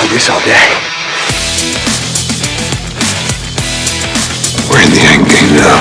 [0.00, 0.68] like this all day.
[4.70, 5.80] We're in the end game now.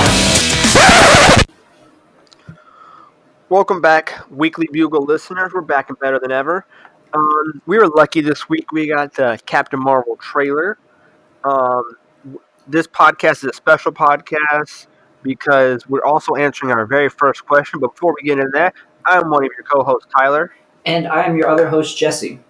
[3.47, 5.53] Welcome back, Weekly Bugle listeners.
[5.53, 6.65] We're back and better than ever.
[7.13, 8.73] Um, we were lucky this week.
[8.73, 10.77] We got the Captain Marvel trailer.
[11.45, 11.83] Um,
[12.67, 14.87] this podcast is a special podcast
[15.23, 17.79] because we're also answering our very first question.
[17.79, 18.73] Before we get into that,
[19.05, 20.51] I'm one of your co-hosts, Tyler,
[20.85, 22.41] And I am your other host, Jesse.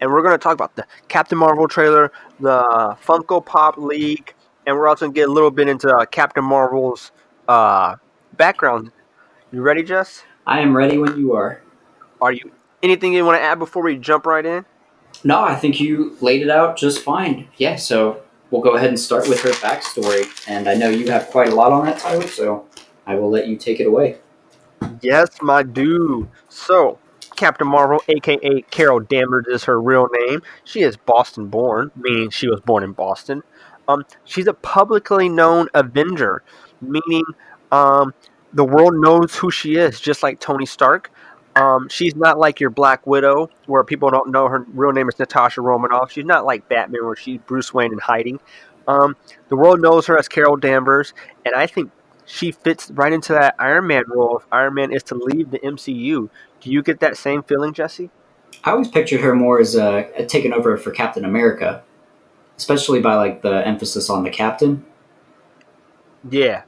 [0.00, 2.10] And we're going to talk about the Captain Marvel trailer,
[2.40, 4.34] the Funko Pop leak,
[4.66, 7.12] and we're also going to get a little bit into uh, Captain Marvel's
[7.48, 7.96] uh,
[8.36, 8.92] background.
[9.52, 10.22] You ready, Jess?
[10.46, 11.62] I am ready when you are.
[12.20, 12.50] Are you
[12.82, 14.64] anything you want to add before we jump right in?
[15.22, 17.48] No, I think you laid it out just fine.
[17.56, 20.28] Yeah, so we'll go ahead and start with her backstory.
[20.48, 22.66] And I know you have quite a lot on that, Tyler, so
[23.06, 24.18] I will let you take it away.
[25.02, 26.28] Yes, my dude.
[26.48, 26.98] So,
[27.40, 30.42] Captain Marvel, aka Carol Danvers, is her real name.
[30.64, 33.42] She is Boston born, meaning she was born in Boston.
[33.88, 36.42] Um, she's a publicly known Avenger,
[36.82, 37.24] meaning
[37.72, 38.12] um,
[38.52, 41.10] the world knows who she is, just like Tony Stark.
[41.56, 45.18] Um, she's not like your Black Widow, where people don't know her real name is
[45.18, 46.12] Natasha Romanoff.
[46.12, 48.38] She's not like Batman, where she's Bruce Wayne in hiding.
[48.86, 49.16] Um,
[49.48, 51.14] the world knows her as Carol Danvers,
[51.46, 51.90] and I think
[52.26, 55.58] she fits right into that Iron Man role if Iron Man is to leave the
[55.58, 56.28] MCU.
[56.60, 58.10] Do you get that same feeling, Jesse?
[58.64, 61.82] I always pictured her more as uh, taking over for Captain America,
[62.56, 64.84] especially by like the emphasis on the captain.
[66.28, 66.62] Yeah.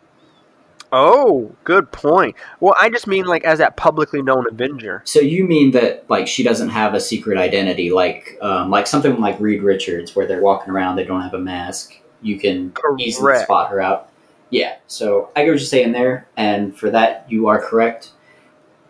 [0.95, 2.37] Oh, good point.
[2.61, 5.03] Well, I just mean like as that publicly known Avenger.
[5.05, 9.19] So you mean that like she doesn't have a secret identity, like um, like something
[9.19, 11.95] like Reed Richards, where they're walking around, they don't have a mask.
[12.21, 14.11] You can easily spot her out.
[14.51, 14.77] Yeah.
[14.87, 18.11] So I get what you're saying there, and for that you are correct.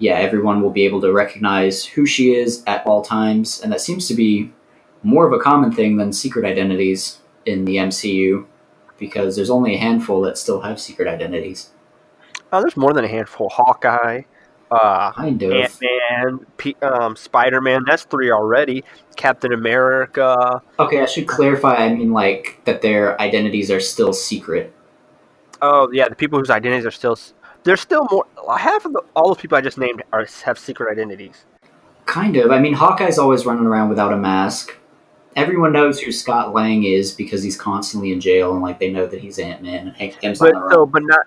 [0.03, 3.81] Yeah, everyone will be able to recognize who she is at all times, and that
[3.81, 4.50] seems to be
[5.05, 8.44] more of a common thing than secret identities in the MCU,
[8.99, 11.71] because there's only a handful that still have secret identities.
[12.53, 13.49] Oh, there's more than a handful.
[13.49, 14.22] Hawkeye,
[14.72, 15.53] uh, Kind of.
[15.53, 17.84] Ant Man, P- um, Spider Man.
[17.87, 18.82] That's three already.
[19.15, 20.62] Captain America.
[20.81, 21.76] Okay, I should clarify.
[21.76, 24.75] I mean, like that their identities are still secret.
[25.60, 27.16] Oh yeah, the people whose identities are still.
[27.65, 28.27] There's still more.
[28.59, 31.45] Half of the, all the people I just named are have secret identities.
[32.06, 32.50] Kind of.
[32.50, 34.77] I mean, Hawkeye's always running around without a mask.
[35.37, 39.06] Everyone knows who Scott Lang is because he's constantly in jail, and like they know
[39.06, 41.27] that he's Ant Man and Hank Pym's But so, but not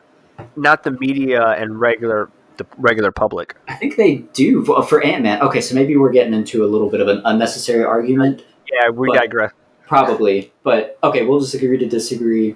[0.56, 3.56] not the media and regular the regular public.
[3.68, 5.42] I think they do for, for Ant Man.
[5.42, 9.12] Okay, so maybe we're getting into a little bit of an unnecessary argument, Yeah, we
[9.12, 9.52] digress.
[9.88, 10.54] probably.
[10.64, 12.56] But okay, we'll just agree to disagree.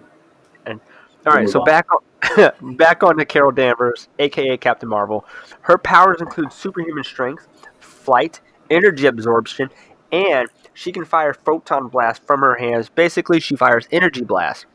[0.66, 0.80] And
[1.26, 1.66] All right, so on.
[1.66, 2.00] back on
[2.62, 5.26] back on to Carol Danvers, aka Captain Marvel.
[5.62, 7.48] Her powers include superhuman strength,
[7.80, 9.70] flight, energy absorption,
[10.12, 12.90] and she can fire photon blasts from her hands.
[12.90, 14.66] Basically, she fires energy blasts.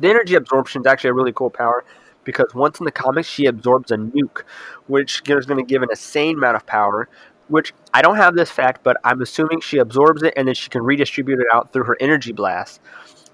[0.00, 1.84] The energy absorption is actually a really cool power
[2.24, 4.42] because once in the comics, she absorbs a nuke,
[4.86, 7.08] which is going to give an insane amount of power.
[7.48, 10.70] Which I don't have this fact, but I'm assuming she absorbs it and then she
[10.70, 12.80] can redistribute it out through her energy blast.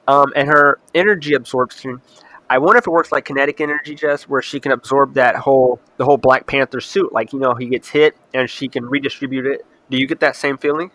[0.08, 2.02] Um, and her energy absorption
[2.50, 5.80] I wonder if it works like kinetic energy, Jess, where she can absorb that whole
[5.98, 7.12] the whole Black Panther suit.
[7.12, 9.64] Like you know, he gets hit and she can redistribute it.
[9.88, 10.90] Do you get that same feeling?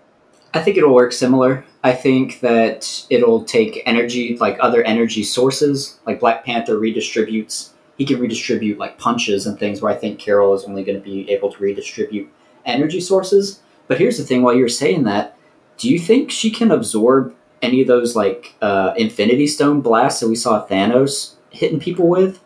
[0.53, 1.65] I think it'll work similar.
[1.81, 7.69] I think that it'll take energy, like other energy sources, like Black Panther redistributes.
[7.97, 9.81] He can redistribute like punches and things.
[9.81, 12.29] Where I think Carol is only going to be able to redistribute
[12.65, 13.61] energy sources.
[13.87, 15.37] But here's the thing: while you're saying that,
[15.77, 20.27] do you think she can absorb any of those like uh, Infinity Stone blasts that
[20.27, 22.39] we saw Thanos hitting people with?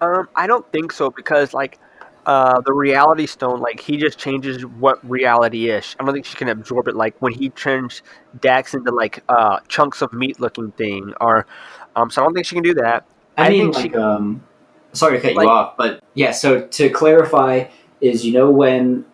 [0.00, 1.78] Um, I don't think so because like
[2.26, 5.96] uh, the Reality Stone, like he just changes what reality is.
[5.98, 6.96] I don't think she can absorb it.
[6.96, 8.02] Like when he turns
[8.40, 11.46] Drax into like uh, chunks of meat looking thing, or
[11.94, 13.06] um, so I don't think she can do that.
[13.38, 14.44] I, I mean, think she- um,
[14.92, 16.32] sorry to cut Like- you off, but yeah.
[16.32, 17.64] So to clarify,
[18.00, 19.04] is you know when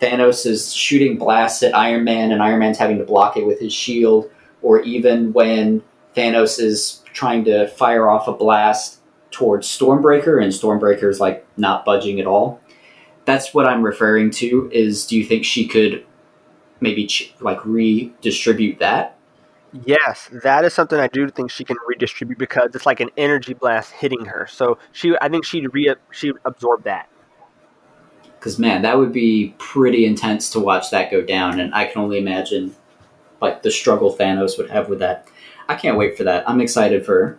[0.00, 3.60] Thanos is shooting blasts at Iron Man and Iron Man's having to block it with
[3.60, 4.30] his shield,
[4.62, 5.82] or even when
[6.16, 12.20] Thanos is trying to fire off a blast towards Stormbreaker and Stormbreaker's like not budging
[12.20, 12.60] at all.
[13.24, 14.70] That's what I'm referring to.
[14.70, 16.04] Is do you think she could
[16.80, 19.16] maybe ch- like redistribute that?
[19.86, 23.54] Yes, that is something I do think she can redistribute because it's like an energy
[23.54, 24.46] blast hitting her.
[24.46, 27.08] So she, I think she'd re she'd absorb that.
[28.38, 32.02] Because man, that would be pretty intense to watch that go down, and I can
[32.02, 32.76] only imagine
[33.40, 35.28] like the struggle Thanos would have with that.
[35.68, 36.48] I can't wait for that.
[36.48, 37.38] I'm excited for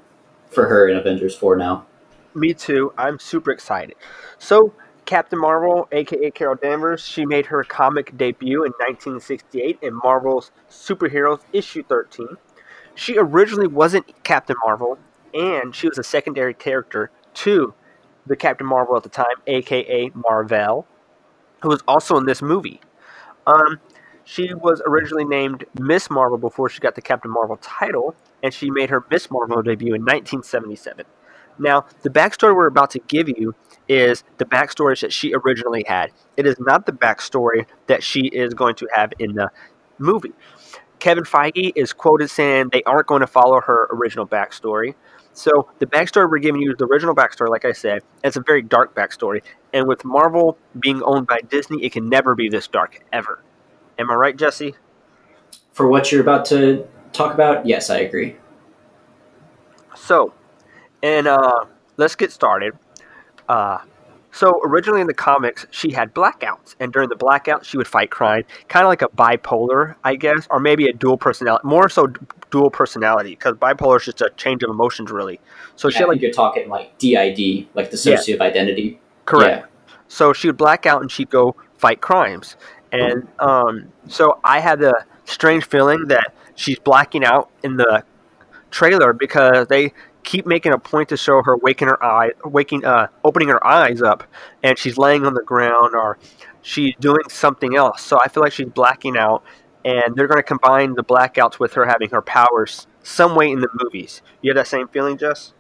[0.50, 1.86] for her in Avengers Four now.
[2.34, 2.94] Me too.
[2.98, 3.96] I'm super excited.
[4.38, 4.74] So
[5.06, 11.40] Captain Marvel, aka Carol Danvers, she made her comic debut in 1968 in Marvel's Superheroes
[11.54, 12.28] issue 13.
[12.94, 14.98] She originally wasn't Captain Marvel,
[15.34, 17.74] and she was a secondary character to
[18.26, 20.86] the Captain Marvel at the time, aka Marvel,
[21.62, 22.82] who was also in this movie.
[23.48, 23.80] Um,
[24.28, 28.14] she was originally named Miss Marvel before she got the Captain Marvel title,
[28.44, 31.06] and she made her Miss Marvel debut in 1977.
[31.58, 33.56] Now, the backstory we're about to give you
[33.88, 36.12] is the backstory that she originally had.
[36.36, 39.50] It is not the backstory that she is going to have in the
[39.98, 40.34] movie.
[41.00, 44.96] Kevin Feige is quoted saying they aren't going to follow her original backstory.
[45.32, 48.02] So the backstory we're giving you is the original backstory, like I said.
[48.26, 49.42] It's a very dark backstory.
[49.72, 53.42] And with Marvel being owned by Disney, it can never be this dark, ever.
[54.00, 54.76] Am I right, Jesse?
[55.74, 58.36] For what you're about to talk about, yes, I agree.
[59.96, 60.34] So,
[61.04, 61.66] and uh,
[61.98, 62.74] let's get started.
[63.50, 63.80] Uh,
[64.32, 68.12] so originally in the comics, she had blackouts, and during the blackouts, she would fight
[68.12, 72.08] crime, kind of like a bipolar, I guess, or maybe a dual personality, more so
[72.52, 75.40] dual personality, because bipolar is just a change of emotions, really.
[75.76, 79.00] So Yeah, she had like you're talking like DID, like dissociative identity.
[79.26, 79.68] correct.
[80.08, 82.58] So she would black out and she'd go fight crimes,
[82.92, 88.04] and um, so I had the strange feeling that she's blacking out in the
[88.72, 89.94] trailer because they
[90.24, 94.02] keep making a point to show her waking her eye, waking, uh, opening her eyes
[94.02, 94.24] up,
[94.64, 96.18] and she's laying on the ground or
[96.62, 98.02] she's doing something else.
[98.02, 99.44] So I feel like she's blacking out,
[99.86, 103.62] and they're going to combine the blackouts with her having her powers some way in
[103.62, 104.22] the movies.
[104.42, 105.54] You have that same feeling, Jess?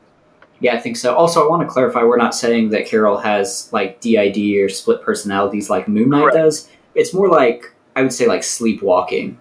[0.60, 1.16] Yeah, I think so.
[1.16, 5.02] Also, I want to clarify: we're not saying that Carol has like DID or split
[5.02, 6.38] personalities like Moon Knight Correct.
[6.38, 6.70] does.
[6.98, 9.40] It's more like I would say like sleepwalking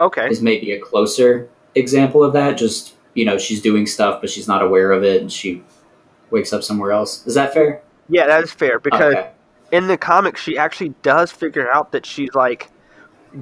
[0.00, 0.28] Okay.
[0.28, 2.56] is maybe a closer example of that.
[2.56, 5.62] Just you know, she's doing stuff, but she's not aware of it, and she
[6.30, 7.26] wakes up somewhere else.
[7.26, 7.82] Is that fair?
[8.08, 9.30] Yeah, that is fair because Okay.
[9.72, 12.70] in the comics she actually does figure out that she's like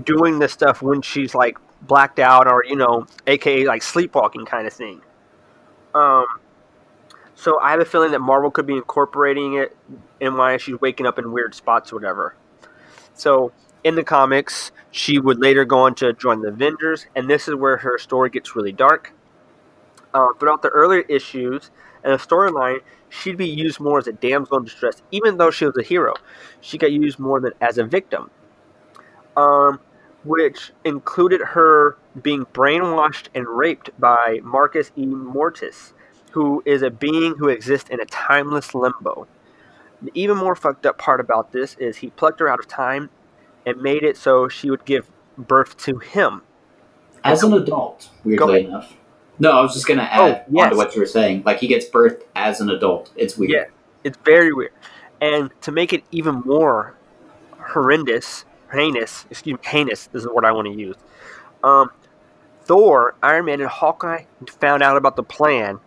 [0.04, 4.66] doing this stuff when she's like blacked out or you know aka like sleepwalking kind
[4.66, 5.00] of thing
[5.94, 6.26] um
[7.34, 9.76] so i have a feeling that marvel could be incorporating it
[10.20, 12.36] in why she's waking up in weird spots or whatever
[13.18, 13.52] so
[13.84, 17.54] in the comics she would later go on to join the avengers and this is
[17.54, 19.12] where her story gets really dark
[20.14, 21.70] uh, throughout the earlier issues
[22.02, 25.64] and the storyline she'd be used more as a damsel in distress, even though she
[25.64, 26.14] was a hero.
[26.60, 28.30] She got used more than as a victim,
[29.36, 29.80] um,
[30.24, 35.06] which included her being brainwashed and raped by Marcus E.
[35.06, 35.92] Mortis,
[36.32, 39.26] who is a being who exists in a timeless limbo.
[40.02, 43.10] The even more fucked up part about this is he plucked her out of time
[43.66, 46.42] and made it so she would give birth to him.
[47.24, 48.94] As an adult, weirdly enough.
[49.40, 50.70] No, I was just gonna add Oh, yes.
[50.70, 51.42] to what you were saying.
[51.44, 53.10] Like he gets birthed as an adult.
[53.16, 53.50] It's weird.
[53.52, 53.64] Yeah.
[54.04, 54.72] It's very weird.
[55.20, 56.94] And to make it even more
[57.58, 60.96] horrendous, heinous, excuse me, heinous, this is the word I want to use.
[61.64, 61.90] Um,
[62.62, 64.24] Thor, Iron Man, and Hawkeye
[64.60, 65.80] found out about the plan,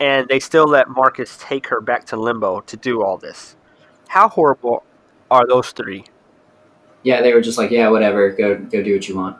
[0.00, 3.56] and they still let Marcus take her back to Limbo to do all this.
[4.08, 4.84] How horrible
[5.30, 6.04] are those three?
[7.02, 9.36] Yeah, they were just like, yeah, whatever, go go do what you want.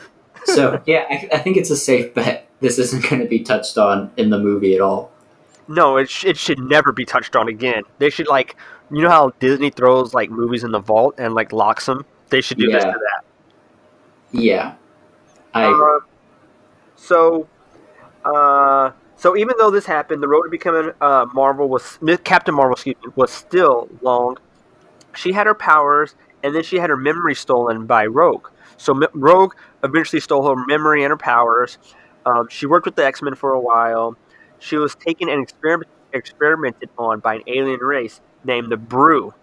[0.44, 2.48] so yeah, I, I think it's a safe bet.
[2.60, 5.10] This isn't going to be touched on in the movie at all.
[5.68, 7.82] No, it, sh- it should never be touched on again.
[7.98, 8.56] They should, like,
[8.90, 12.04] you know how Disney throws, like, movies in the vault and, like, locks them?
[12.30, 13.24] They should do this to that.
[14.32, 14.74] Yeah,
[15.54, 15.64] I.
[15.66, 16.00] Uh,
[16.96, 17.48] so,
[18.24, 18.92] uh,
[19.22, 22.96] so even though this happened, the road to becoming uh, Marvel was Captain Marvel, excuse
[23.04, 24.36] me, was still long.
[25.14, 28.48] She had her powers, and then she had her memory stolen by Rogue.
[28.78, 31.78] So Rogue eventually stole her memory and her powers.
[32.26, 34.16] Um, she worked with the X Men for a while.
[34.58, 39.34] She was taken and experiment, experimented on by an alien race named the Brood.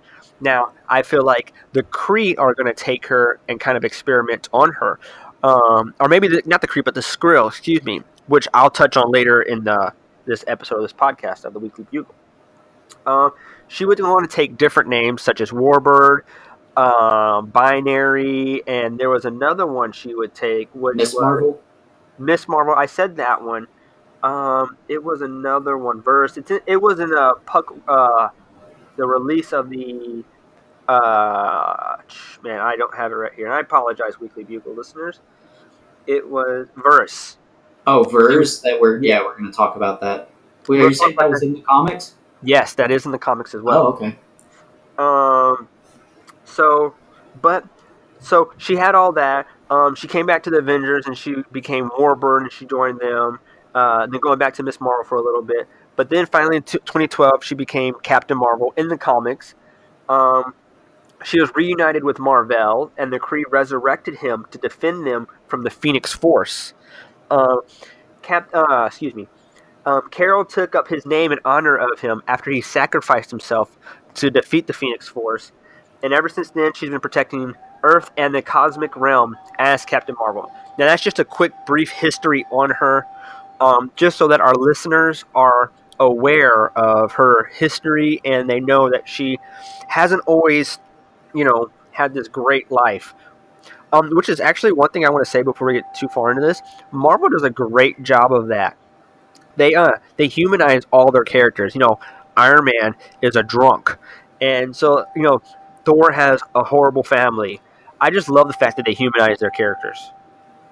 [0.42, 4.50] Now, I feel like the Kree are going to take her and kind of experiment
[4.52, 5.00] on her
[5.43, 8.98] um, or maybe the, not the creep, but the skrill, excuse me, which I'll touch
[8.98, 9.93] on later in the,
[10.25, 12.13] this episode of this podcast of the Weekly Bugle.
[13.05, 13.31] Um,
[13.67, 16.22] she would go on to take different names such as Warbird,
[16.75, 20.69] um, Binary, and there was another one she would take.
[20.74, 21.62] Which Miss Marvel.
[22.17, 22.74] Miss Marvel.
[22.75, 23.67] I said that one.
[24.24, 26.01] Um, it was another one.
[26.01, 26.38] Verse.
[26.38, 27.74] It's it was in a puck.
[27.88, 28.29] Uh,
[28.98, 30.24] the release of the.
[30.89, 31.98] Uh,
[32.41, 35.19] man, I don't have it right here, and I apologize, Weekly Bugle listeners.
[36.08, 37.38] It was Verse.
[37.86, 38.62] Oh, Verse.
[38.62, 40.31] That we're yeah, we're going to talk about that.
[40.67, 42.15] Wait, are you saying that was in the comics?
[42.41, 43.86] Yes, that is in the comics as well.
[43.86, 44.17] oh, okay.
[44.98, 45.67] Um,
[46.43, 46.96] so,
[47.39, 47.65] but
[48.19, 49.46] so she had all that.
[49.69, 53.39] Um, she came back to the Avengers and she became Warbird and she joined them.
[53.75, 56.63] Uh, then going back to Miss Marvel for a little bit, but then finally in
[56.63, 59.53] t- 2012 she became Captain Marvel in the comics.
[60.10, 60.55] Um,
[61.24, 65.70] she was reunited with Marvel, and the Kree resurrected him to defend them from the
[65.70, 66.74] Phoenix Force.
[67.30, 67.58] Uh,
[68.22, 69.28] Cap, uh, excuse me.
[69.86, 73.78] Um, Carol took up his name in honor of him after he sacrificed himself
[74.16, 75.52] to defeat the Phoenix Force,
[76.04, 80.52] and ever since then, she's been protecting Earth and the cosmic realm as Captain Marvel.
[80.78, 83.06] Now, that's just a quick, brief history on her,
[83.60, 89.08] um, just so that our listeners are aware of her history and they know that
[89.08, 89.38] she
[89.88, 90.80] hasn't always,
[91.34, 93.14] you know, had this great life.
[93.92, 96.30] Um, which is actually one thing I want to say before we get too far
[96.30, 96.62] into this.
[96.92, 98.78] Marvel does a great job of that.
[99.56, 101.74] They uh they humanize all their characters.
[101.74, 102.00] You know,
[102.38, 103.98] Iron Man is a drunk,
[104.40, 105.42] and so you know
[105.86, 107.62] Thor has a horrible family.
[108.00, 110.12] I just love the fact that they humanize their characters.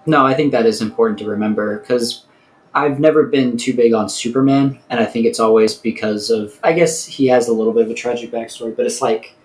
[0.06, 2.26] No, I think that is important to remember because
[2.74, 6.74] I've never been too big on Superman, and I think it's always because of I
[6.74, 9.36] guess he has a little bit of a tragic backstory, but it's like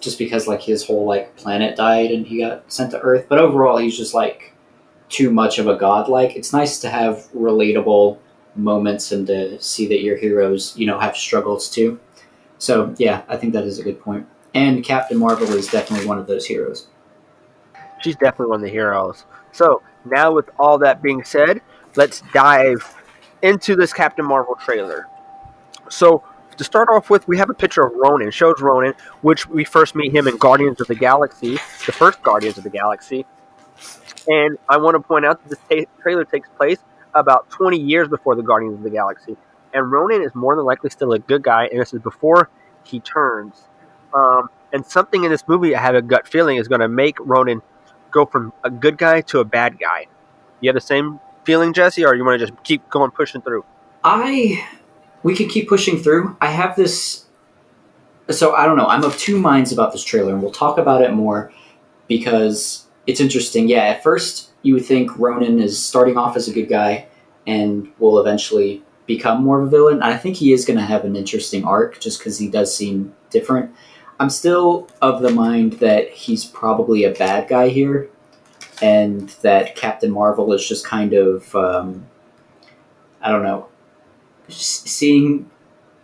[0.00, 3.26] just because like his whole like planet died and he got sent to Earth.
[3.28, 4.54] But overall, he's just like
[5.08, 6.08] too much of a god.
[6.08, 8.18] Like it's nice to have relatable
[8.56, 12.00] moments and to see that your heroes, you know, have struggles too.
[12.58, 14.26] So yeah, I think that is a good point.
[14.54, 16.88] And Captain Marvel is definitely one of those heroes.
[18.02, 19.24] She's definitely one of the heroes.
[19.52, 21.60] So now, with all that being said,
[21.96, 22.94] let's dive
[23.42, 25.06] into this Captain Marvel trailer.
[25.88, 26.24] So
[26.56, 28.30] to start off with, we have a picture of Ronan.
[28.30, 31.54] Shows Ronan, which we first meet him in Guardians of the Galaxy,
[31.86, 33.26] the first Guardians of the Galaxy.
[34.28, 36.78] And I want to point out that this trailer takes place
[37.14, 39.36] about 20 years before the Guardians of the Galaxy.
[39.72, 42.50] And Ronan is more than likely still a good guy, and this is before
[42.84, 43.62] he turns.
[44.12, 47.16] Um, and something in this movie, I have a gut feeling, is going to make
[47.20, 47.62] Ronan
[48.10, 50.06] go from a good guy to a bad guy.
[50.60, 53.64] You have the same feeling, Jesse, or you want to just keep going pushing through?
[54.02, 54.66] I
[55.22, 56.36] we could keep pushing through.
[56.40, 57.26] I have this
[58.30, 58.86] so I don't know.
[58.86, 61.52] I'm of two minds about this trailer, and we'll talk about it more
[62.08, 63.68] because it's interesting.
[63.68, 67.06] Yeah, at first you would think Ronan is starting off as a good guy
[67.46, 70.02] and will eventually become more of a villain.
[70.02, 73.14] I think he is going to have an interesting arc just because he does seem
[73.30, 73.74] different.
[74.20, 78.10] I'm still of the mind that he's probably a bad guy here,
[78.82, 82.06] and that Captain Marvel is just kind of, um,
[83.22, 83.69] I don't know,
[84.50, 85.50] seeing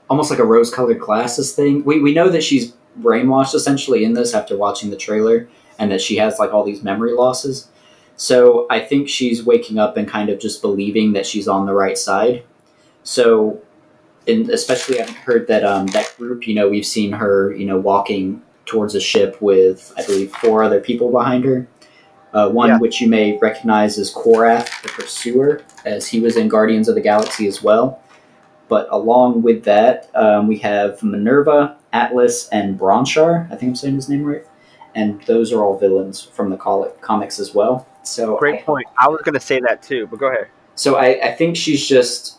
[0.09, 1.85] almost like a rose colored glasses thing.
[1.85, 5.49] We, we know that she's brainwashed essentially in this after watching the trailer,
[5.79, 7.69] and that she has like all these memory losses.
[8.17, 11.75] So I think she's waking up and kind of just believing that she's on the
[11.75, 12.45] right side.
[13.03, 13.61] So,
[14.27, 17.79] and especially I've heard that um, that group, you know, we've seen her, you know,
[17.79, 21.69] walking towards a ship with I believe four other people behind her.
[22.33, 22.79] Uh, one Yeah.
[22.79, 27.01] which you may recognize as Korath, the Pursuer, as he was in Guardians of the
[27.01, 28.01] Galaxy as well.
[28.69, 33.47] But along with that, um, we have Minerva, Atlas, and Bronchar.
[33.51, 34.45] I think I'm saying his name right.
[34.95, 37.87] And those are all villains from the comics as well.
[38.03, 38.87] So Great point.
[38.99, 40.49] I was going to say that too, but go ahead.
[40.75, 42.39] so I, I think she's just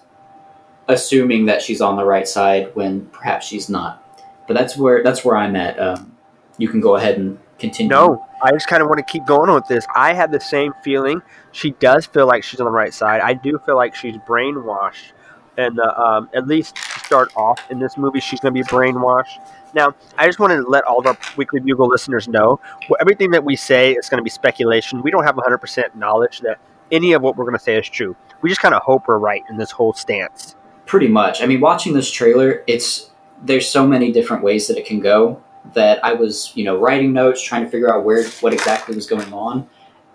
[0.87, 4.03] assuming that she's on the right side when perhaps she's not.
[4.47, 5.77] But that's where that's where I'm at.
[5.79, 6.15] Um,
[6.57, 7.89] you can go ahead and continue.
[7.89, 9.85] No, I just kind of want to keep going with this.
[9.95, 11.21] I have the same feeling.
[11.51, 13.21] She does feel like she's on the right side.
[13.21, 15.11] I do feel like she's brainwashed.
[15.57, 19.39] And uh, um, at least start off in this movie, she's going to be brainwashed.
[19.73, 22.59] Now, I just wanted to let all of our Weekly Bugle listeners know
[22.99, 25.01] everything that we say is going to be speculation.
[25.01, 26.59] We don't have 100% knowledge that
[26.91, 28.15] any of what we're going to say is true.
[28.41, 30.55] We just kind of hope we're right in this whole stance.
[30.85, 31.41] Pretty much.
[31.41, 33.09] I mean, watching this trailer, it's
[33.43, 37.13] there's so many different ways that it can go that I was, you know, writing
[37.13, 39.69] notes, trying to figure out where what exactly was going on,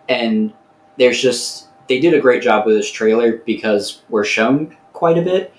[0.08, 0.52] and
[0.96, 5.22] there's just they did a great job with this trailer because we're shown quite a
[5.22, 5.52] bit,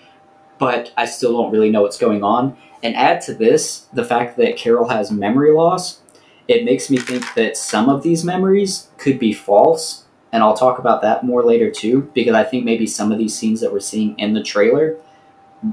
[0.58, 2.56] but I still don't really know what's going on.
[2.82, 6.00] And add to this the fact that Carol has memory loss,
[6.48, 10.06] it makes me think that some of these memories could be false.
[10.32, 13.36] And I'll talk about that more later too, because I think maybe some of these
[13.36, 14.96] scenes that we're seeing in the trailer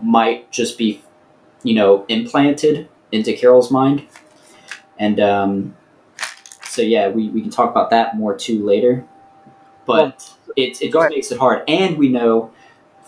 [0.03, 1.05] might just be,
[1.63, 4.05] you know, implanted into Carol's mind.
[4.99, 5.77] And um,
[6.65, 9.07] so, yeah, we, we can talk about that more too later.
[9.87, 11.11] But it, it just ahead.
[11.13, 11.63] makes it hard.
[11.69, 12.53] And we know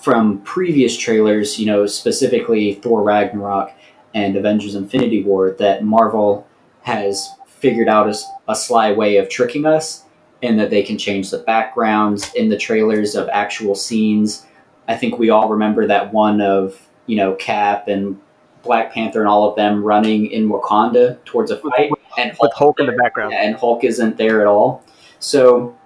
[0.03, 3.73] from previous trailers, you know, specifically Thor Ragnarok
[4.15, 6.47] and Avengers Infinity War, that Marvel
[6.83, 8.13] has figured out
[8.49, 10.05] a sly way of tricking us
[10.43, 14.45] and that they can change the backgrounds in the trailers of actual scenes.
[14.89, 18.21] I think we all remember that one of, you know, Cap and
[18.65, 22.81] Black Panther and all of them running in Wakanda towards a fight, and With Hulk
[22.81, 23.33] in the background.
[23.33, 24.85] Yeah, and Hulk isn't there at all.
[25.21, 25.77] So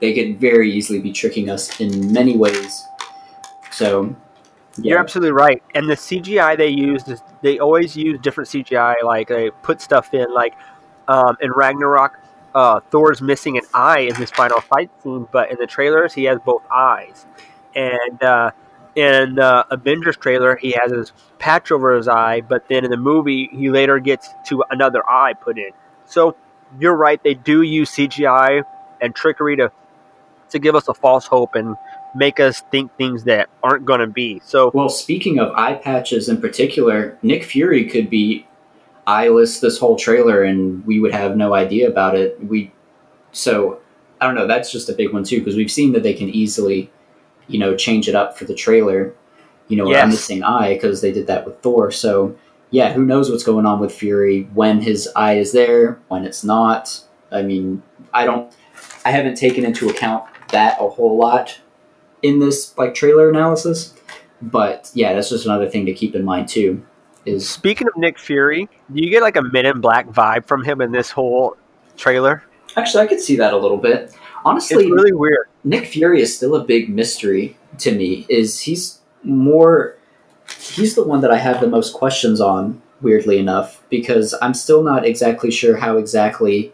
[0.00, 2.82] they could very easily be tricking us in many ways.
[3.78, 4.16] So
[4.82, 5.62] You're absolutely right.
[5.74, 7.10] And the CGI they used
[7.42, 9.02] they always use different CGI.
[9.04, 10.54] Like they put stuff in, like
[11.06, 12.18] um, in Ragnarok,
[12.54, 16.24] uh, Thor's missing an eye in his final fight scene, but in the trailers he
[16.24, 17.26] has both eyes.
[17.76, 18.50] And uh,
[18.96, 22.96] in the Avengers trailer, he has his patch over his eye, but then in the
[22.96, 25.70] movie, he later gets to another eye put in.
[26.04, 26.36] So
[26.80, 28.62] you're right; they do use CGI
[29.00, 29.70] and trickery to
[30.50, 31.76] to give us a false hope and
[32.14, 34.40] make us think things that aren't going to be.
[34.44, 38.46] So, well, speaking of eye patches in particular, Nick Fury could be
[39.06, 42.42] eyeless this whole trailer, and we would have no idea about it.
[42.44, 42.72] We
[43.32, 43.80] so
[44.20, 44.46] I don't know.
[44.46, 46.90] That's just a big one too because we've seen that they can easily,
[47.46, 49.14] you know, change it up for the trailer.
[49.68, 50.04] You know, Yes.
[50.04, 51.90] a missing eye because they did that with Thor.
[51.90, 52.36] So
[52.70, 56.42] yeah, who knows what's going on with Fury when his eye is there, when it's
[56.44, 57.02] not.
[57.30, 58.52] I mean, I don't.
[59.04, 61.58] I haven't taken into account that a whole lot
[62.22, 63.94] in this like trailer analysis.
[64.40, 66.84] But yeah, that's just another thing to keep in mind too.
[67.26, 70.64] Is speaking of Nick Fury, do you get like a Men in Black vibe from
[70.64, 71.56] him in this whole
[71.96, 72.42] trailer?
[72.76, 74.14] actually I could see that a little bit.
[74.44, 75.48] Honestly, It's really weird.
[75.64, 78.24] Nick Fury is still a big mystery to me.
[78.28, 79.96] Is he's more
[80.58, 84.82] he's the one that I have the most questions on, weirdly enough, because I'm still
[84.82, 86.72] not exactly sure how exactly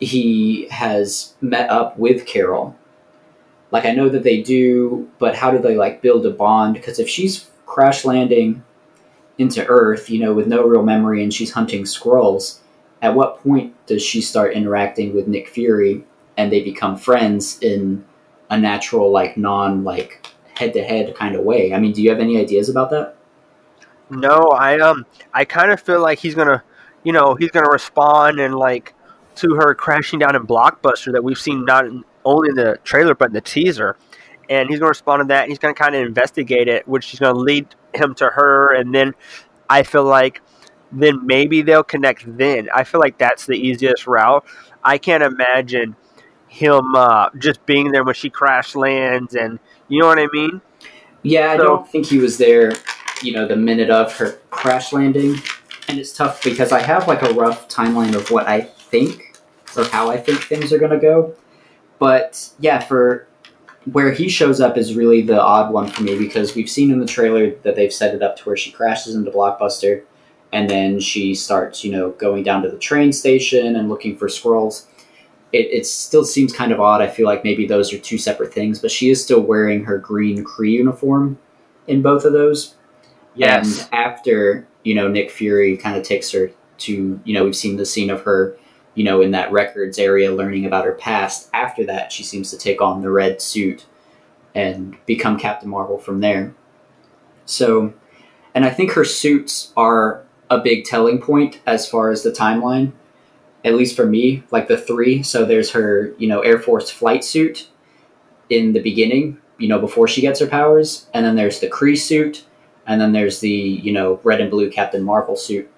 [0.00, 2.76] he has met up with Carol.
[3.70, 6.74] Like I know that they do, but how do they like build a bond?
[6.74, 8.62] Because if she's crash landing
[9.36, 12.58] into Earth, you know, with no real memory and she's hunting Skrulls,
[13.02, 16.04] at what point does she start interacting with Nick Fury
[16.36, 18.04] and they become friends in
[18.50, 21.74] a natural, like non like head to head kind of way?
[21.74, 23.16] I mean, do you have any ideas about that?
[24.10, 26.62] No, I um, I kind of feel like he's gonna,
[27.04, 28.94] you know, he's gonna respond and like
[29.36, 31.84] to her crashing down in Blockbuster that we've seen not
[32.28, 33.96] only the trailer but in the teaser,
[34.48, 35.42] and he's gonna respond to that.
[35.42, 38.94] And he's gonna kind of investigate it, which is gonna lead him to her, and
[38.94, 39.14] then
[39.68, 40.40] I feel like
[40.92, 42.24] then maybe they'll connect.
[42.38, 44.44] Then I feel like that's the easiest route.
[44.82, 45.96] I can't imagine
[46.48, 50.60] him uh, just being there when she crash lands, and you know what I mean.
[51.22, 52.72] Yeah, I don't think he was there,
[53.22, 55.36] you know, the minute of her crash landing.
[55.88, 59.36] And it's tough because I have like a rough timeline of what I think
[59.76, 61.34] or how I think things are going to go.
[61.98, 63.26] But yeah, for
[63.92, 67.00] where he shows up is really the odd one for me because we've seen in
[67.00, 70.02] the trailer that they've set it up to where she crashes into Blockbuster
[70.52, 74.28] and then she starts, you know, going down to the train station and looking for
[74.28, 74.86] Skrulls.
[75.52, 77.00] It, it still seems kind of odd.
[77.00, 79.98] I feel like maybe those are two separate things, but she is still wearing her
[79.98, 81.38] green Kree uniform
[81.86, 82.74] in both of those.
[83.34, 83.82] Yes.
[83.82, 87.76] And after, you know, Nick Fury kind of takes her to, you know, we've seen
[87.76, 88.56] the scene of her,
[88.98, 91.48] you know, in that records area learning about her past.
[91.54, 93.86] After that, she seems to take on the red suit
[94.56, 96.52] and become Captain Marvel from there.
[97.44, 97.94] So,
[98.56, 102.90] and I think her suits are a big telling point as far as the timeline,
[103.64, 105.22] at least for me, like the three.
[105.22, 107.68] So there's her, you know, Air Force flight suit
[108.50, 111.06] in the beginning, you know, before she gets her powers.
[111.14, 112.44] And then there's the Kree suit.
[112.84, 115.70] And then there's the, you know, red and blue Captain Marvel suit.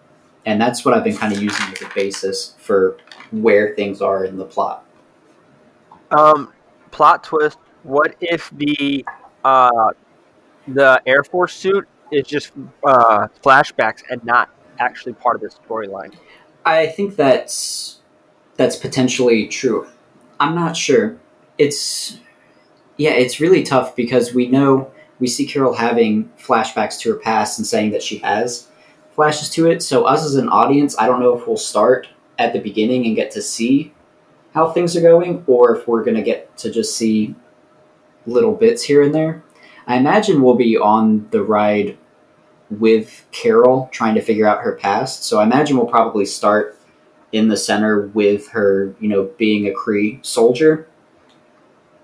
[0.46, 2.96] And that's what I've been kind of using as a basis for
[3.30, 4.84] where things are in the plot.
[6.10, 6.52] Um,
[6.90, 9.04] plot twist: What if the
[9.44, 9.90] uh,
[10.68, 12.52] the Air Force suit is just
[12.84, 16.14] uh, flashbacks and not actually part of the storyline?
[16.64, 18.00] I think that's
[18.56, 19.86] that's potentially true.
[20.38, 21.18] I'm not sure.
[21.58, 22.18] It's
[22.96, 27.58] yeah, it's really tough because we know we see Carol having flashbacks to her past
[27.58, 28.68] and saying that she has
[29.20, 29.82] flashes to it.
[29.82, 33.14] So us as an audience, I don't know if we'll start at the beginning and
[33.14, 33.92] get to see
[34.54, 37.34] how things are going, or if we're gonna get to just see
[38.24, 39.44] little bits here and there.
[39.86, 41.98] I imagine we'll be on the ride
[42.70, 45.24] with Carol trying to figure out her past.
[45.24, 46.78] So I imagine we'll probably start
[47.32, 50.88] in the center with her, you know, being a Kree soldier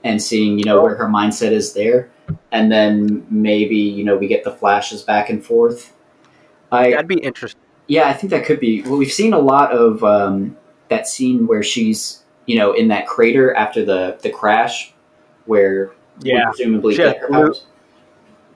[0.04, 2.10] and seeing, you know, where her mindset is there.
[2.52, 5.94] And then maybe, you know, we get the flashes back and forth.
[6.72, 7.60] I That'd be interesting.
[7.86, 8.82] yeah, I think that could be.
[8.82, 10.56] Well, we've seen a lot of um,
[10.88, 14.92] that scene where she's, you know, in that crater after the the crash,
[15.46, 17.54] where Yeah, presumably She get has her blue-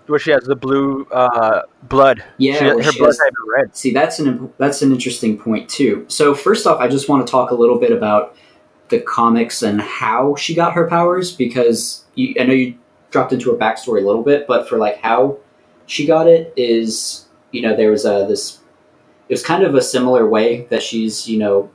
[0.07, 2.25] where she has the blue uh, blood.
[2.39, 3.77] Yeah, she, her she blood's has- red.
[3.77, 6.05] See, that's an that's an interesting point too.
[6.09, 8.35] So first off, I just want to talk a little bit about
[8.89, 12.75] the comics and how she got her powers because you, I know you
[13.13, 15.39] dropped into her backstory a little bit, but for like how
[15.87, 18.59] she got it is you know there was a this
[19.29, 21.71] it was kind of a similar way that she's you know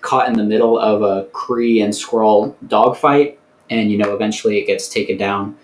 [0.00, 4.66] caught in the middle of a Kree and Skrull dogfight, and you know eventually it
[4.66, 5.56] gets taken down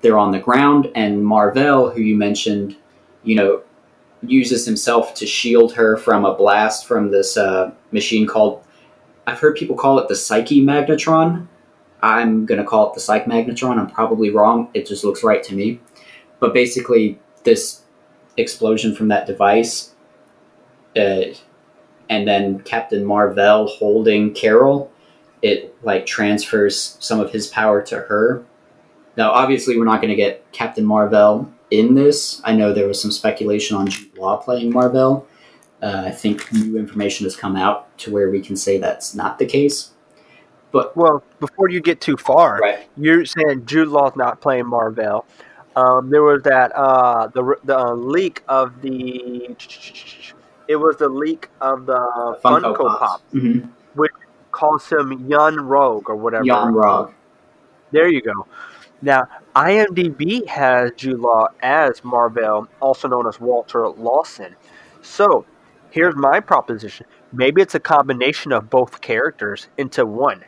[0.00, 2.76] they're on the ground, and Marvel, who you mentioned,
[3.22, 3.62] you know,
[4.22, 8.64] uses himself to shield her from a blast from this uh, machine called.
[9.26, 11.46] I've heard people call it the Psyche Magnetron.
[12.02, 13.78] I'm gonna call it the Psych Magnetron.
[13.78, 14.70] I'm probably wrong.
[14.74, 15.80] It just looks right to me.
[16.38, 17.82] But basically, this
[18.36, 19.94] explosion from that device,
[20.96, 21.22] uh,
[22.08, 24.90] and then Captain Marvel holding Carol,
[25.42, 28.44] it like transfers some of his power to her.
[29.16, 32.40] Now, obviously, we're not going to get Captain Marvel in this.
[32.44, 35.26] I know there was some speculation on Jude Law playing Marvel.
[35.82, 39.38] Uh, I think new information has come out to where we can say that's not
[39.38, 39.90] the case.
[40.72, 42.88] But well, before you get too far, Right.
[42.96, 45.24] you're saying Jude Law's not playing Marvel.
[45.76, 49.56] Um, there was that uh, the the uh, leak of the.
[50.68, 53.20] It was the leak of the Funko, Pop.
[53.30, 53.60] hmm
[54.52, 56.44] Calls him Yun Rogue or whatever.
[56.44, 57.12] Jan Rog.
[57.92, 58.46] There you go.
[59.02, 64.54] Now, IMDb has Jude Law as Marvel, also known as Walter Lawson.
[65.02, 65.46] So,
[65.90, 67.06] here's my proposition.
[67.32, 70.44] Maybe it's a combination of both characters into one.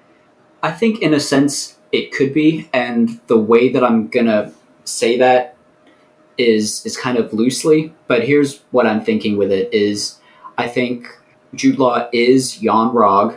[0.62, 4.52] I think, in a sense, it could be, and the way that I'm gonna
[4.84, 5.56] say that
[6.38, 7.94] is is kind of loosely.
[8.06, 10.18] But here's what I'm thinking with it: is
[10.58, 11.06] I think
[11.54, 13.36] Jude Law is Jan Rog,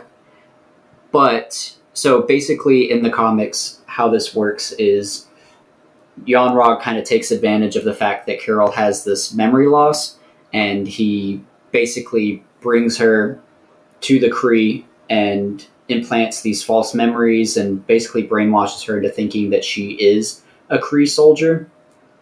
[1.12, 5.26] but so basically in the comics, how this works is
[6.26, 10.18] Jan Rog kind of takes advantage of the fact that Carol has this memory loss,
[10.52, 13.40] and he basically brings her
[14.00, 19.64] to the Kree and implants these false memories and basically brainwashes her into thinking that
[19.64, 21.70] she is a Kree soldier,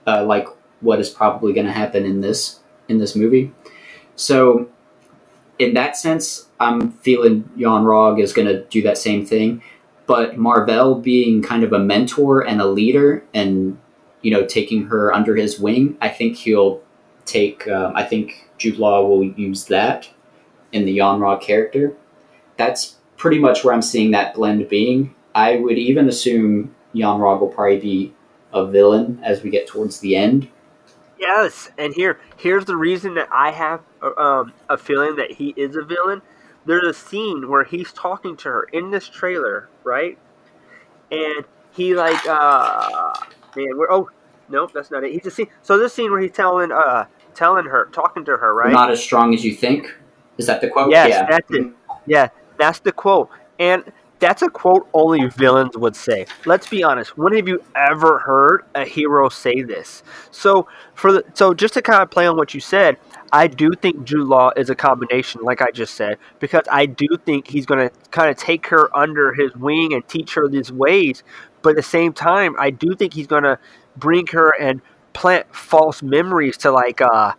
[0.06, 0.46] uh, like
[0.80, 3.52] what is probably going to happen in this in this movie.
[4.16, 4.68] So,
[5.58, 9.62] in that sense, I'm feeling Jan Rog is going to do that same thing.
[10.06, 13.78] But Marvel being kind of a mentor and a leader, and
[14.20, 16.82] you know, taking her under his wing, I think he'll
[17.24, 17.66] take.
[17.68, 20.08] Um, I think Jude Law will use that
[20.72, 21.96] in the Jan Rog character.
[22.56, 25.14] That's pretty much where I'm seeing that blend being.
[25.34, 28.14] I would even assume Jan Rog will probably be
[28.54, 30.48] a villain as we get towards the end.
[31.18, 33.80] Yes, and here here's the reason that I have
[34.16, 36.22] um, a feeling that he is a villain.
[36.66, 40.18] There's a scene where he's talking to her in this trailer, right?
[41.10, 43.12] And he like uh
[43.56, 44.10] man, we're oh
[44.48, 45.12] nope, that's not it.
[45.12, 45.48] He's a scene.
[45.62, 48.72] So this scene where he's telling uh telling her, talking to her, right?
[48.72, 49.94] Not as strong as you think.
[50.38, 50.90] Is that the quote?
[50.90, 51.26] Yes, yeah.
[51.28, 51.72] that's it.
[52.06, 53.30] Yeah, that's the quote.
[53.58, 53.84] And
[54.24, 56.24] that's a quote only villains would say.
[56.46, 57.18] Let's be honest.
[57.18, 60.02] When have you ever heard a hero say this?
[60.30, 62.96] So for the so just to kind of play on what you said,
[63.32, 67.06] I do think Jude Law is a combination, like I just said, because I do
[67.26, 70.72] think he's going to kind of take her under his wing and teach her these
[70.72, 71.22] ways.
[71.60, 73.58] But at the same time, I do think he's going to
[73.96, 74.80] bring her and
[75.12, 77.32] plant false memories to like uh,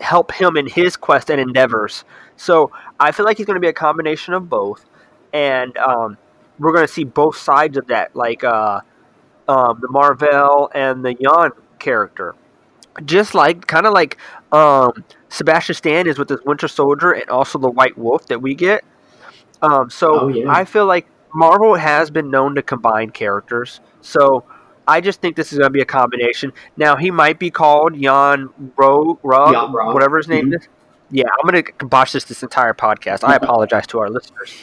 [0.00, 2.04] help him in his quest and endeavors.
[2.36, 4.84] So I feel like he's going to be a combination of both,
[5.32, 6.16] and um,
[6.58, 8.80] we're going to see both sides of that, like uh,
[9.48, 12.34] um, the Marvel and the Jan character.
[13.04, 14.18] Just like, kind of like
[14.52, 18.54] um, Sebastian Stan is with this Winter Soldier and also the White Wolf that we
[18.54, 18.84] get.
[19.62, 20.50] Um, so Oh, yeah.
[20.50, 23.80] I feel like Marvel has been known to combine characters.
[24.00, 24.44] So
[24.88, 26.52] I just think this is going to be a combination.
[26.76, 29.94] Now he might be called Jan Ro, Jan Rog.
[29.94, 30.56] whatever his name Mhm.
[30.60, 30.68] is.
[31.12, 33.22] Yeah, I'm going to botch this this entire podcast.
[33.22, 34.54] I apologize to our listeners,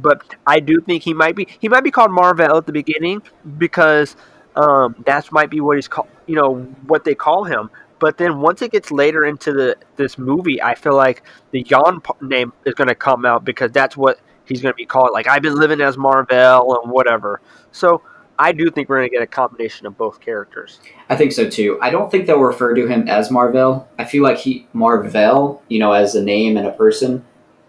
[0.00, 3.22] but I do think he might be he might be called Marvel at the beginning
[3.58, 4.16] because
[4.56, 6.08] um, that might be what he's called.
[6.26, 6.56] You know
[6.86, 7.70] what they call him.
[7.98, 12.26] But then once it gets later into the this movie, I feel like the p-
[12.26, 15.10] name is going to come out because that's what he's going to be called.
[15.12, 17.40] Like I've been living as Marvel and whatever.
[17.72, 18.02] So
[18.38, 20.78] I do think we're going to get a combination of both characters.
[21.08, 21.78] I think so too.
[21.82, 23.88] I don't think they'll refer to him as Marvel.
[23.98, 27.24] I feel like he Marvel, you know, as a name and a person,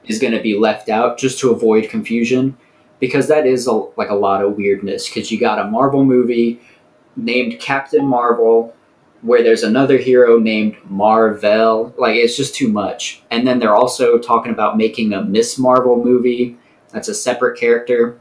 [0.09, 2.57] is going to be left out just to avoid confusion,
[2.99, 5.07] because that is a, like a lot of weirdness.
[5.07, 6.59] Because you got a Marvel movie
[7.15, 8.75] named Captain Marvel,
[9.21, 11.93] where there's another hero named Marvel.
[11.97, 13.21] Like it's just too much.
[13.31, 16.57] And then they're also talking about making a Miss Marvel movie.
[16.91, 18.19] That's a separate character.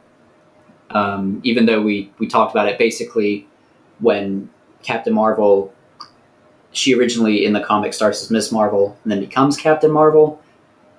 [0.90, 3.46] Um, even though we we talked about it basically
[3.98, 4.50] when
[4.82, 5.72] Captain Marvel,
[6.72, 10.40] she originally in the comic starts as Miss Marvel and then becomes Captain Marvel.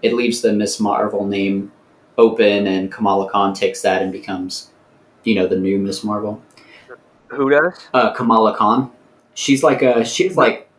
[0.01, 1.71] It leaves the Miss Marvel name
[2.17, 4.71] open, and Kamala Khan takes that and becomes,
[5.23, 6.41] you know, the new Miss Marvel.
[7.27, 7.73] Who does?
[7.93, 8.91] Uh, Kamala Khan,
[9.33, 10.69] she's like a she's like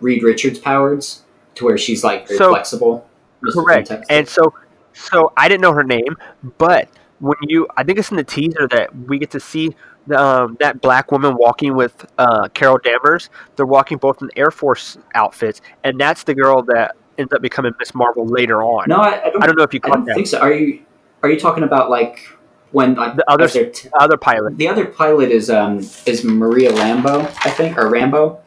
[0.00, 1.22] Reed Richards powers
[1.54, 3.06] to where she's like very So- flexible.
[3.54, 3.90] Correct.
[4.10, 4.52] And so,
[4.92, 6.14] so I didn't know her name,
[6.58, 6.90] but
[7.20, 9.74] when you, I think it's in the teaser that we get to see
[10.14, 13.30] um, that black woman walking with uh, Carol Danvers.
[13.56, 17.72] They're walking both in Air Force outfits, and that's the girl that ends up becoming
[17.78, 18.86] Miss Marvel later on.
[18.88, 19.42] No, I, I don't.
[19.42, 20.14] I don't know if you I don't that.
[20.14, 20.38] think so.
[20.38, 20.80] Are you
[21.22, 22.28] are you talking about like
[22.72, 24.56] when like The other- t- Other pilot.
[24.56, 28.40] the other pilot is um is Maria Lambo, I think, or Rambo,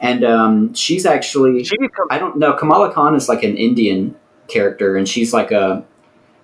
[0.00, 2.52] and um she's actually She becomes I don't know.
[2.54, 4.14] Kamala Khan is like an Indian
[4.48, 5.84] character, and she's like a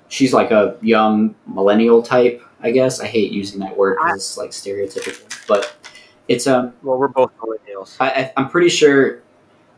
[0.09, 2.43] she's like a young millennial type.
[2.63, 5.75] I guess I hate using that word because it's like stereotypical, but
[6.29, 7.97] it's um well, we're both millennials.
[8.01, 9.23] I, I I'm pretty sure.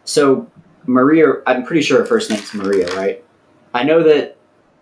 [0.05, 0.49] So
[0.87, 3.25] Maria, I'm pretty sure her first name's Maria, right?
[3.75, 4.37] I know that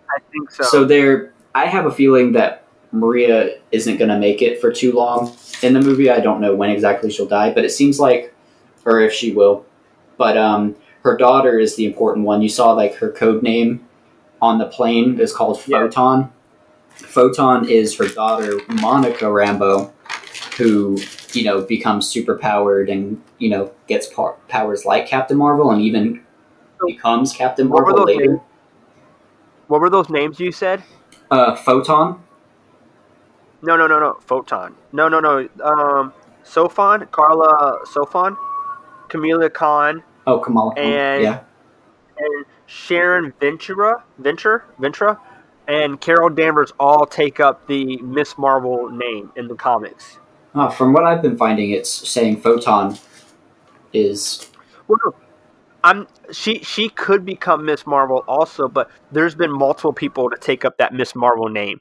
[0.08, 0.64] I think so.
[0.64, 4.92] so there, I have a feeling that Maria isn't going to make it for too
[4.92, 6.10] long in the movie.
[6.10, 8.34] I don't know when exactly she'll die, but it seems like,
[8.84, 9.64] or if she will.
[10.16, 12.42] But um, her daughter is the important one.
[12.42, 13.86] You saw like her code name
[14.42, 15.78] on the plane is called Yeah.
[15.78, 16.32] Photon.
[16.94, 19.92] Photon is her daughter Monica Rambo,
[20.60, 20.98] who
[21.32, 25.80] you know becomes super powered and you know gets par- powers like Captain Marvel and
[25.80, 26.22] even
[26.86, 28.26] becomes Captain What Marvel later.
[28.26, 28.40] names?
[29.68, 30.82] what were those names you said?
[31.30, 32.22] Uh, Photon.
[33.62, 34.18] No, no, no, no.
[34.20, 34.74] Photon.
[34.92, 35.48] No, no, no.
[35.62, 36.12] Um,
[36.44, 38.36] Sofon, Carla Sofon,
[39.08, 40.84] Camila Khan, Oh, Kamala Khan.
[40.84, 41.40] And- yeah.
[42.18, 45.18] and Sharon Ventura, Venture, Ventura,
[45.68, 50.18] and Carol Danvers all take up the Miss Marvel name in the comics.
[50.54, 52.98] Uh, from what I've been finding, it's saying Photon
[53.92, 54.50] is.
[54.88, 55.14] Well,
[55.84, 60.64] I'm she she could become Miss Marvel also, but there's been multiple people to take
[60.64, 61.78] up that Miss Marvel name.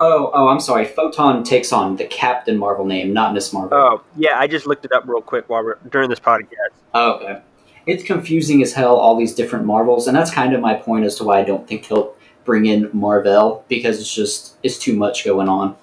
[0.00, 0.86] Oh, oh, I'm sorry.
[0.86, 3.76] Photon takes on the Captain Marvel name, not Miss Marvel.
[3.78, 6.48] Oh, yeah, I just looked it up real quick while we're during this podcast.
[6.94, 7.42] Oh, okay.
[7.86, 11.16] It's confusing as hell, all these different Marvels, and that's kind of my point as
[11.16, 15.24] to why I don't think he'll bring in Marvel because it's just it's too much
[15.24, 15.76] going on.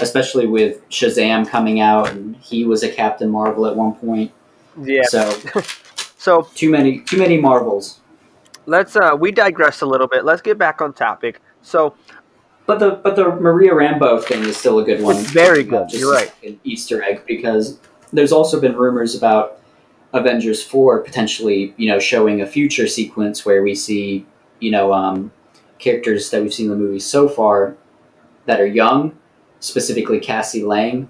[0.00, 4.32] Especially with Shazam coming out, and he was a Captain Marvel at one point.
[4.80, 5.02] Yeah.
[5.04, 5.38] So
[6.22, 7.98] So too many, too many Marvels.
[8.66, 10.24] let's uh we digress a little bit.
[10.24, 11.40] Let's get back on topic.
[11.62, 11.96] So
[12.66, 15.16] But the but the Maria Rambo thing is still a good one.
[15.16, 16.32] It's very good, Just you're right.
[16.44, 17.80] An Easter egg because
[18.12, 19.60] there's also been rumors about
[20.12, 24.24] Avengers four potentially you know showing a future sequence where we see
[24.60, 25.32] you know um,
[25.80, 27.76] characters that we've seen in the movie so far
[28.46, 29.18] that are young,
[29.62, 31.08] specifically Cassie Lang,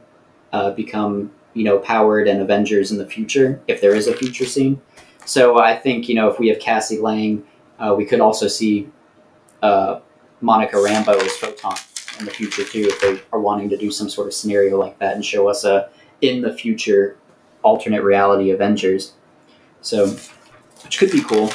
[0.52, 4.46] uh, become you know powered and Avengers in the future if there is a future
[4.46, 4.80] scene.
[5.24, 7.44] So I think you know if we have Cassie Lang,
[7.80, 8.88] uh, we could also see.
[9.60, 10.00] Uh,
[10.42, 11.76] Monica Rambo as Photon
[12.18, 14.98] in the future too, if they are wanting to do some sort of scenario like
[14.98, 15.88] that and show us a
[16.20, 17.16] in the future
[17.62, 19.12] alternate reality Avengers.
[19.80, 20.08] So,
[20.84, 21.50] which could be cool.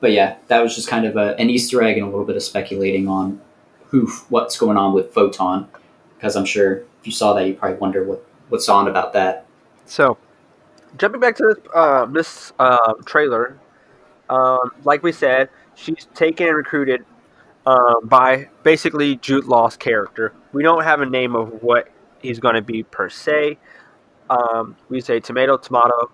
[0.00, 2.36] But yeah, that was just kind of a, an Easter egg and a little bit
[2.36, 3.40] of speculating on
[3.88, 5.68] who, what's going on with Photon,
[6.16, 9.46] because I'm sure if you saw that, you probably wonder what what's on about that.
[9.86, 10.16] So,
[10.96, 13.58] jumping back to this uh, this uh, trailer,
[14.28, 17.04] um, like we said, she's taken and recruited
[17.66, 20.32] um, by basically Jude Law's character.
[20.52, 21.88] We don't have a name of what
[22.20, 23.58] he's going to be per se.
[24.30, 26.10] Um, we say tomato, tomato.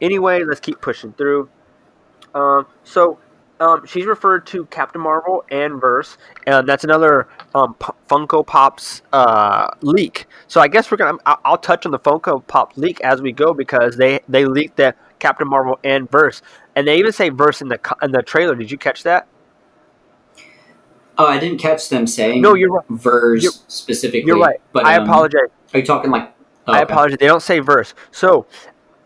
[0.00, 1.48] Anyway, let's keep pushing through.
[2.34, 3.18] Um, so,
[3.60, 6.16] um, she's referred to Captain Marvel and Verse,
[6.46, 10.26] and that's another um, P- Funko Pop's uh, leak.
[10.46, 11.18] So I guess we're gonna.
[11.26, 14.76] I'll, I'll touch on the Funko Pop leak as we go because they they leaked
[14.76, 16.42] that Captain Marvel and Verse,
[16.76, 18.54] and they even say Verse in the in the trailer.
[18.54, 19.26] Did you catch that?
[21.20, 22.84] Oh, I didn't catch them saying No, you're right.
[22.90, 24.28] Verse You're- specifically.
[24.28, 24.60] You're right.
[24.72, 25.48] But I um, apologize.
[25.74, 26.32] Are you talking like?
[26.68, 26.92] oh, I okay.
[26.92, 27.18] apologize.
[27.18, 27.92] They don't say Verse.
[28.12, 28.46] So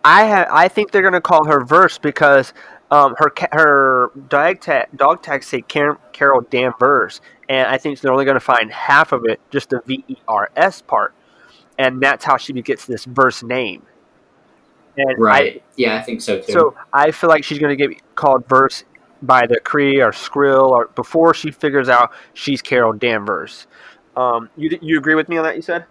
[0.04, 2.52] I ha- I think they're gonna call her Verse because
[2.92, 8.12] um, her her dog tag dog tags say Car- Carol Danvers, and I think they're
[8.12, 11.14] only gonna find half of it, just the V E R S part,
[11.78, 13.82] and that's how she gets this Verse name.
[14.98, 15.62] And Right.
[15.76, 16.52] yeah, I think so too.
[16.52, 18.84] so I feel like she's gonna get called Verse
[19.22, 23.66] by the Kree or Skrill or before she figures out she's Carol Danvers.
[24.16, 25.56] Um, you you agree with me on that?
[25.56, 25.86] You said.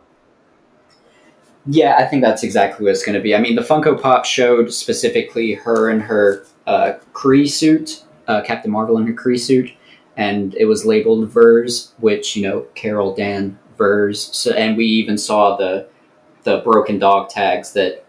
[1.65, 3.35] Yeah, I think that's exactly what it's going to be.
[3.35, 8.71] I mean, the Funko Pop showed specifically her and her uh, Kree suit, uh, Captain
[8.71, 9.71] Marvel in her Kree suit,
[10.17, 14.35] and it was labeled Vers, which you know Carol Dan Vers.
[14.35, 15.87] So, and we even saw the
[16.43, 18.05] the broken dog tags that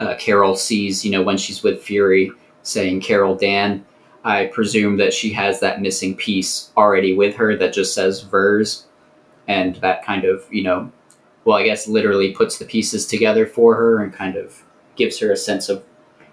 [0.00, 2.30] uh, Carol sees, you know, when she's with Fury,
[2.62, 3.84] saying Carol Dan.
[4.24, 8.86] I presume that she has that missing piece already with her that just says Vers,
[9.46, 10.92] and that kind of you know
[11.48, 14.62] well, I guess literally puts the pieces together for her and kind of
[14.96, 15.82] gives her a sense of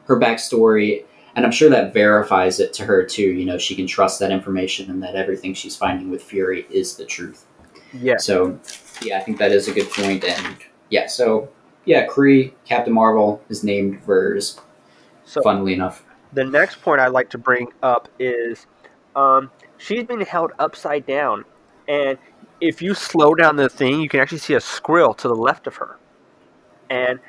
[0.08, 1.06] her backstory.
[1.36, 3.24] And I'm sure that verifies it to her too.
[3.24, 6.95] You know, she can trust that information and that everything she's finding with Fury is
[6.95, 7.45] the truth.
[7.93, 8.17] Yeah.
[8.17, 8.60] So,
[9.02, 10.24] yeah, I think that is a good point.
[10.24, 10.56] And
[10.89, 11.50] yeah, so
[11.86, 14.60] yeah, Kree, Captain Marvel is named Vers.
[15.26, 16.04] So funnily enough.
[16.34, 18.67] the next point I'd like to bring up is
[19.15, 21.45] um, she's been held upside down,
[21.88, 22.17] and
[22.62, 25.65] if you slow down the thing, you can actually see a Skrull to the left
[25.65, 25.98] of her,
[26.89, 27.19] and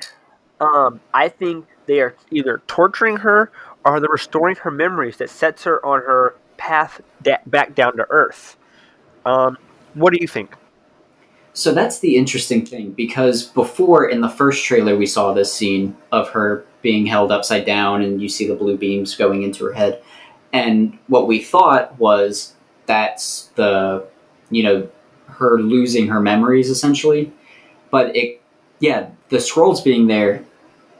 [0.61, 3.51] um, I think they are either torturing her
[3.87, 8.07] or they're restoring her memories that sets her on her path da- back down to
[8.11, 8.57] Earth.
[9.25, 9.57] Um,
[9.95, 10.55] what do you think?
[11.53, 15.97] So that's the interesting thing because before in the first trailer we saw this scene
[16.13, 19.73] of her being held upside down and you see the blue beams going into her
[19.73, 20.03] head.
[20.53, 22.53] And what we thought was
[22.85, 24.07] that's the
[24.51, 24.89] you know
[25.27, 27.33] her losing her memories essentially.
[27.91, 28.43] But it
[28.81, 30.45] yeah, the Skrulls being there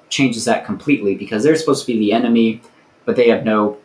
[0.09, 2.63] changes that completely because they're supposed to be the enemy,
[3.07, 3.79] but they have no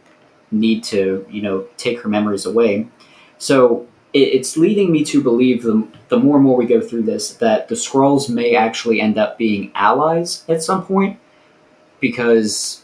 [0.51, 2.87] need to, you know, take her memories away.
[3.37, 7.03] So it, it's leading me to believe the, the more and more we go through
[7.03, 11.17] this that the Skrulls may actually end up being allies at some point
[11.99, 12.83] because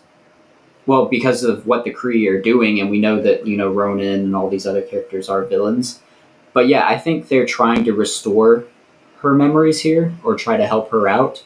[0.85, 4.21] well because of what the Kree are doing and we know that you know Ronan
[4.21, 5.99] and all these other characters are villains.
[6.53, 8.65] But yeah I think they're trying to restore
[9.17, 11.43] her memories here or try to help her out.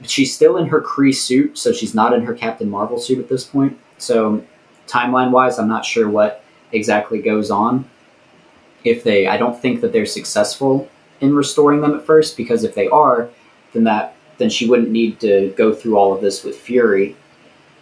[0.00, 3.18] But she's still in her Kree suit so she's not in her Captain Marvel suit
[3.18, 4.44] at this point so
[4.86, 7.88] timeline wise I'm not sure what exactly goes on
[8.84, 10.88] if they I don't think that they're successful
[11.20, 13.28] in restoring them at first because if they are
[13.72, 17.14] then that then she wouldn't need to go through all of this with Fury.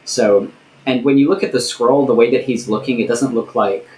[0.05, 0.51] So
[0.87, 3.55] and when you look at the Skrull, the way that he's looking, it doesn't look
[3.55, 3.89] like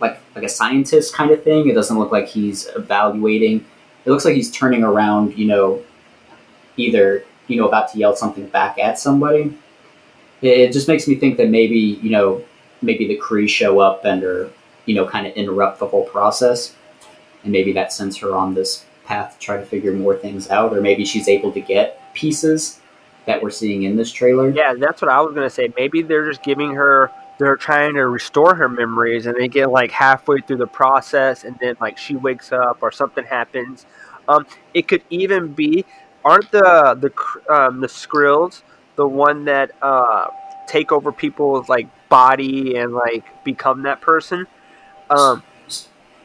[0.00, 1.68] like like a scientist kind of thing.
[1.68, 3.64] It doesn't look like he's evaluating.
[4.04, 5.82] It looks like he's turning around, you know,
[6.76, 9.56] either, you know, about to yell something back at somebody.
[10.42, 12.44] It, it just makes me think that maybe, you know,
[12.82, 14.50] maybe the Kree show up and are
[14.86, 16.74] you know, kind of interrupt the whole process.
[17.42, 20.72] And maybe that sends her on this path to try to figure more things out,
[20.72, 22.80] or maybe she's able to get pieces
[23.26, 24.50] that we're seeing in this trailer.
[24.50, 25.72] Yeah, that's what I was gonna say.
[25.76, 27.10] Maybe they're just giving her.
[27.38, 31.56] They're trying to restore her memories, and they get like halfway through the process, and
[31.60, 33.86] then like she wakes up or something happens.
[34.28, 35.84] Um, it could even be,
[36.24, 38.62] aren't the the um, the Skrulls
[38.96, 40.28] the one that uh,
[40.66, 44.46] take over people's like body and like become that person?
[45.10, 45.42] Um,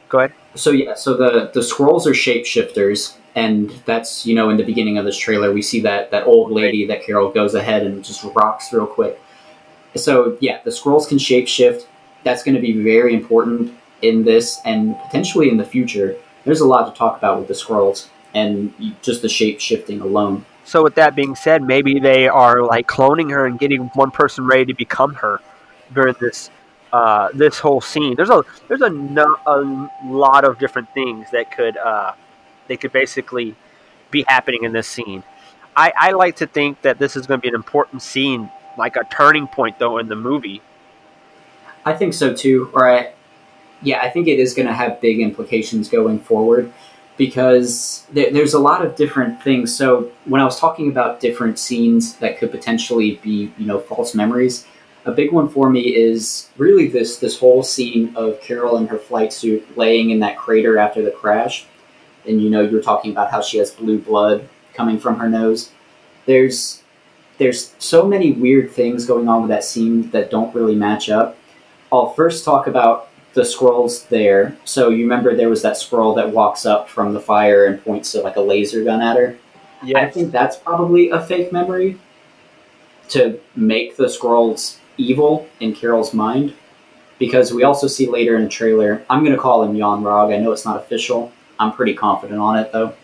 [0.08, 0.32] go ahead.
[0.54, 4.98] So yeah, so the the Skrulls are shapeshifters, and that's you know in the beginning
[4.98, 8.24] of this trailer we see that that old lady that Carol goes ahead and just
[8.34, 9.20] rocks real quick.
[9.96, 11.86] So yeah, the Skrulls can shapeshift.
[12.24, 16.16] That's going to be very important in this and potentially in the future.
[16.44, 20.44] There's a lot to talk about with the Skrulls and just the shape shifting alone.
[20.68, 24.44] So with that being said, maybe they are like cloning her and getting one person
[24.44, 25.40] ready to become her
[25.94, 26.50] during this
[26.92, 28.14] uh, this whole scene.
[28.16, 29.62] There's a there's a, no, a
[30.04, 32.12] lot of different things that could uh,
[32.66, 33.56] they could basically
[34.10, 35.22] be happening in this scene.
[35.74, 38.96] I, I like to think that this is going to be an important scene, like
[38.96, 40.60] a turning point, though, in the movie.
[41.86, 42.70] I think so too.
[42.74, 43.12] Or I,
[43.80, 46.74] yeah, I think it is going to have big implications going forward
[47.18, 49.76] because there, there's a lot of different things.
[49.76, 54.14] So when I was talking about different scenes that could potentially be, you know, false
[54.14, 54.66] memories,
[55.04, 58.98] a big one for me is really this this whole scene of Carol in her
[58.98, 61.66] flight suit laying in that crater after the crash.
[62.26, 65.72] And you know, you're talking about how she has blue blood coming from her nose.
[66.26, 66.82] There's
[67.38, 71.36] there's so many weird things going on with that scene that don't really match up.
[71.90, 74.56] I'll first talk about the Skrulls there.
[74.64, 78.12] So you remember there was that Skrull that walks up from the fire and points
[78.12, 79.36] to like a laser gun at her.
[79.84, 81.98] Yeah, I think that's probably a fake memory
[83.10, 86.54] to make the Skrulls evil in Carol's mind.
[87.18, 90.32] Because we also see later in the trailer, I'm going to call him Yon-Rogg.
[90.32, 91.32] I know it's not official.
[91.58, 92.94] I'm pretty confident on it though.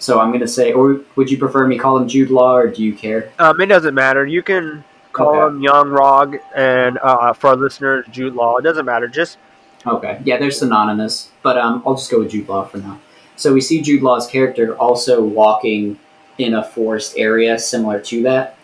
[0.00, 2.66] So I'm going to say, or would you prefer me call him Jude Law, or
[2.68, 3.32] do you care?
[3.38, 4.26] um, it doesn't matter.
[4.26, 4.82] You can
[5.12, 5.46] call Okay.
[5.54, 8.56] him Yon-Rogg, and uh, for our listeners, Jude Law.
[8.56, 9.06] It doesn't matter.
[9.06, 9.38] Just
[9.86, 13.00] Okay, yeah, they're synonymous, but um, I'll just go with Jude Law for now.
[13.36, 15.98] So we see Jude Law's character also walking
[16.38, 18.56] in a forest area similar to that.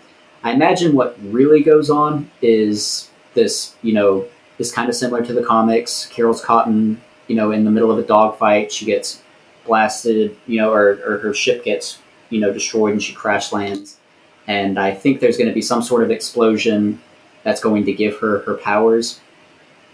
[0.45, 4.27] I imagine what really goes on is this, you know,
[4.59, 6.07] is kind of similar to the comics.
[6.07, 8.71] Carol's caught in, you know, in the middle of a dogfight.
[8.71, 9.23] She gets
[9.67, 11.99] blasted, you know, or, or her ship gets,
[12.31, 13.99] you know, destroyed and she crash lands.
[14.47, 17.01] And I think there's going to be some sort of explosion
[17.43, 19.21] that's going to give her her powers.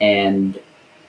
[0.01, 0.61] And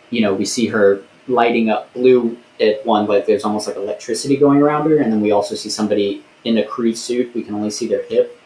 [0.09, 4.37] you know, we see her lighting up blue at one, like there's almost like electricity
[4.37, 7.33] going around her, and then we also see somebody in a Kree suit.
[7.33, 8.39] We can only see their hip.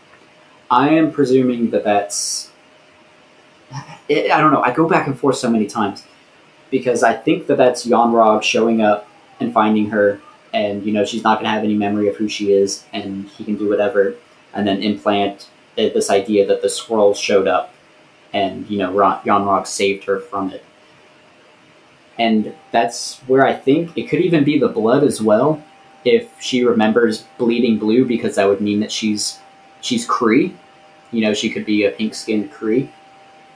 [0.71, 2.51] I am presuming that that's
[4.07, 4.61] it, I don't know.
[4.61, 6.03] I go back and forth so many times
[6.71, 9.07] because I think that that's Yon-Rogg showing up
[9.39, 10.19] and finding her,
[10.53, 13.27] and you know she's not going to have any memory of who she is, and
[13.29, 14.15] he can do whatever,
[14.53, 17.73] and then implant this idea that the Skrull showed up,
[18.33, 18.91] and you know
[19.23, 20.63] Yon-Rogg saved her from it,
[22.19, 25.63] and that's where I think it could even be the blood as well,
[26.03, 29.39] if she remembers bleeding blue, because that would mean that she's
[29.81, 30.53] she's Kree.
[31.11, 32.89] you know she could be a pink skinned Kree,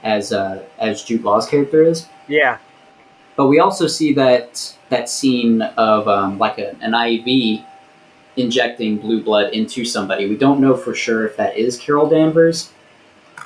[0.02, 2.08] as uh, as Jude Law's character is.
[2.26, 2.58] Yeah,
[3.36, 7.64] But we also see that that scene of um, like a, an IV
[8.36, 10.26] injecting blue blood into somebody.
[10.26, 12.72] We don't know for sure if that is Carol Danvers,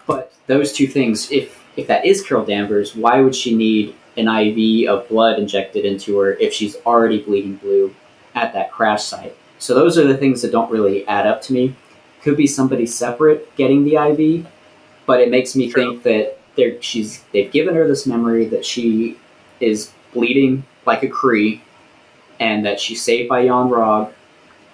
[0.07, 1.31] but those two things.
[1.33, 5.85] If if that is Carol Danvers, why would she need an IV of blood injected
[5.85, 7.95] into her if she's already bleeding blue
[8.35, 9.37] at that crash site?
[9.59, 11.75] So those are the things that don't really add up to me.
[12.23, 14.47] Could be somebody separate getting the IV,
[15.07, 19.17] but it makes me think that they're, she's they've given her this memory that she
[19.61, 21.61] is bleeding like a Kree,
[22.41, 24.13] and that she's saved by Yon-Rogg.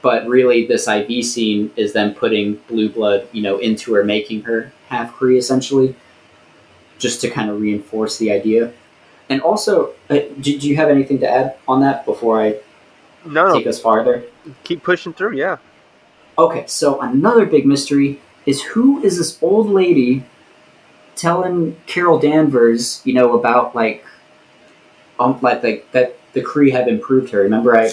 [0.02, 4.42] But really, this IV scene is them putting blue blood, you know, into her, making
[4.42, 5.96] her half Kree essentially,
[6.98, 8.72] just to kind of reinforce the idea.
[9.28, 12.56] And also, uh, did you have anything to add on that before I
[13.24, 14.24] no, take us farther?
[14.64, 15.36] keep pushing through.
[15.36, 15.56] Yeah,
[16.36, 20.24] Okay, so another big mystery is who is this old lady
[21.14, 24.04] telling Carol Danvers, you know, about like,
[25.20, 27.40] um, like like that the Kree have improved her.
[27.40, 27.84] Remember, I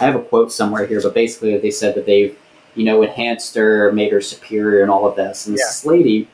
[0.00, 2.38] I have a quote somewhere here, but basically they said that they've,
[2.76, 5.46] you know, enhanced her, made her superior, and all of this.
[5.46, 5.64] And Yeah.
[5.66, 6.28] this lady,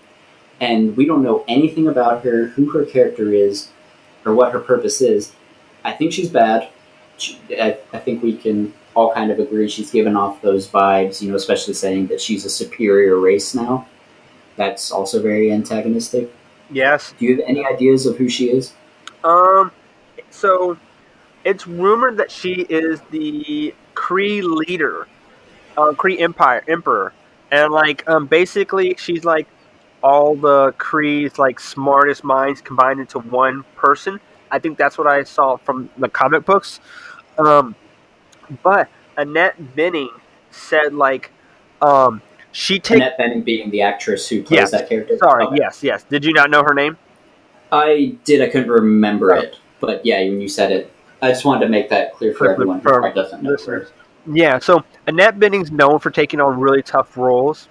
[0.60, 3.68] and we don't know anything about her, who her character is,
[4.26, 5.32] or what her purpose is.
[5.84, 6.68] I think she's bad.
[7.16, 11.22] She, I, I think we can all kind of agree she's given off those vibes,
[11.22, 13.86] you know, especially saying that she's a superior race now.
[14.56, 16.32] That's also very antagonistic.
[16.70, 17.14] yes.
[17.18, 18.72] Do you have any ideas of who she is?
[19.22, 19.70] Um,
[20.30, 20.78] so
[21.44, 25.06] it's rumored that she is the Kree leader,
[25.76, 27.12] uh, Kree Empire Emperor,
[27.50, 29.46] and like um, basically she's like
[30.06, 34.20] all the Kree's like smartest minds combined into one person.
[34.52, 36.78] I think that's what I saw from the comic books.
[37.38, 37.74] Um,
[38.62, 40.08] but Annette Bening
[40.52, 41.32] said like
[41.82, 43.00] um, she takes.
[43.00, 44.70] Annette Bening being the actress who plays Yes.
[44.70, 45.18] that character.
[45.18, 45.56] Sorry, Okay.
[45.58, 46.04] yes, yes.
[46.04, 46.96] Did you not know her name?
[47.72, 48.40] I did.
[48.40, 49.38] I couldn't remember Oh.
[49.40, 52.44] it, but yeah, when you said it, I just wanted to make that clear for
[52.46, 53.50] For- everyone who for doesn't know.
[53.50, 53.88] listeners.
[54.32, 57.68] Yeah, so Annette Bening's known for taking on really tough roles.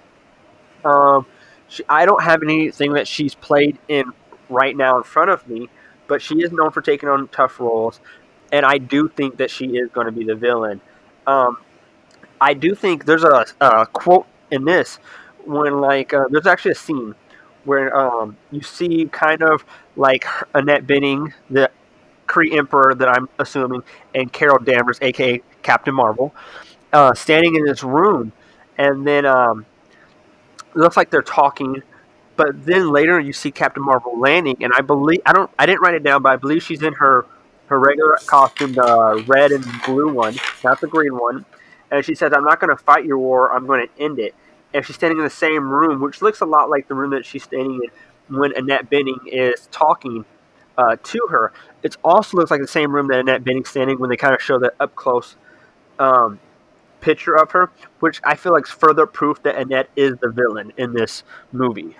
[0.84, 1.24] Um,
[1.68, 4.12] she, I don't have anything that she's played in
[4.48, 5.68] right now in front of me,
[6.06, 8.00] but she is known for taking on tough roles,
[8.52, 10.80] and I do think that she is going to be the villain.
[11.26, 11.58] Um,
[12.40, 14.98] I do think there's a, a quote in this
[15.44, 17.14] when like uh, there's actually a scene
[17.64, 19.64] where um, you see kind of
[19.96, 21.70] like Annette Bening, the
[22.26, 23.82] Kree Emperor that I'm assuming,
[24.14, 26.34] and Carol Danvers, aka Captain Marvel,
[26.92, 28.32] uh, standing in this room,
[28.78, 29.66] and then um,
[30.76, 31.82] looks like they're talking.
[32.36, 35.80] But then later you see Captain Marvel landing, and I believe I don't I didn't
[35.80, 37.26] write it down, but I believe she's in her
[37.68, 41.44] her regular costume, the red and blue one, not the green one.
[41.90, 43.52] And she says, "I'm not going to fight your war.
[43.54, 44.34] I'm going to end it."
[44.74, 47.24] And she's standing in the same room, which looks a lot like the room that
[47.24, 47.80] she's standing
[48.28, 50.24] in when Annette Bening is talking
[50.76, 51.52] uh, to her.
[51.82, 54.42] It also looks like the same room that Annette Bening's standing when they kind of
[54.42, 55.36] show that up close
[55.98, 56.38] um,
[57.06, 60.72] picture of her, which I feel like is further proof that Annette is the villain
[60.76, 61.96] in this movie.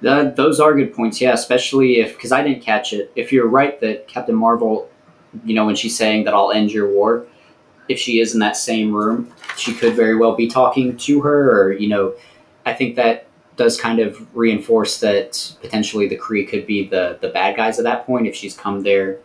[0.00, 1.32] Those are good points, yeah.
[1.32, 3.10] Especially if because I didn't catch it.
[3.16, 4.88] If you're right that Captain Marvel,
[5.44, 7.26] you know, when she's saying that I'll end your war,
[7.88, 11.50] if she is in that same room, she could very well be talking to her,
[11.60, 12.14] or you know,
[12.64, 13.26] I think that
[13.56, 17.84] does kind of reinforce that potentially the Kree could be the the bad guys at
[17.84, 19.18] that point if she's come there.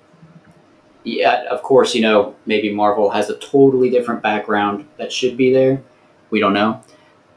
[1.03, 5.51] Yeah, of course, you know, maybe Marvel has a totally different background that should be
[5.53, 5.81] there.
[6.29, 6.81] We don't know,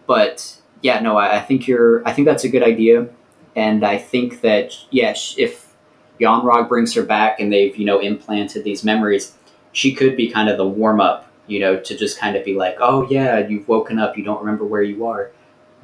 [0.06, 2.06] but yeah, no, I, I think you're.
[2.06, 3.08] I think that's a good idea,
[3.56, 5.72] and I think that yeah, sh- if
[6.18, 9.34] Yon-Rogg brings her back and they've you know implanted these memories,
[9.72, 12.54] she could be kind of the warm up, you know, to just kind of be
[12.54, 15.30] like, oh yeah, you've woken up, you don't remember where you are.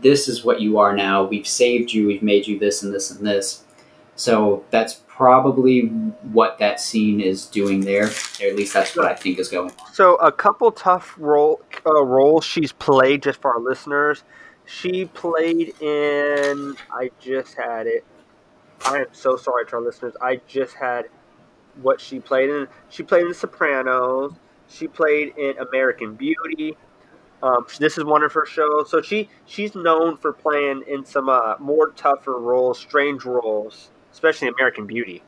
[0.00, 1.24] This is what you are now.
[1.24, 2.06] We've saved you.
[2.06, 3.64] We've made you this and this and this.
[4.18, 5.82] So that's probably
[6.32, 8.06] what that scene is doing there.
[8.06, 9.92] Or at least that's what I think is going on.
[9.92, 14.24] So a couple tough role uh, roles she's played just for our listeners.
[14.66, 16.76] She played in.
[16.92, 18.04] I just had it.
[18.84, 20.14] I am so sorry to our listeners.
[20.20, 21.06] I just had
[21.80, 22.66] what she played in.
[22.90, 24.32] She played in The Sopranos.
[24.68, 26.76] She played in American Beauty.
[27.40, 31.28] Um, this is one of her shows, so she she's known for playing in some
[31.28, 35.22] uh, more tougher roles, strange roles, especially American Beauty.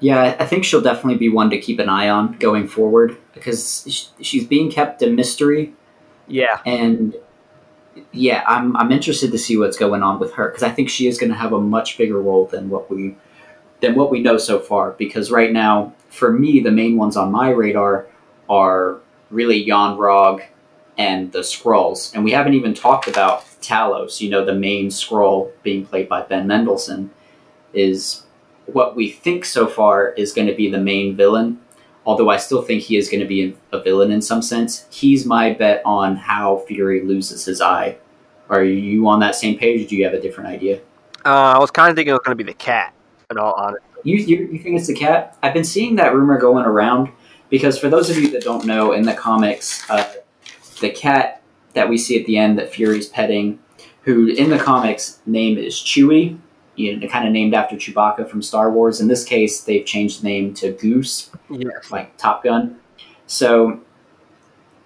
[0.00, 4.08] Yeah, I- think she'll definitely be one to keep an eye on going forward because
[4.20, 5.74] she's being kept a mystery,
[6.26, 7.14] Yeah, and
[8.10, 11.06] yeah, I'm I'm interested to see what's going on with her because I think she
[11.06, 13.16] is going to have a much bigger role than what we
[13.80, 14.92] than what we know so far.
[14.92, 18.06] Because right now, for me, the main ones on my radar
[18.48, 18.98] are
[19.30, 20.42] really Yon-Rogg
[20.98, 24.20] and the Skrulls, and we haven't even talked about Talos.
[24.20, 27.10] You know, the main Skrull being played by Ben Mendelsohn
[27.72, 28.24] is
[28.66, 31.58] what we think so far is going to be the main villain.
[32.04, 34.86] Although I still think he is going to be a villain in some sense.
[34.90, 37.96] He's my bet on how Fury loses his eye.
[38.48, 40.80] Are you on that same page, or do you have a different idea?
[41.24, 42.92] uh, I was kind of thinking it was going to be the cat.
[43.30, 45.38] In all honesty, You, you you think it's the cat?
[45.42, 47.08] I've been seeing that rumor going around
[47.48, 50.11] because for those of you that don't know, in the comics, uh,
[50.82, 51.40] the cat
[51.72, 53.58] that we see at the end that Fury's petting,
[54.02, 56.38] who in the comics name is Chewie,
[56.76, 59.00] you know, kind of named after Chewbacca from Star Wars.
[59.00, 61.30] In this case, they've changed the name to Goose,
[61.90, 62.78] like Top Gun.
[63.26, 63.80] So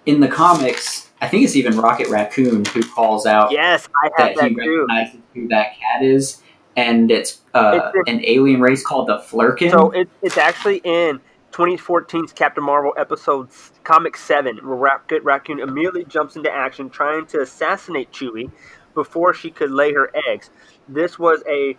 [0.05, 4.35] in the comics, I think it's even Rocket Raccoon who calls out Yes, I have
[4.35, 4.85] that that he too.
[4.87, 6.41] recognizes who that cat is,
[6.75, 9.71] and it's uh, It's- an alien race called the Flerken.
[9.71, 11.19] So it, it's actually in
[11.51, 13.49] 2014's Captain Marvel episode
[13.87, 18.51] Comic 7, where Rocket Raccoon immediately jumps into action trying to assassinate Chewie
[18.93, 20.49] before she could lay her eggs.
[20.89, 21.77] This was a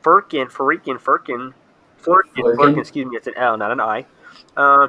[0.00, 1.52] Furkin, Furikin, Furkin,
[2.00, 2.56] Flerken, Flerken?
[2.56, 4.06] Flerken, excuse me, it's an L, not an I.
[4.56, 4.86] Uh,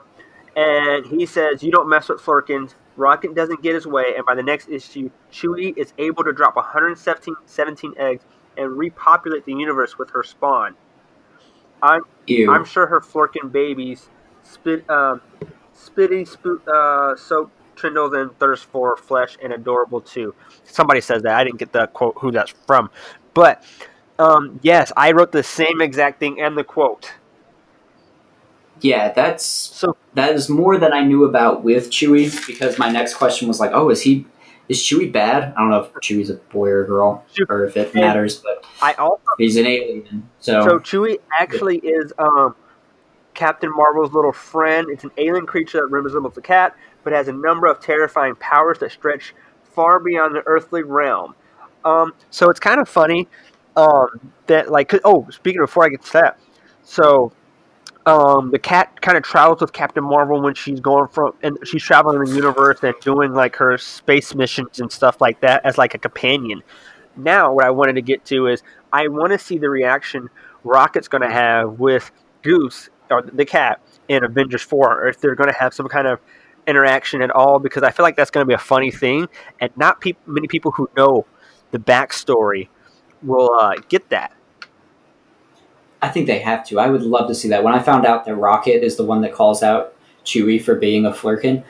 [0.56, 2.76] and he says, You don't mess with Flerkens.
[2.98, 6.56] Rocket doesn't get his way, and by the next issue, Chewie is able to drop
[6.56, 8.26] 117 17 eggs
[8.58, 10.76] and repopulate the universe with her spawn.
[11.82, 12.54] I'm Ew.
[12.54, 14.10] I'm sure her Florkin babies
[14.44, 15.22] spit, um,
[15.90, 20.36] spitty, spoot, uh, soap trindles and thirst for flesh and adorable too.
[20.66, 21.36] Somebody says that.
[21.36, 22.90] I didn't get the quote who that's from,
[23.34, 23.64] but
[24.20, 27.14] um, yes, I wrote the same exact thing and the quote.
[28.82, 33.16] yeah, that's So that is more than I knew about with Chewie because my next
[33.16, 34.26] question was like, oh, is he
[34.68, 35.54] is Chewie bad?
[35.58, 38.66] I don't know if Chewie's a boy or a girl or if it matters, but
[38.82, 40.30] I also he's an alien.
[40.40, 42.56] So, so Chewie actually is um,
[43.40, 44.88] Captain Marvel's little friend.
[44.90, 46.76] It's an alien creature that resembles a cat,
[47.06, 49.34] but has a number of terrifying powers that stretch
[49.64, 51.36] far beyond the earthly realm.
[51.86, 53.30] Um, so it's kind of funny
[53.78, 56.40] um, that, like, oh, speaking of, before I get to that,
[56.84, 57.32] so
[58.06, 61.82] um, the cat kind of travels with Captain Marvel when she's going from, and she's
[61.82, 65.94] traveling the universe and doing like her space missions and stuff like that as like
[65.94, 66.62] a companion.
[67.16, 70.30] Now, what I wanted to get to is I want to see the reaction
[70.66, 72.12] Rocket's going to have with
[72.42, 76.08] Goose or the cat in Avengers Four, or if they're going to have some kind
[76.08, 76.20] of
[76.68, 79.28] interaction at all, because I feel like that's going to be a funny thing,
[79.60, 81.26] and not peop many people who know
[81.72, 82.70] the backstory
[83.22, 84.34] will uh, get that.
[86.02, 86.80] I think they have to.
[86.80, 87.64] I would love to see that.
[87.64, 89.94] When I found out that Rocket is the one that calls out
[90.24, 91.64] Chewie for being a Flerken,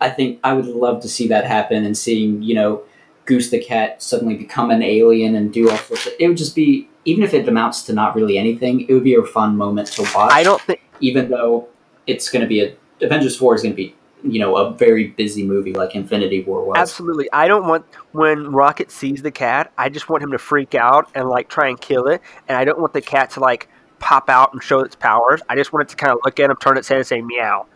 [0.00, 2.82] I think I would love to see that happen and seeing, you know,
[3.26, 6.56] Goose the cat suddenly become an alien and do all sorts of it would just
[6.56, 9.88] be even if it amounts to not really anything, it would be a fun moment
[9.88, 10.30] to watch.
[10.30, 11.68] I don't think even though
[12.06, 15.72] it's gonna be a Avengers four is gonna be, you know, a very busy movie
[15.72, 16.76] like Infinity War was.
[16.76, 17.30] Absolutely.
[17.32, 21.10] I don't want when Rocket sees the cat, I just want him to freak out
[21.14, 22.20] and like try and kill it.
[22.46, 23.68] And I don't want the cat to like
[24.00, 25.40] pop out and show its powers.
[25.48, 27.22] I just want it to kind of look at him, turn its head and say
[27.22, 27.66] meow.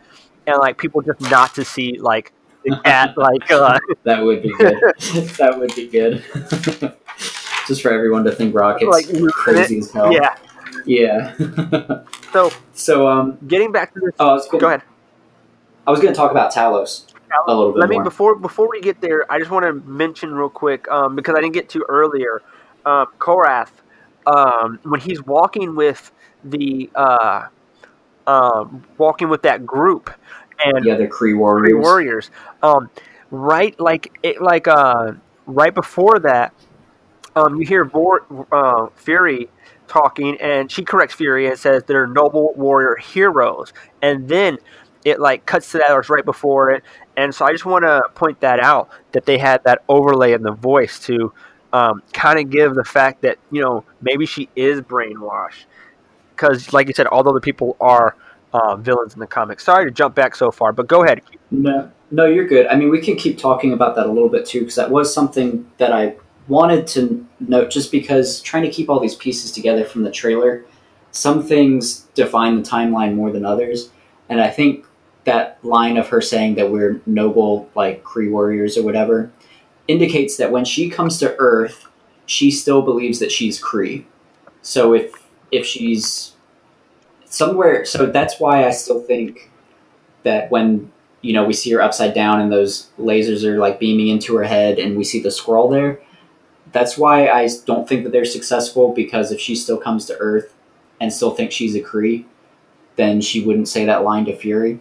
[0.45, 4.53] And like people just not to see like the cat like uh That would be
[4.57, 4.77] good.
[5.37, 6.23] that would be good.
[7.67, 10.11] Just for everyone to think Rocket's Like, crazy as hell.
[10.11, 10.35] yeah.
[10.85, 11.33] Yeah.
[12.31, 14.81] So so um getting back to this oh, was go ahead.
[15.85, 17.05] I was going to talk about Talos
[17.47, 18.03] a little bit Let me more.
[18.03, 21.41] before before we get there, I just want to mention real quick um, because I
[21.41, 22.41] didn't get to earlier.
[22.85, 23.69] Um, Korath,
[24.27, 26.11] um, when he's walking with
[26.43, 27.47] the uh,
[28.27, 30.13] um, walking with that group,
[30.63, 31.73] and yeah, the other Kree Kree warriors.
[31.75, 32.31] warriors.
[32.61, 32.89] Um,
[33.31, 35.13] right, like it, like uh,
[35.45, 36.53] right before that,
[37.35, 39.49] um, you hear Vor- uh, Fury
[39.87, 44.57] talking, and she corrects Fury and says they're noble warrior heroes, and then
[45.05, 46.83] it like cuts to that or it's right before it,
[47.17, 50.43] and so I just want to point that out that they had that overlay in
[50.43, 51.33] the voice to
[51.73, 55.65] um, kind of give the fact that you know maybe she is brainwashed
[56.35, 58.15] because, like you said, although the people are
[58.53, 59.63] uh, villains in the comics.
[59.63, 61.21] Sorry to jump back so far, but go ahead.
[61.51, 62.67] No, no, you're good.
[62.67, 65.13] I mean, we can keep talking about that a little bit too, because that was
[65.13, 66.15] something that I
[66.47, 67.69] wanted to note.
[67.69, 70.65] Just because trying to keep all these pieces together from the trailer,
[71.11, 73.89] some things define the timeline more than others,
[74.29, 74.85] and I think
[75.25, 79.31] that line of her saying that we're noble like Kree warriors or whatever
[79.87, 81.87] indicates that when she comes to Earth,
[82.25, 84.05] she still believes that she's Kree.
[84.61, 85.13] So if
[85.51, 86.33] if she's
[87.25, 89.51] somewhere, so that's why I still think
[90.23, 90.91] that when
[91.21, 94.43] you know we see her upside down and those lasers are like beaming into her
[94.43, 95.99] head and we see the Skrull there.
[96.73, 100.53] That's why I don't think that they're successful because if she still comes to Earth
[100.99, 102.25] and still thinks she's a Kree,
[102.95, 104.79] then she wouldn't say that line to Fury.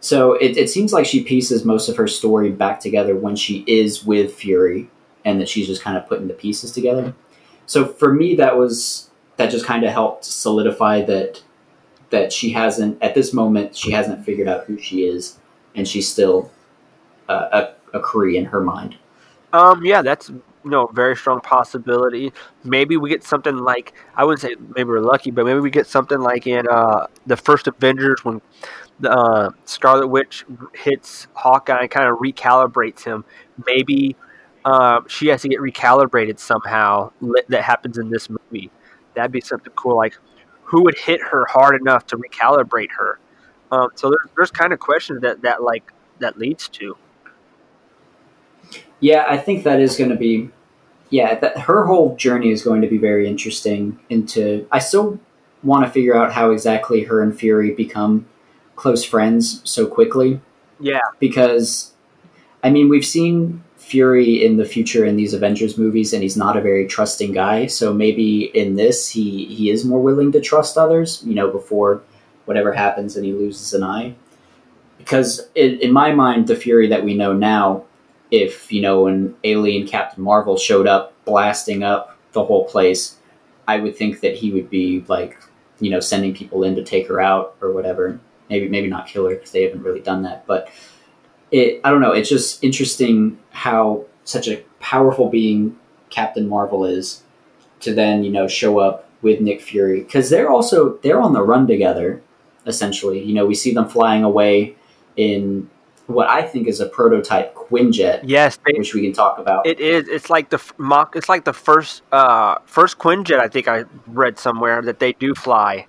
[0.00, 3.64] So it, it seems like she pieces most of her story back together when she
[3.66, 4.90] is with Fury
[5.24, 7.14] and that she's just kind of putting the pieces together.
[7.66, 11.42] So for me, that was that just kind of helped solidify that
[12.10, 15.38] that she hasn't at this moment she hasn't figured out who she is,
[15.74, 16.50] and she's still
[17.28, 18.96] uh, a a Kree in her mind.
[19.52, 20.30] Um, yeah, that's
[20.64, 22.32] you know very strong possibility.
[22.62, 25.86] Maybe we get something like I wouldn't say maybe we're lucky, but maybe we get
[25.86, 28.40] something like in uh, the first Avengers when
[29.00, 30.44] the uh, Scarlet Witch
[30.74, 33.24] hits Hawkeye and kind of recalibrates him.
[33.66, 34.16] Maybe
[34.64, 37.12] uh, she has to get recalibrated somehow.
[37.48, 38.70] That happens in this movie.
[39.14, 39.96] That'd be something cool.
[39.96, 40.16] Like
[40.64, 43.18] who would hit her hard enough to recalibrate her?
[43.70, 46.96] Um, so there's there's kind of questions that that like that leads to.
[49.00, 50.50] Yeah, I think that is going to be.
[51.14, 54.00] Yeah, that her whole journey is going to be very interesting.
[54.10, 55.20] Into I still
[55.62, 58.26] want to figure out how exactly her and Fury become
[58.74, 60.40] close friends so quickly.
[60.80, 61.92] Yeah, because
[62.64, 66.56] I mean we've seen Fury in the future in these Avengers movies, and he's not
[66.56, 67.66] a very trusting guy.
[67.66, 71.22] So maybe in this, he he is more willing to trust others.
[71.24, 72.02] You know, before
[72.46, 74.16] whatever happens and he loses an eye.
[74.98, 77.84] Because in, in my mind, the Fury that we know now,
[78.34, 83.16] if you know an alien Captain Marvel showed up blasting up the whole place,
[83.68, 85.38] I would think that he would be like,
[85.78, 88.18] you know, sending people in to take her out or whatever.
[88.50, 90.68] Maybe maybe not kill her because they haven't really done that, but
[91.52, 92.12] it I don't know.
[92.12, 95.78] It's just interesting how such a powerful being
[96.10, 97.22] Captain Marvel is
[97.80, 101.42] to then you know show up with Nick Fury because they're also they're on the
[101.42, 102.20] run together
[102.66, 103.22] essentially.
[103.22, 104.74] You know, we see them flying away
[105.16, 105.70] in
[106.06, 108.20] what I think is a prototype Quinjet.
[108.24, 109.66] Yes, they, which we can talk about.
[109.66, 110.08] It is.
[110.08, 111.16] It's like the mock.
[111.16, 113.38] It's like the first uh, first Quinjet.
[113.40, 115.86] I think I read somewhere that they do fly.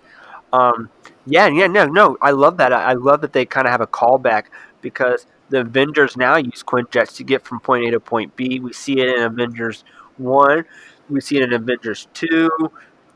[0.54, 0.90] Um,
[1.26, 2.18] yeah, yeah, no, no.
[2.22, 2.72] I love that.
[2.72, 4.46] I, I love that they kind of have a callback
[4.82, 8.60] because the Avengers now use Quinjets to get from point A to point B.
[8.60, 9.84] We see it in Avengers
[10.18, 10.64] one.
[11.10, 12.50] We see it in Avengers two.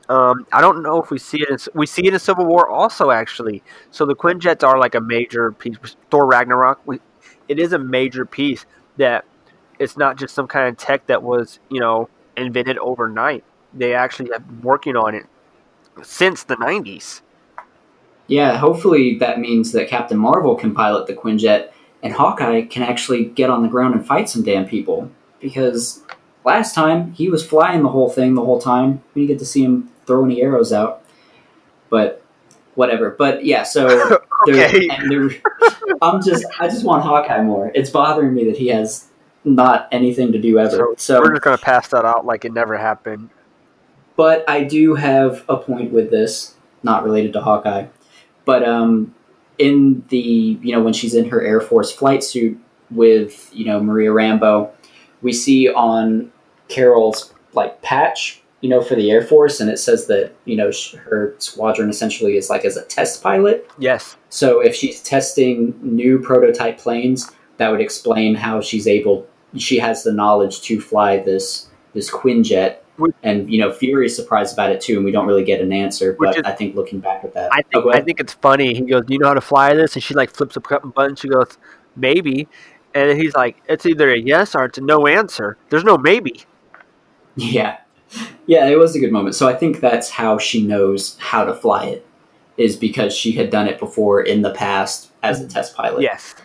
[0.10, 1.50] Um, I don't know if we see it.
[1.50, 3.64] In, we see it in Civil War also, actually.
[3.92, 5.78] So the Quinjets are like a major piece.
[6.10, 6.82] Thor Ragnarok.
[6.86, 7.00] We,
[7.48, 8.66] it is a major piece
[8.98, 9.24] that
[9.78, 13.44] it's not just some kind of tech that was you know invented overnight.
[13.74, 15.26] They actually have been working on it
[16.02, 17.22] since the '90s.
[18.26, 23.26] Yeah, hopefully that means that Captain Marvel can pilot the Quinjet and Hawkeye can actually
[23.26, 25.10] get on the ground and fight some damn people.
[25.40, 26.04] Because
[26.46, 29.04] last time he was flying the whole thing the whole time.
[29.14, 31.04] We get to see him throw any arrows out.
[31.90, 32.24] But
[32.74, 33.12] whatever.
[33.12, 34.90] But yeah, so okay.
[36.02, 37.72] I'm just I just want Hawkeye more.
[37.76, 39.08] It's bothering me that he has
[39.44, 40.72] not anything to do ever.
[40.72, 43.30] So, so we're just gonna pass that out like it never happened.
[44.16, 47.88] But I do have a point with this, not related to Hawkeye.
[48.46, 49.14] But um,
[49.60, 53.80] in the you know when she's in her Air Force flight suit with you know
[53.80, 54.72] Maria Rambeau,
[55.22, 56.32] we see on
[56.68, 60.72] Carol's like patch you know for the Air Force, and it says that you know
[61.04, 63.70] her squadron essentially is like as a test pilot.
[63.78, 64.18] Yes.
[64.30, 69.28] So if she's testing new prototype planes, that would explain how she's able.
[69.58, 72.78] She has the knowledge to fly this this Quinjet
[73.24, 75.72] and you know Fury is surprised about it too, and we don't really get an
[75.72, 76.16] answer.
[76.20, 78.74] But is, I think looking back at that, I think oh, I think it's funny.
[78.74, 81.16] He goes, "Do you know how to fly this?" And she like flips a button.
[81.16, 81.58] She goes,
[81.96, 82.48] "Maybe,"
[82.94, 85.58] and he's like, "It's either a yes or it's a no answer.
[85.70, 86.44] There's no maybe."
[87.36, 87.78] Yeah,
[88.46, 89.36] yeah, it was a good moment.
[89.36, 92.06] So I think that's how she knows how to fly it,
[92.58, 96.02] is because she had done it before in the past as a test pilot.
[96.02, 96.36] Yes.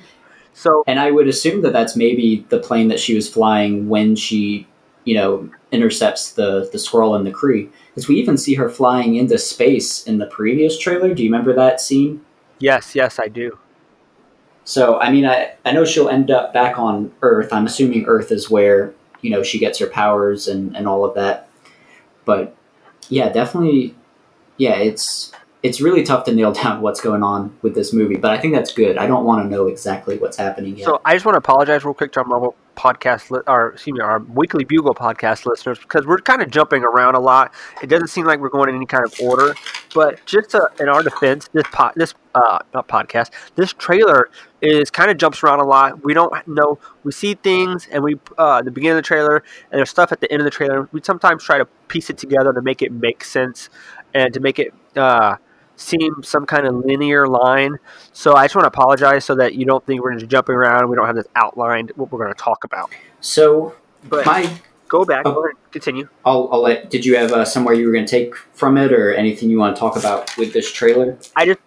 [0.53, 4.15] So, and I would assume that that's maybe the plane that she was flying when
[4.15, 4.67] she,
[5.05, 7.71] you know, intercepts the the Skrull and the Kree.
[7.89, 11.15] Because we even see her flying into space in the previous trailer.
[11.15, 12.25] Do you remember that scene?
[12.59, 13.59] Yes, yes, I do.
[14.65, 17.53] So I mean, I I know she'll end up back on Earth.
[17.53, 21.15] I'm assuming Earth is where you know she gets her powers and and all of
[21.15, 21.49] that.
[22.25, 22.57] But
[23.09, 23.95] yeah, definitely,
[24.57, 25.33] yeah, it's
[25.65, 28.55] it's really tough to nail down what's going on with this movie, but I think
[28.55, 28.99] that's good.
[28.99, 30.85] I don't want to know exactly what's happening yet.
[30.85, 33.95] So I just want to apologize real quick to our Marvel podcast, li- or excuse
[33.95, 37.55] me, our Weekly Bugle podcast listeners, because we're kind of jumping around a lot.
[37.83, 39.55] It doesn't seem like we're going in any kind of order,
[39.95, 44.29] but just to, in our defense, this pod, this uh, not podcast, this trailer
[44.61, 46.05] is kind of jumps around a lot.
[46.05, 46.79] We don't know.
[47.05, 49.37] We see things, and we uh, the beginning of the trailer,
[49.71, 50.91] and there's stuff at the end of the trailer.
[50.93, 53.71] We sometimes try to piece it together to make it make sense
[54.13, 54.75] and to make it.
[54.95, 55.37] Uh,
[55.77, 57.77] seem some kind of linear line.
[58.13, 60.81] So I just want to apologize so that you don't think we're just jumping around
[60.81, 62.91] and we don't have this outlined what we're going to talk about.
[63.21, 63.75] so
[64.09, 64.51] But my
[64.89, 65.49] go back, Oh.
[65.73, 66.09] continue.
[66.25, 66.91] I'll, I'll let.
[66.91, 69.59] Did you have uh, somewhere you were going to take from it, or anything you
[69.59, 71.17] want to talk about with this trailer?
[71.37, 71.59] I just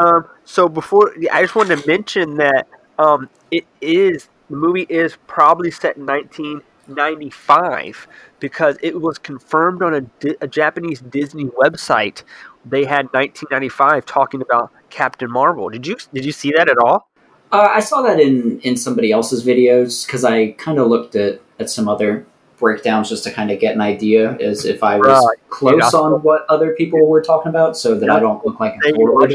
[0.00, 2.66] um, so before, I just wanted to mention that
[2.98, 8.08] um, it is the movie is probably set in 1995
[8.40, 10.04] because it was confirmed on a,
[10.40, 12.22] a Japanese Disney website.
[12.64, 15.68] They had 1995 talking about Captain Marvel.
[15.70, 17.08] Did you did you see that at all?
[17.52, 21.40] Uh, I saw that in in somebody else's videos because I kind of looked at
[21.58, 22.26] at some other
[22.58, 25.38] breakdowns just to kind of get an idea as if I was Right.
[25.48, 25.98] close Yeah.
[25.98, 29.34] on what other people were talking about, so that I don't look like a forward.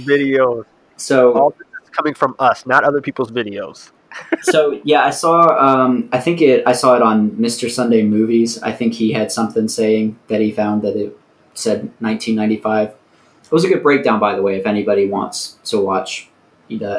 [0.00, 0.64] Videos.
[0.96, 3.90] So All this is coming from us, not other people's videos.
[4.42, 5.56] so yeah, I saw.
[5.58, 6.62] Um, I think it.
[6.66, 7.70] I saw it on Mr.
[7.70, 8.60] Sunday Movies.
[8.62, 11.16] I think he had something saying that he found that it
[11.56, 12.88] said 1995.
[12.88, 14.56] It was a good breakdown, by the way.
[14.56, 16.30] If anybody wants to watch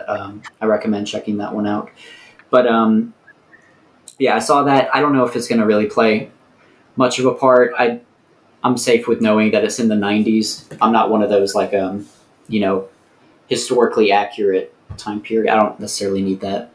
[0.08, 1.90] um, I recommend checking that one out.
[2.50, 3.14] But um,
[4.18, 4.94] yeah, I saw that.
[4.96, 6.32] I don't know if it's going to really play
[6.96, 7.74] much of a part.
[7.78, 8.00] I
[8.64, 10.66] I'm safe with knowing that it's in the 90s.
[10.82, 12.08] I'm not one of those like um,
[12.48, 12.88] you know,
[13.48, 15.52] historically accurate time period.
[15.52, 16.72] I don't necessarily need that.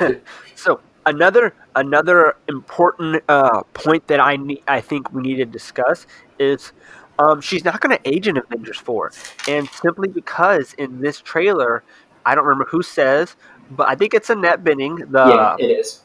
[0.58, 6.06] So another another important uh, point that I need, I think we need to discuss
[6.38, 6.72] is
[7.18, 9.12] um, she's not going to age in Avengers four,
[9.48, 11.82] and simply because in this trailer,
[12.24, 13.36] I don't remember who says,
[13.70, 15.10] but I think it's Annette Bening.
[15.10, 16.02] The yeah, it is.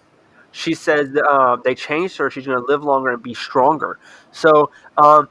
[0.52, 2.30] she says that, uh, they changed her.
[2.30, 4.00] She's going to live longer and be stronger.
[4.32, 5.30] So, um,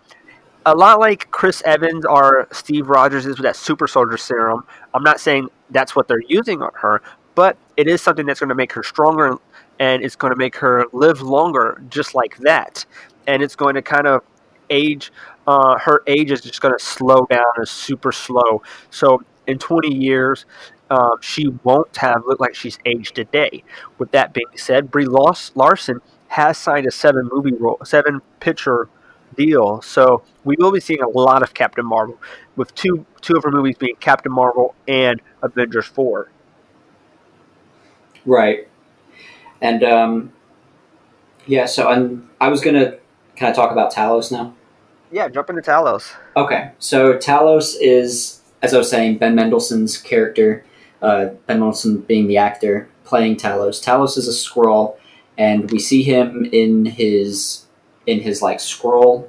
[0.66, 4.64] a lot like Chris Evans or Steve Rogers is with that super soldier serum.
[4.92, 7.02] I'm not saying that's what they're using on her,
[7.34, 9.38] but it is something that's going to make her stronger
[9.78, 12.84] and it's going to make her live longer just like that.
[13.26, 14.22] And it's going to kind of
[14.68, 15.12] age,
[15.46, 18.62] uh, her age is just going to slow down, is super slow.
[18.90, 20.44] So, in 20 years,
[20.90, 23.64] um, she won't have looked like she's aged a day.
[23.98, 28.88] With that being said, Brie Larson has signed a seven movie role, seven picture
[29.36, 29.80] deal.
[29.82, 32.18] So we will be seeing a lot of Captain Marvel,
[32.56, 36.30] with two two of her movies being Captain Marvel and Avengers Four.
[38.26, 38.68] Right.
[39.60, 40.32] And um,
[41.46, 42.98] yeah, so I'm, I was gonna
[43.36, 44.54] kind of talk about Talos now.
[45.12, 46.12] Yeah, jump into Talos.
[46.36, 50.64] Okay, so Talos is, as I was saying, Ben Mendelsohn's character.
[51.02, 53.82] Uh, ben Mendelsohn being the actor playing Talos.
[53.82, 54.96] Talos is a Skrull,
[55.38, 57.66] and we see him in his
[58.06, 59.28] in his like Skrull,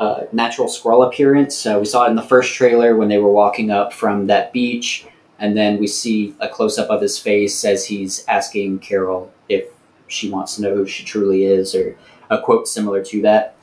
[0.00, 1.56] uh, natural Skrull appearance.
[1.56, 4.52] So we saw it in the first trailer when they were walking up from that
[4.52, 5.06] beach,
[5.38, 9.64] and then we see a close up of his face as he's asking Carol if
[10.06, 11.98] she wants to know who she truly is, or
[12.30, 13.55] a quote similar to that.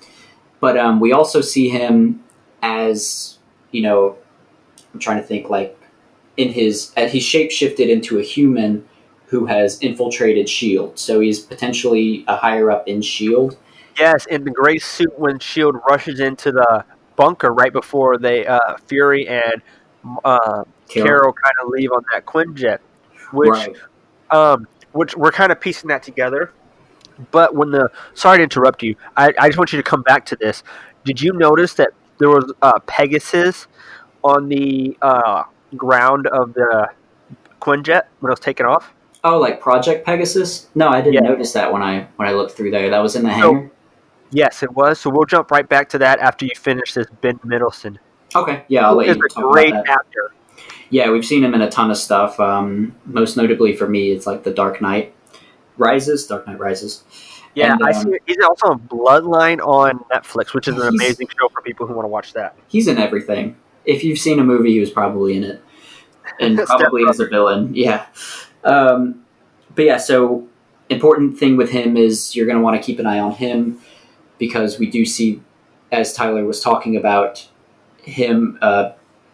[0.64, 2.24] But um, we also see him
[2.62, 3.38] as
[3.72, 4.16] you know,
[4.94, 5.78] I'm trying to think like
[6.38, 8.88] in his as he's shape shifted into a human
[9.26, 10.98] who has infiltrated Shield.
[10.98, 13.58] So he's potentially a higher up in Shield.
[14.00, 16.86] Yes, in the gray suit when Shield rushes into the
[17.18, 19.62] bunker right before they uh, Fury and
[20.24, 22.80] uh, Carol kind of leave on that Quinjet,
[23.34, 23.76] which right.
[24.32, 26.54] um, which we're kind of piecing that together.
[27.32, 30.26] But when the sorry to interrupt you, I, I just want you to come back
[30.28, 30.64] to this.
[31.06, 33.68] Did you notice that there was uh, Pegasus
[34.24, 35.44] on the uh,
[35.76, 36.90] ground of the
[37.62, 38.94] Quinjet when it was taken off?
[39.24, 40.68] Oh, like Project Pegasus?
[40.76, 41.30] No, I didn't Yeah.
[41.32, 42.90] notice that when I when I looked through there.
[42.90, 43.72] That was in the So- hangar.
[44.36, 45.00] Yes, it was.
[45.00, 48.00] So we'll jump right back to that after you finish this Ben Middleton.
[48.36, 49.92] Okay, yeah, I'll let you talk great about that.
[50.00, 50.32] actor.
[50.90, 52.40] Yeah, we've seen him in a ton of stuff.
[52.40, 55.14] Um, most notably for me, it's like The Dark Knight
[55.78, 56.28] Rises.
[56.28, 57.04] Dark Knight Rises.
[57.56, 58.18] Yeah, And, I um, see.
[58.26, 62.06] He's also on Bloodline on Netflix, which is an amazing show for people who want
[62.06, 62.56] to watch that.
[62.68, 63.56] He's in everything.
[63.86, 65.64] If you've seen a movie, he was probably in it,
[66.40, 67.76] and probably as a villain.
[67.76, 68.06] Yeah.
[68.64, 69.24] Um,
[69.76, 70.48] but yeah, so
[70.90, 73.80] important thing with him is you're going to want to keep an eye on him
[74.38, 75.42] because we do see,
[75.92, 77.48] as Tyler was talking about,
[78.04, 78.92] him, uh,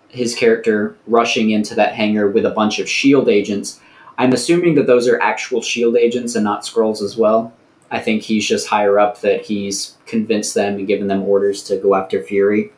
[0.09, 3.79] his character rushing into that hangar with a bunch of Shield agents.
[4.20, 7.53] I'm assuming that those are actual Shield agents and not Skrulls as well.
[7.89, 11.78] I think he's just higher up that he's convinced them and given them orders to
[11.78, 12.72] go after Fury.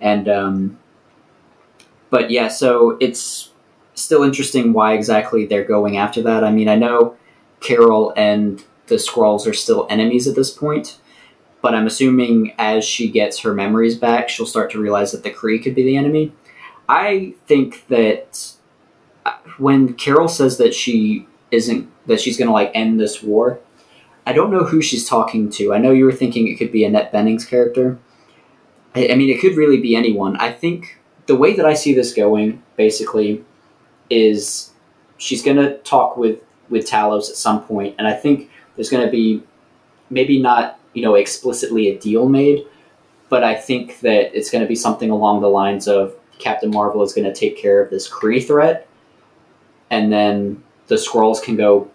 [0.00, 0.78] And um,
[2.10, 3.50] but yeah, so it's
[3.94, 6.44] still interesting why exactly they're going after that.
[6.44, 7.16] I mean, I know
[7.60, 11.00] Carol and the Skrulls are still enemies at this point,
[11.60, 15.32] but I'm assuming as she gets her memories back, she'll start to realize that the
[15.32, 16.32] Kree could be the enemy.
[16.88, 18.52] I think that
[19.58, 23.60] when Carol says that she isn't that she's going to like end this war,
[24.26, 25.72] I don't know who she's talking to.
[25.72, 27.98] I know you were thinking it could be Annette Bening's character.
[28.94, 30.36] I, I mean, it could really be anyone.
[30.36, 33.44] I think the way that I see this going, basically,
[34.10, 34.72] is
[35.18, 39.04] she's going to talk with with Talos at some point, and I think there's going
[39.04, 39.42] to be
[40.10, 42.66] maybe not you know explicitly a deal made,
[43.28, 47.02] but I think that it's going to be something along the lines of Captain Marvel
[47.02, 48.87] is going to take care of this Kree threat,
[49.90, 51.90] and then the Skrulls can go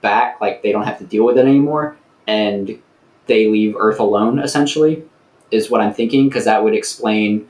[0.00, 1.96] back, like they don't have to deal with it anymore,
[2.26, 2.80] and
[3.26, 4.38] they leave Earth alone.
[4.38, 5.02] Essentially,
[5.50, 7.48] is what I'm thinking because that would explain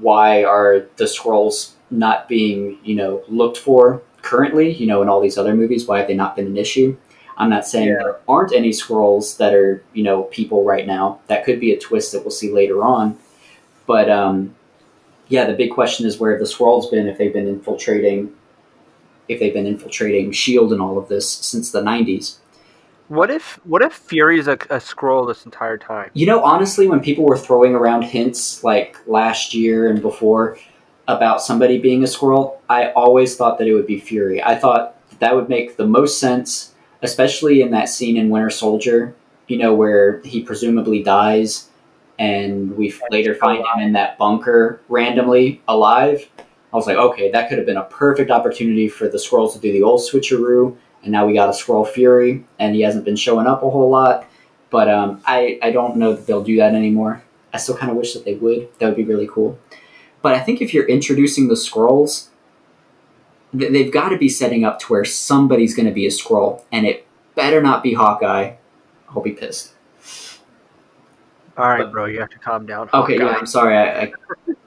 [0.00, 4.72] why are the Skrulls not being you know looked for currently.
[4.72, 6.96] You know, in all these other movies, why have they not been an issue?
[7.36, 7.98] I'm not saying Yeah.
[8.02, 11.20] there aren't any Skrulls that are you know people right now.
[11.28, 13.16] That could be a twist that we'll see later on,
[13.86, 14.54] but um,
[15.28, 18.32] yeah, the big question is where have the Skrulls been if they've been infiltrating,
[19.28, 22.36] if they've been infiltrating Shield and all of this since the '90s.
[23.08, 26.10] What if what if Fury's a, a Skrull this entire time?
[26.12, 30.58] You know, honestly, when people were throwing around hints like last year and before
[31.06, 34.42] about somebody being a Skrull, I always thought that it would be Fury.
[34.42, 39.14] I thought that would make the most sense, especially in that scene in Winter Soldier,
[39.46, 41.68] you know, where he presumably dies
[42.18, 46.28] and we later find him in that bunker randomly alive.
[46.72, 49.58] I was like, okay, that could have been a perfect opportunity for the Skrulls to
[49.58, 53.16] do the old switcheroo, and now we got a Skrull Fury, and he hasn't been
[53.16, 54.26] showing up a whole lot.
[54.70, 57.22] But um, I, I don't know that they'll do that anymore.
[57.54, 58.68] I still kind of wish that they would.
[58.78, 59.58] That would be really cool.
[60.20, 62.28] But I think if you're introducing the Skrulls,
[63.56, 66.62] th- they've got to be setting up to where somebody's going to be a Skrull,
[66.70, 68.56] and it better not be Hawkeye.
[69.08, 69.72] I'll be pissed.
[71.58, 72.88] All right, But- bro, you have to calm down.
[72.94, 73.76] Okay, yeah, I'm sorry.
[73.76, 74.12] I,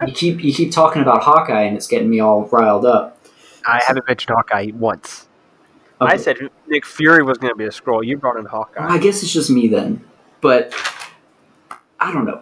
[0.01, 3.17] I, you keep you keep talking about Hawkeye, and it's getting me all riled up.
[3.65, 5.27] I haven't mentioned Hawkeye once.
[6.01, 6.37] I said
[6.67, 8.03] Nick Fury was going to be a Skrull.
[8.03, 8.81] You brought in Hawkeye.
[8.83, 10.03] Well, I guess it's just me then,
[10.41, 10.73] but
[11.99, 12.41] I don't know.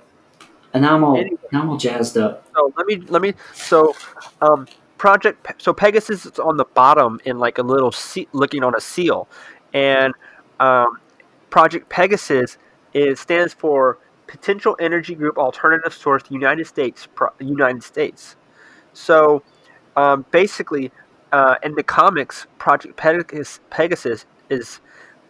[0.74, 1.38] And now I'm all Anyway.
[1.52, 2.48] now I'm all jazzed up.
[2.56, 3.94] So let me let me so
[4.42, 4.66] um
[4.98, 8.74] project Pe- so Pegasus is on the bottom in like a little se- looking on
[8.76, 9.28] a seal,
[9.74, 10.14] and
[10.62, 11.00] um,
[11.50, 12.58] Project Pegasus
[12.94, 13.98] is stands for
[14.30, 17.08] Potential Energy Group Alternative Source United States
[17.40, 18.36] United States.
[18.94, 19.42] So
[19.96, 20.92] um, basically,
[21.32, 24.82] uh, in the comics, Project Pegasus, Pegasus is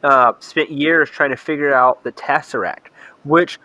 [0.03, 2.87] uh, spent years trying to figure out the Tesseract,
[3.23, 3.57] which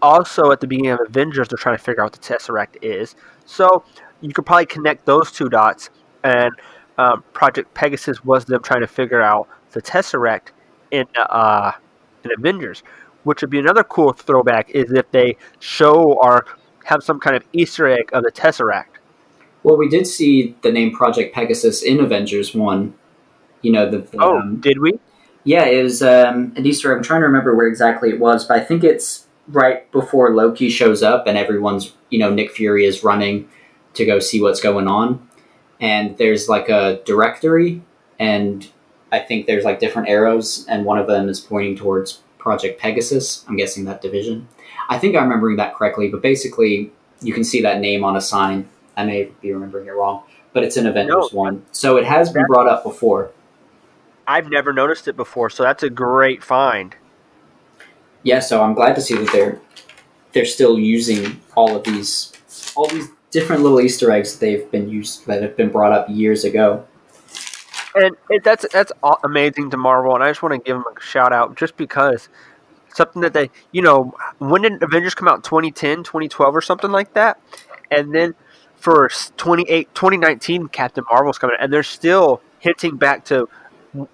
[0.00, 3.14] also at the beginning of Avengers, they're trying to figure out what the Tesseract is.
[3.44, 3.84] So
[4.22, 5.90] you could probably connect those two dots,
[6.24, 6.52] and
[6.96, 10.48] um, Project Pegasus was them trying to figure out the Tesseract
[10.90, 11.72] in uh,
[12.24, 12.82] in Avengers,
[13.28, 16.46] which would be another cool throwback is if they show or
[16.84, 18.96] have some kind of Easter egg of the Tesseract.
[19.62, 22.94] Well, we did see the name Project Pegasus in Avengers One.
[23.60, 24.98] You know the, the, Oh, um, did we?
[25.44, 26.90] yeah, it was um, an Easter.
[26.90, 26.96] egg.
[26.96, 30.70] I'm trying to remember where exactly it was, but I think it's right before Loki
[30.70, 33.46] shows up and everyone's you know Nick Fury is running
[33.92, 35.28] to go see what's going on,
[35.82, 37.82] and there's like a directory,
[38.18, 38.66] and
[39.12, 43.44] I think there's like different arrows, and one of them is pointing towards Project Pegasus.
[43.48, 44.48] I'm guessing that division.
[44.88, 48.20] I think I'm remembering that correctly, but basically you can see that name on a
[48.20, 48.68] sign.
[48.96, 52.46] I may be remembering it wrong, but it's an Avengers One, so it has been
[52.46, 53.30] brought up before.
[54.26, 56.94] I've never noticed it before, so that's a great find.
[58.22, 59.60] yeah, so I'm glad to see that they're
[60.32, 62.32] they're still using all of these
[62.76, 66.08] all these different little Easter eggs that they've been used that have been brought up
[66.08, 66.86] years ago.
[67.94, 68.92] And it, that's that's
[69.24, 72.28] amazing to Marvel, and I just want to give them a shout out just because
[72.94, 75.44] something that they, you know, when did Avengers come out?
[75.44, 77.40] 2010, 2012 or something like that,
[77.90, 78.34] and then
[78.76, 83.48] for s- 28, 2019, Captain Marvel's coming, and they're still hinting back to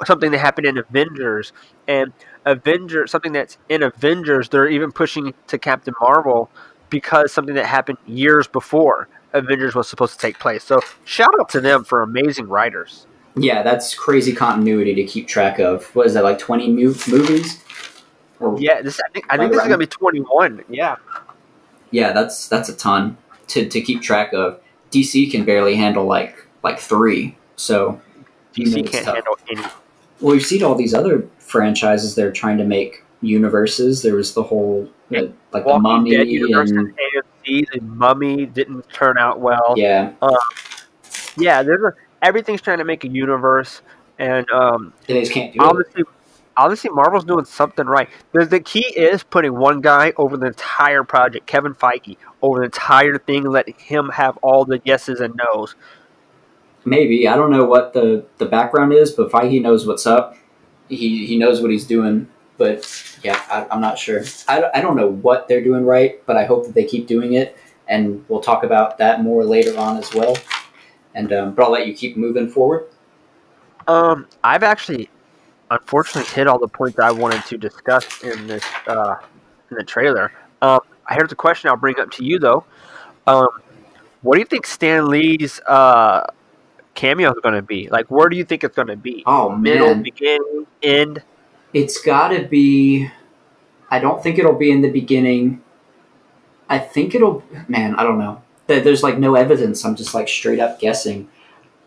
[0.05, 1.53] something that happened in Avengers
[1.89, 2.13] and
[2.47, 4.49] Avengers, something that's in Avengers.
[4.49, 6.51] They're even pushing to Captain Marvel
[6.91, 10.65] because something that happened years before Avengers was supposed to take place.
[10.65, 13.07] So shout out to them for amazing writers.
[13.37, 15.85] Yeah, that's crazy continuity to keep track of.
[15.95, 17.63] What is that like twenty mu- movies?
[18.41, 20.63] Or, Yeah, this I think I think this is gonna be twenty one.
[20.69, 20.97] Yeah,
[21.91, 23.17] yeah, that's that's a ton
[23.49, 24.61] to, to keep track of.
[24.91, 27.37] DC can barely handle like like three.
[27.57, 28.01] So
[28.55, 29.15] DC can't tough.
[29.15, 29.63] handle any.
[30.21, 34.03] Well, we've seen all these other franchises they're trying to make universes.
[34.03, 36.95] There was the whole uh, like the Mummy Dead universe and
[37.45, 39.75] Disease and Mummy didn't turn out well.
[39.77, 40.13] Yeah,
[41.37, 41.93] Yeah, there's a,
[42.25, 43.83] everything's trying to make a universe,
[44.19, 45.65] and um, they just can't do it.
[45.65, 46.03] obviously,
[46.57, 48.09] obviously Marvel's doing something right.
[48.33, 52.65] The, the key is putting one guy over the entire project, Kevin Feige, over the
[52.65, 55.77] entire thing, letting him have all the yeses and nos.
[56.85, 60.37] Maybe I don't know what the the background is, but Feige knows what's up.
[60.89, 62.29] He he knows what he's doing.
[62.57, 64.23] But yeah, I, I'm not sure.
[64.47, 67.33] I, I don't know what they're doing right, but I hope that they keep doing
[67.33, 67.57] it,
[67.89, 70.37] and we'll talk about that more later on as well.
[71.15, 72.89] And um, but I'll let you keep moving forward.
[73.87, 75.09] Um, I've actually,
[75.71, 79.17] unfortunately, hit all the points I wanted to discuss in this uh,
[79.71, 80.33] in the trailer.
[80.63, 82.65] Um, here's a question I'll bring up to you though.
[83.27, 83.49] Um,
[84.23, 86.27] what do you think Stan Lee's uh,
[86.95, 87.89] cameo is going to be?
[87.89, 89.23] Like, where do you think it's going to be?
[89.27, 91.23] Oh Middle, man, beginning, end?
[91.75, 93.11] it's got to be.
[93.91, 95.63] I don't think it'll be in the beginning.
[96.69, 97.45] I think it'll.
[97.69, 98.43] Man, I don't know.
[98.67, 99.85] There- There's like no evidence.
[99.85, 101.29] I'm just like straight up guessing.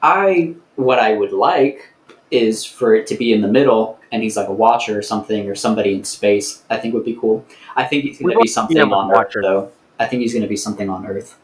[0.02, 1.94] I what I would like
[2.30, 5.50] is for it to be in the middle, and he's like a watcher or something,
[5.50, 6.64] or somebody in space.
[6.70, 7.46] I think would be cool.
[7.76, 9.72] I think he's going to be something see him as on a Earth, though.
[10.00, 11.38] I think he's going to be something on Earth.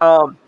[0.00, 0.38] Um,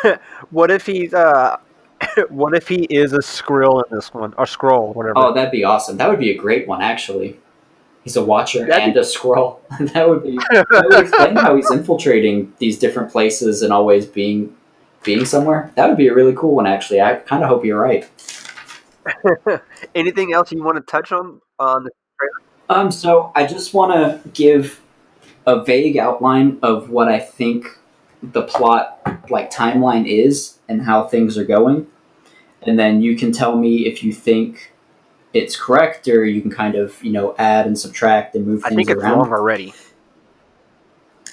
[0.50, 1.58] what if he's uh,
[2.28, 5.14] what if he is a Skrull in this one or scroll, whatever?
[5.16, 5.96] Oh, that'd be awesome.
[5.96, 7.38] That would be a great one, actually.
[8.06, 9.58] He's a watcher That'd and a Skrull.
[9.92, 10.38] that would be.
[10.52, 14.54] That would explain how he's infiltrating these different places and always being
[15.02, 15.72] being somewhere.
[15.74, 17.00] That would be a really cool one, actually.
[17.00, 18.08] I kind of hope you're right.
[19.96, 21.90] Anything else you want to touch on on the
[22.68, 24.80] Um, so I just want to give
[25.44, 27.66] a vague outline of what I think
[28.22, 29.00] the plot,
[29.30, 31.88] like timeline, is and how things are going,
[32.62, 34.74] and then you can tell me if you think
[35.36, 38.68] it's correct, or you can kind of you know add and subtract and move I
[38.68, 39.18] things think it's around.
[39.18, 39.74] wrong already.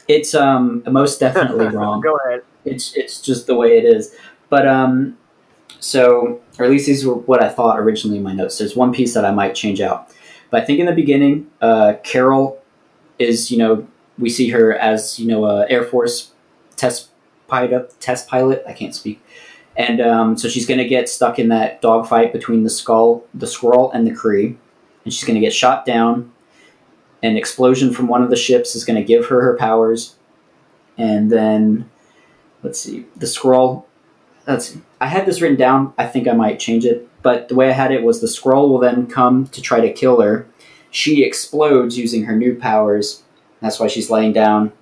[0.07, 2.01] It's um most definitely wrong.
[2.01, 2.43] Go ahead.
[2.65, 4.15] It's it's just the way it is.
[4.49, 5.17] But um,
[5.79, 8.57] so or at least these were what I thought originally in my notes.
[8.57, 10.09] There's one piece that I might change out,
[10.49, 12.61] but I think in the beginning, uh, Carol
[13.19, 13.87] is you know
[14.19, 16.31] we see her as you know a Air Force
[16.75, 17.09] test
[17.47, 17.99] pilot.
[17.99, 18.63] Test pilot.
[18.67, 19.23] I can't speak.
[19.75, 23.47] And um, so she's going to get stuck in that dogfight between the skull, the
[23.47, 24.55] Skrull, and the Kree,
[25.03, 26.31] and she's going to get shot down.
[27.23, 30.15] An explosion from one of the ships is going to give her her powers,
[30.97, 31.89] and then
[32.61, 33.85] let's see the Skrull
[34.45, 35.93] that's i had this written down.
[35.97, 37.07] I think i might change it.
[37.21, 39.91] But the way i had it was the Skrull will then come to try to
[39.91, 40.47] kill her.
[40.91, 43.23] She explodes using her new powers.
[43.61, 44.73] That's why she's laying down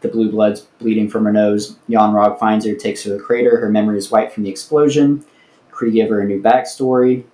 [0.00, 3.60] the blue blood's bleeding from her nose Yon-Rogg finds her takes her to the crater
[3.60, 5.24] her memory is wiped from the explosion
[5.70, 7.24] Kree give her a new backstory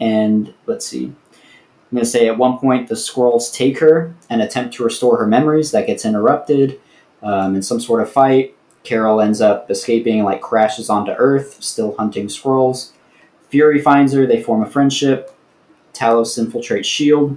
[0.00, 1.14] and let's see i'm
[1.92, 5.26] going to say at one point the Skrulls take her and attempt to restore her
[5.26, 6.80] memories that gets interrupted
[7.22, 8.56] um, in some sort of fight
[8.86, 12.92] Carol ends up escaping and like crashes onto Earth, still hunting Skrulls.
[13.50, 15.36] Fury finds her, they form a friendship.
[15.92, 17.36] Talos infiltrates S.H.I.E.L.D.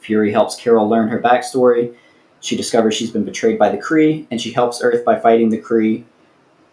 [0.00, 1.94] Fury helps Carol learn her backstory.
[2.40, 5.60] She discovers she's been betrayed by the Kree, and she helps Earth by fighting the
[5.60, 6.04] Kree.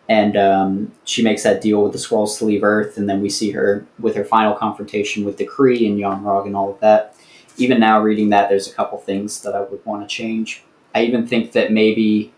[0.08, 3.30] And um, she makes that deal with the Skrulls to leave Earth, and then we
[3.30, 7.16] see her with her final confrontation with the Kree and Yon-Rogg and all of that.
[7.58, 10.64] Even now, reading that, there's a couple things that I would want to change.
[10.94, 12.34] I even think that maybe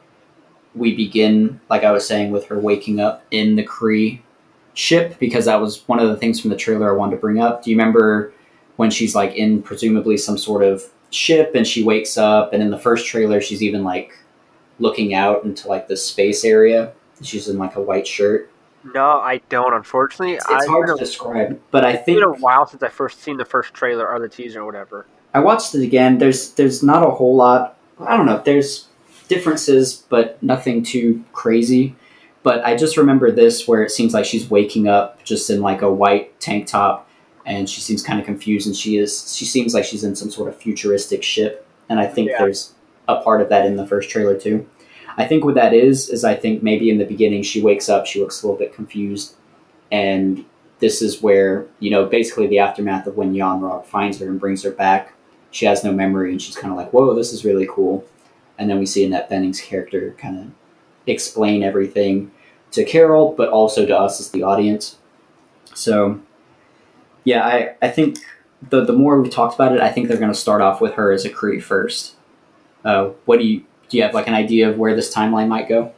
[0.73, 4.21] we begin, like I was saying, with her waking up in the Kree
[4.73, 7.39] ship because that was one of the things from the trailer I wanted to bring
[7.39, 7.63] up.
[7.63, 8.31] Do you remember
[8.75, 12.69] when she's like in presumably some sort of ship and she wakes up and in
[12.69, 14.17] the first trailer she's even like
[14.79, 16.93] looking out into like the space area.
[17.21, 18.51] She's in like a white shirt.
[18.93, 19.73] No, I don't.
[19.73, 22.89] Unfortunately, It's, it's hard to describe, but I It's think been a while since I
[22.89, 25.07] first seen the first trailer or the teaser or whatever.
[25.33, 26.19] I watched it again.
[26.19, 27.77] There's there's not a whole lot.
[27.99, 28.41] I don't know.
[28.43, 28.87] There's
[29.27, 31.95] differences, but nothing too crazy.
[32.43, 35.81] But I just remember this where it seems like she's waking up just in like
[35.81, 37.06] a white tank top,
[37.47, 39.35] and she seems kind of confused, and she is.
[39.35, 42.37] She seems like she's in some sort of futuristic ship, and I think Yeah.
[42.39, 42.73] there's
[43.07, 44.67] a part of that in the first trailer too.
[45.17, 48.05] I think what that is is I think maybe in the beginning she wakes up,
[48.05, 49.33] she looks a little bit confused,
[49.91, 50.45] and
[50.79, 54.61] this is where you know basically the aftermath of when Yon-Rogg finds her and brings
[54.63, 55.13] her back.
[55.49, 58.03] She has no memory, and she's kind of like, "Whoa, this is really cool."
[58.59, 60.45] And then we see Annette Bening's character kind of
[61.07, 62.31] explain everything
[62.71, 64.97] to Carol, but also to us as the audience.
[65.73, 66.19] So,
[67.27, 68.19] yeah, I, I think
[68.69, 70.93] the the more we talked about it, I think they're going to start off with
[70.93, 72.15] her as a Kree first.
[72.85, 73.97] Uh, what do you do?
[73.97, 75.91] You have like an idea of where this timeline might go?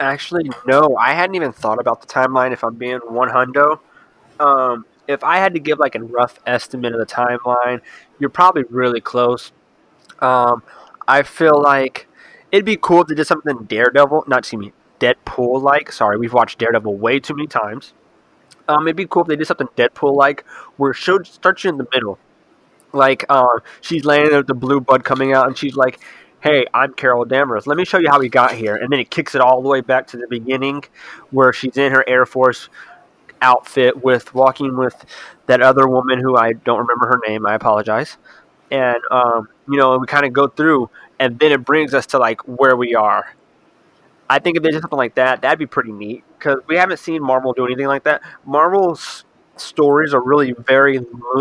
[0.00, 2.54] Actually, no, I hadn't even thought about the timeline.
[2.54, 3.80] If I'm being one hundo,
[4.40, 7.82] um, if I had to give like a rough estimate of the timeline,
[8.18, 9.52] you're probably really close.
[10.20, 10.62] Um,
[11.06, 12.08] I feel like
[12.50, 15.92] it'd be cool they did something Daredevil, not excuse me, Deadpool like.
[15.92, 17.92] Sorry, we've watched Daredevil way too many times.
[18.68, 20.44] Um, it'd be cool if they did something Deadpool like,
[20.76, 22.18] where it showed starts you in the middle,
[22.92, 26.00] like uh, she's laying there with the blue bud coming out, and she's like,
[26.40, 27.66] "Hey, I'm Carol Danvers.
[27.66, 29.68] Let me show you how we got here." And then it kicks it all the
[29.68, 30.84] way back to the beginning,
[31.30, 32.68] where she's in her Air Force
[33.40, 35.04] outfit with walking with
[35.46, 37.46] that other woman who I don't remember her name.
[37.46, 38.16] I apologize.
[38.70, 42.18] And um, you know, we kind of go through, and then it brings us to
[42.18, 43.26] like where we are.
[44.32, 46.98] I think if they did something like that, that'd be pretty neat because we haven't
[47.00, 48.22] seen Marvel do anything like that.
[48.46, 49.26] Marvel's
[49.56, 51.00] stories are really very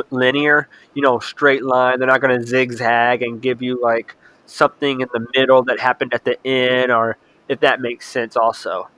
[0.10, 2.00] linear, you know, straight line.
[2.00, 6.14] They're not going to zigzag and give you like something in the middle that happened
[6.14, 7.16] at the end, or
[7.48, 8.90] if that makes sense, also.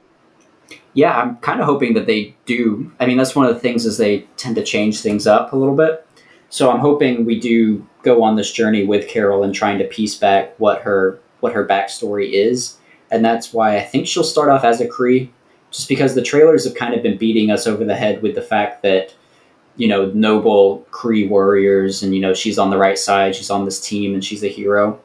[0.96, 2.92] Yeah, I'm kind of hoping that they do.
[3.00, 5.56] I mean, that's one of the things is they tend to change things up a
[5.56, 6.04] little bit.
[6.50, 10.16] So I'm hoping we do go on this journey with Carol and trying to piece
[10.16, 12.78] back what her what her backstory is
[13.14, 15.30] and that's why I think she'll start off as a Kree,
[15.70, 18.42] just because the trailers have kind of been beating us over the head with the
[18.42, 19.14] fact that
[19.76, 23.66] you know noble Kree warriors, and you know she's on the right side, she's on
[23.66, 25.00] this team, and she's a hero.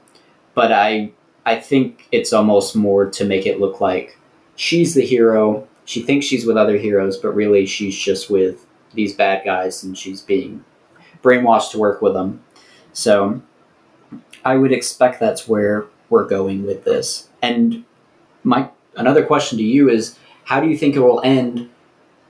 [0.55, 1.13] But I
[1.45, 4.19] I think it's almost more to make it look like
[4.57, 5.69] she's the hero.
[5.85, 9.97] She thinks she's with other heroes, but really she's just with these bad guys, and
[9.97, 10.65] she's being
[11.23, 12.43] brainwashed to work with them.
[12.93, 13.43] So
[14.45, 17.29] I would expect that's where we're going with this.
[17.43, 17.85] And
[18.45, 21.71] my another question to you is how do you think it will end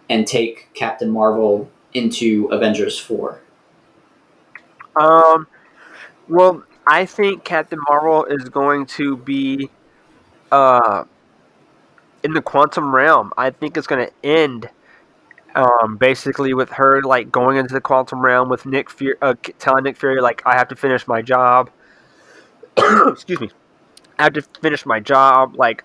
[0.09, 3.41] and take Captain Marvel into Avengers 4?
[4.97, 5.47] Um
[6.29, 9.71] well, I think Captain Marvel is going to be
[10.51, 11.05] uh
[12.23, 13.33] in the quantum realm.
[13.37, 14.69] I think it's going to end
[15.55, 19.85] um, basically with her like going into the quantum realm with Nick Fury, uh, telling
[19.85, 21.71] Nick Fury like I have to finish my job.
[22.77, 23.51] Excuse me.
[24.19, 25.57] I have to finish my job.
[25.57, 25.85] Like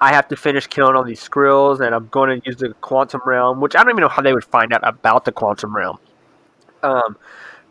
[0.00, 3.20] I have to finish killing all these Skrulls, and I'm going to use the quantum
[3.26, 5.98] realm, which I don't even know how they would find out about the quantum realm.
[6.82, 7.16] Um,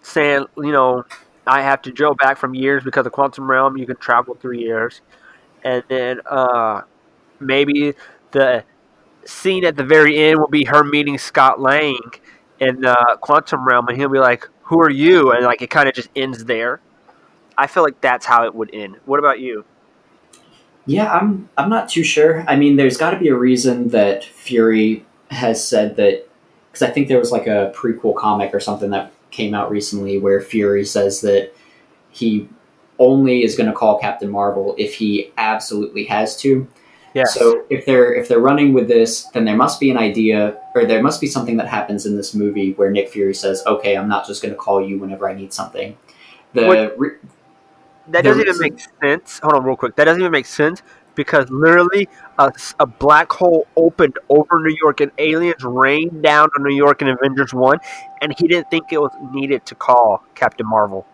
[0.04, 1.06] saying, you know,
[1.48, 4.58] I have to go back from years because the quantum realm you can travel through
[4.58, 5.02] years,
[5.64, 6.82] and then uh,
[7.40, 7.94] maybe
[8.32, 8.64] the
[9.26, 12.00] scene at the very end will be her meeting Scott Lang
[12.60, 15.90] in the quantum realm, and he'll be like, "Who are you?" and like it kind
[15.90, 16.82] of just ends there.
[17.58, 18.98] I feel like that's how it would end.
[19.06, 19.66] What about you?
[20.90, 22.44] Yeah, I'm I'm not too sure.
[22.48, 26.28] I mean, there's got to be a reason that Fury has said that
[26.72, 30.18] because I think there was like a prequel comic or something that came out recently
[30.18, 31.54] where Fury says that
[32.10, 32.50] he
[32.98, 36.68] only is going to call Captain Marvel if he absolutely has to.
[37.14, 37.36] Yes.
[37.36, 40.86] So if they're if they're running with this, then there must be an idea or
[40.86, 44.10] there must be something that happens in this movie where Nick Fury says, "Okay, I'm
[44.10, 45.96] not just going to call you whenever I need something."
[46.54, 47.18] The re-
[48.12, 49.40] that doesn't even make sense.
[49.40, 49.96] Hold on, real quick.
[49.96, 50.82] That doesn't even make sense
[51.16, 52.08] because literally
[52.38, 57.02] a, a black hole opened over New York and aliens rained down on New York
[57.02, 57.78] in Avengers 1,
[58.22, 61.06] and he didn't think it was needed to call Captain Marvel.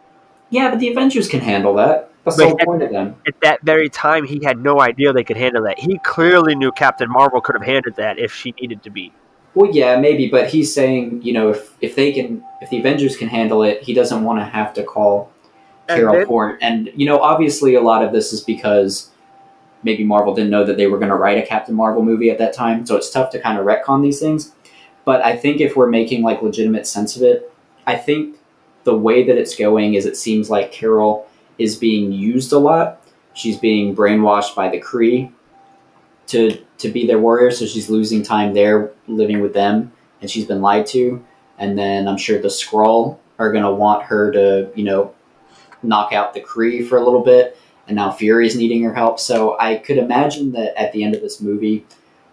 [0.49, 2.11] Yeah, but the Avengers can handle that.
[2.23, 3.15] That's but the whole at, point of them.
[3.27, 5.79] At that very time, he had no idea they could handle that.
[5.79, 9.11] He clearly knew Captain Marvel could have handled that if she needed to be.
[9.55, 13.15] Well, yeah, maybe, but he's saying, you know, if if they can, if the Avengers
[13.15, 15.31] can handle it, he doesn't want to have to call
[15.87, 16.57] Carol Horn.
[16.61, 19.11] And you know, obviously, a lot of this is because
[19.83, 22.39] maybe Marvel didn't know that they were going to write a Captain Marvel movie at
[22.39, 24.51] that time, so it's tough to kind of retcon these things.
[25.05, 27.53] But I think if we're making like legitimate sense of it,
[27.85, 28.37] I think
[28.83, 31.27] the way that it's going is it seems like Carol
[31.57, 33.01] is being used a lot.
[33.33, 35.31] She's being brainwashed by the Kree
[36.27, 40.45] to to be their warrior, so she's losing time there living with them, and she's
[40.45, 41.23] been lied to.
[41.57, 45.13] And then I'm sure the Skrull are gonna want her to, you know,
[45.87, 47.57] knock out the Kree for a little bit,
[47.87, 49.19] and now Fury's needing her help.
[49.19, 51.85] So I could imagine that at the end of this movie,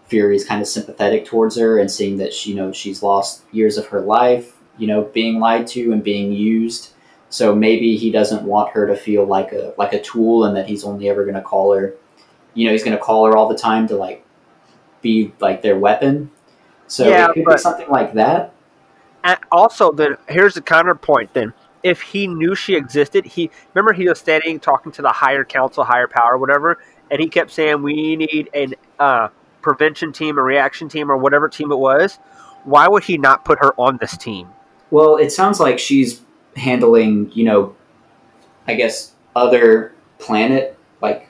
[0.06, 3.42] Fury is kind of sympathetic towards her and seeing that she, you know she's lost
[3.52, 6.92] years of her life, you know, being lied to and being used.
[7.30, 10.68] So maybe he doesn't want her to feel like a like a tool, and that
[10.68, 11.94] he's only ever going to call her.
[12.54, 14.24] You know, he's going to call her all the time to like
[15.00, 16.30] be like their weapon.
[16.86, 18.52] So yeah, it could be something like that.
[19.24, 21.32] And also, then here's the counterpoint.
[21.32, 25.44] Then if he knew she existed, he remember he was standing talking to the higher
[25.44, 26.78] council, higher power, whatever,
[27.10, 29.28] and he kept saying we need an uh,
[29.60, 32.18] prevention team, a reaction team, or whatever team it was.
[32.64, 34.48] Why would he not put her on this team?
[34.90, 36.20] Well, it sounds like she's
[36.56, 37.74] handling, you know,
[38.66, 40.78] I guess other planet.
[41.00, 41.28] Like,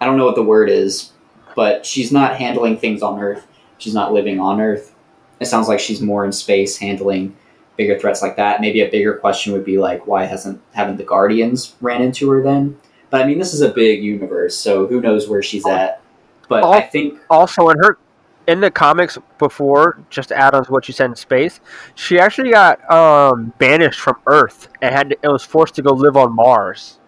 [0.00, 1.12] I don't know what the word is,
[1.54, 3.46] but she's not handling things on Earth.
[3.78, 4.94] She's not living on Earth.
[5.40, 7.36] It sounds like she's more in space handling
[7.76, 8.60] bigger threats like that.
[8.60, 12.42] Maybe a bigger question would be like, why hasn't haven't the Guardians ran into her
[12.42, 12.78] then?
[13.10, 16.00] But I mean, this is a big universe, so who knows where she's at.
[16.48, 17.98] But I think Also, in her
[18.46, 21.60] in the comics before, just to add on to what you said in space,
[21.94, 25.92] she actually got um, banished from Earth and had to, and was forced to go
[25.92, 26.98] live on Mars.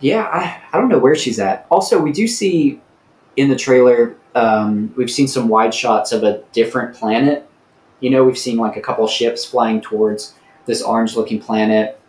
[0.00, 1.66] Yeah, I, I don't know where she's at.
[1.70, 2.80] Also, we do see
[3.36, 7.48] in the trailer, um, we've seen some wide shots of a different planet.
[8.00, 10.34] You know, we've seen like a couple ships flying towards
[10.66, 12.00] this orange looking planet.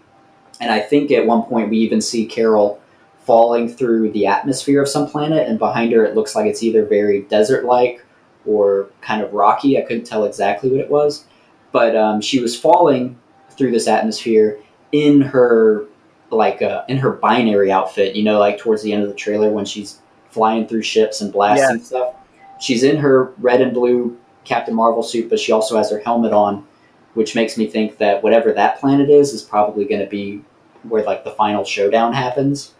[0.59, 2.81] And I think at one point we even see Carol
[3.19, 6.85] falling through the atmosphere of some planet, and behind her it looks like it's either
[6.85, 8.03] very desert like
[8.45, 9.77] or kind of rocky.
[9.77, 11.26] I couldn't tell exactly what it was.
[11.72, 13.18] But um, she was falling
[13.51, 14.59] through this atmosphere
[14.91, 15.85] in her
[16.31, 19.49] like uh, in her binary outfit, you know, like towards the end of the trailer
[19.49, 19.99] when she's
[20.30, 22.15] flying through ships and blasting stuff.
[22.59, 26.33] She's in her red and blue Captain Marvel suit, but she also has her helmet
[26.33, 26.65] on,
[27.13, 30.41] which makes me think that whatever that planet is is probably going to be
[30.83, 32.73] where like the final showdown happens.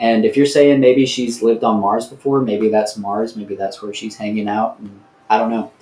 [0.00, 3.82] And if you're saying maybe she's lived on Mars before, maybe that's Mars, maybe that's
[3.82, 4.80] where she's hanging out.
[5.28, 5.72] I don't know.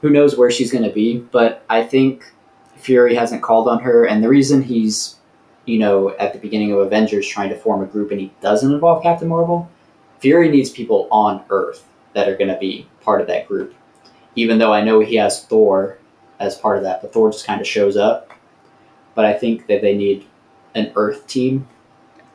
[0.00, 1.18] Who knows where she's going to be?
[1.18, 2.24] But I think
[2.76, 5.16] Fury hasn't called on her, and the reason he's
[5.64, 8.72] you know, at the beginning of Avengers trying to form a group and he doesn't
[8.72, 9.70] involve Captain Marvel,
[10.20, 13.74] Fury needs people on Earth that are going to be part of that group.
[14.34, 15.98] Even though I know he has Thor
[16.40, 18.30] as part of that, but Thor just kind of shows up.
[19.14, 20.26] But I think that they need
[20.74, 21.68] an Earth team.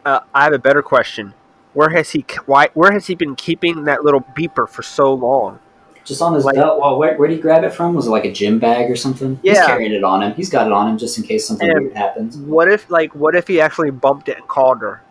[0.06, 1.34] Uh, I have a better question.
[1.74, 5.60] Where has he why where has he been keeping that little beeper for so long?
[6.06, 6.80] Just on his Like- belt.
[6.80, 7.94] Well, where, where did he grab it from?
[7.94, 9.38] Was it like a gym bag or something?
[9.44, 9.56] Yeah.
[9.56, 10.34] He's carrying it on him.
[10.36, 12.38] He's got it on him just in case something And- weird happens.
[12.38, 15.02] What if like what if he actually bumped it and called her?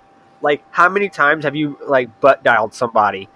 [0.41, 3.29] Like how many times have you like butt dialed somebody?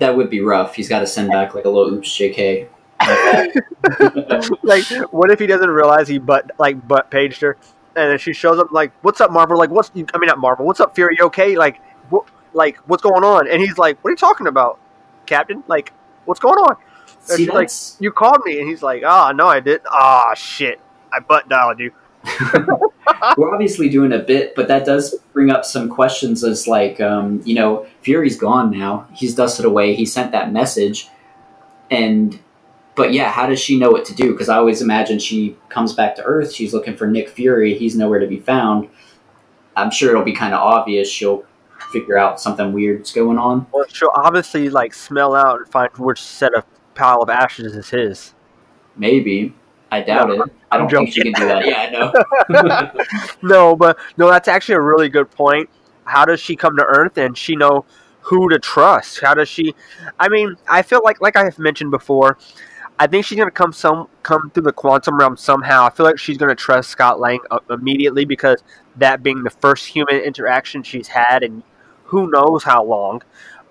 [0.00, 0.74] That would be rough.
[0.74, 2.68] He's got to send back like a little oops JK.
[4.62, 7.56] like what if he doesn't realize he butt like butt paged her?
[7.96, 9.56] And then she shows up like what's up Marvel?
[9.56, 11.16] Like what's I mean not Marvel what's up Fury?
[11.18, 11.56] You okay?
[11.56, 13.48] Like what like what's going on?
[13.48, 14.78] And he's like what are you talking about
[15.26, 15.62] Captain?
[15.66, 15.92] Like
[16.24, 16.76] what's going on?
[17.06, 17.70] And See, she's like
[18.00, 18.58] you called me.
[18.58, 19.86] And he's like ah no I didn't.
[19.90, 20.80] ah shit.
[21.12, 21.92] I butt dialed you
[23.36, 27.40] we're obviously doing a bit, but that does bring up some questions as like, um,
[27.44, 29.08] you know, Fury's gone now.
[29.14, 29.94] He's dusted away.
[29.94, 31.08] He sent that message,
[31.90, 32.38] and
[32.94, 34.32] but yeah, how does she know what to do?
[34.32, 36.52] Because I always imagine she comes back to Earth.
[36.52, 37.74] She's looking for Nick Fury.
[37.74, 38.88] He's nowhere to be found.
[39.76, 41.08] I'm sure it'll be kind of obvious.
[41.08, 41.44] She'll
[41.92, 43.66] figure out something weird's going on.
[43.72, 46.64] well she'll obviously like smell out and find which set of
[46.94, 48.34] pile of ashes is his
[48.96, 49.54] Maybe.
[49.90, 50.50] I doubt No, it.
[50.70, 51.64] I don't I'm think she can do that.
[51.66, 52.12] Yeah,
[52.48, 53.04] I know.
[53.42, 55.68] no, but no, that's actually a really good point.
[56.04, 57.84] How does she come to Earth and she know
[58.20, 59.20] who to trust?
[59.20, 59.74] How does she?
[60.18, 62.38] I mean, I feel like, like I have mentioned before,
[62.98, 65.84] I think she's gonna come some come through the quantum realm somehow.
[65.86, 68.62] I feel like she's gonna trust Scott Lang uh, immediately because
[68.96, 71.62] that being the first human interaction she's had, and
[72.04, 73.22] who knows how long.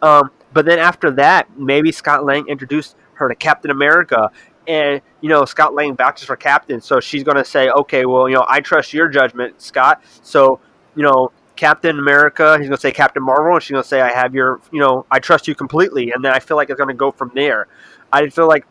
[0.02, 4.32] Um, but then after that, maybe Scott Lang introduced her to Captain America,
[4.70, 8.30] and you know Scott Lang vouches for Captain, so she's going to say, okay, well,
[8.30, 10.02] you know, I trust your judgment, Scott.
[10.22, 10.62] So,
[10.96, 14.00] you know, Captain America, he's going to say Captain Marvel, and she's going to say,
[14.00, 16.78] I have your, you know, I trust you completely, and then I feel like it's
[16.78, 17.68] going to go from there.
[18.14, 18.66] I feel like,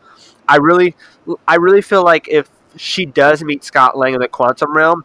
[0.47, 0.95] I really,
[1.47, 5.03] I really feel like if she does meet Scott Lang in the quantum realm,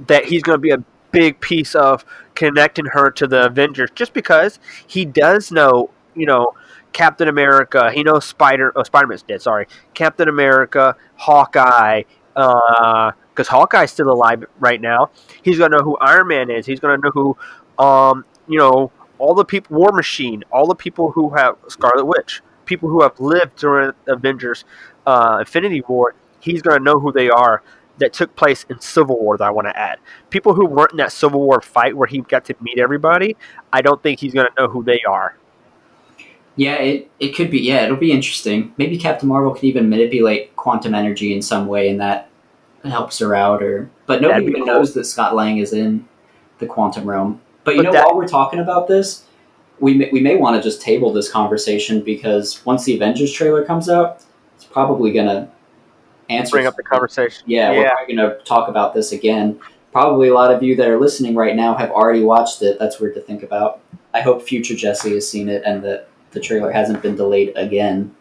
[0.00, 2.04] that he's going to be a big piece of
[2.34, 6.52] connecting her to the Avengers, just because he does know, you know,
[6.96, 7.92] Captain America.
[7.92, 8.72] He knows Spider.
[8.74, 9.42] Oh, Spider Man's dead.
[9.42, 12.04] Sorry, Captain America, Hawkeye.
[12.34, 15.10] Because Hawkeye's still alive right now.
[15.42, 16.64] He's gonna know who Iron Man is.
[16.64, 17.36] He's gonna know who,
[17.78, 22.40] um, you know, all the people, War Machine, all the people who have Scarlet Witch,
[22.64, 24.64] people who have lived during Avengers,
[25.06, 26.14] uh, Infinity War.
[26.40, 27.62] He's gonna know who they are.
[27.98, 29.36] That took place in Civil War.
[29.36, 29.98] That I want to add.
[30.30, 33.36] People who weren't in that Civil War fight where he got to meet everybody.
[33.70, 35.36] I don't think he's gonna know who they are.
[36.56, 37.60] Yeah, it, it could be.
[37.60, 38.72] Yeah, it'll be interesting.
[38.78, 42.30] Maybe Captain Marvel can even manipulate quantum energy in some way, and that
[42.84, 43.62] helps her out.
[43.62, 44.66] Or but nobody even cool.
[44.66, 46.08] knows that Scott Lang is in
[46.58, 47.40] the quantum realm.
[47.64, 49.24] But you But know, that- while we're talking about this,
[49.80, 53.64] we may, we may want to just table this conversation because once the Avengers trailer
[53.64, 54.22] comes out,
[54.54, 55.50] it's probably gonna
[56.30, 56.52] answer.
[56.52, 57.44] Bring up the conversation.
[57.46, 59.60] Yeah, we're going to talk about this again.
[59.92, 62.78] Probably a lot of you that are listening right now have already watched it.
[62.78, 63.80] That's weird to think about.
[64.12, 68.14] I hope future Jesse has seen it and that the trailer hasn't been delayed again.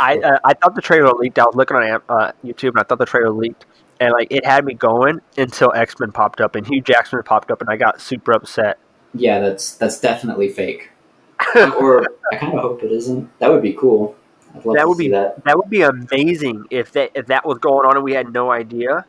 [0.00, 1.38] I uh, I thought the trailer leaked.
[1.38, 3.66] I was looking on uh, YouTube and I thought the trailer leaked,
[4.00, 7.52] and like it had me going until X Men popped up and Hugh Jackman popped
[7.52, 8.78] up, and I got super upset.
[9.14, 10.90] Yeah, that's that's definitely fake.
[11.56, 13.30] or I kind of hope it isn't.
[13.38, 14.16] That would be cool.
[14.56, 15.44] I'd love That would be- that.
[15.44, 18.50] That would be amazing if that if that was going on and we had no
[18.50, 19.06] idea.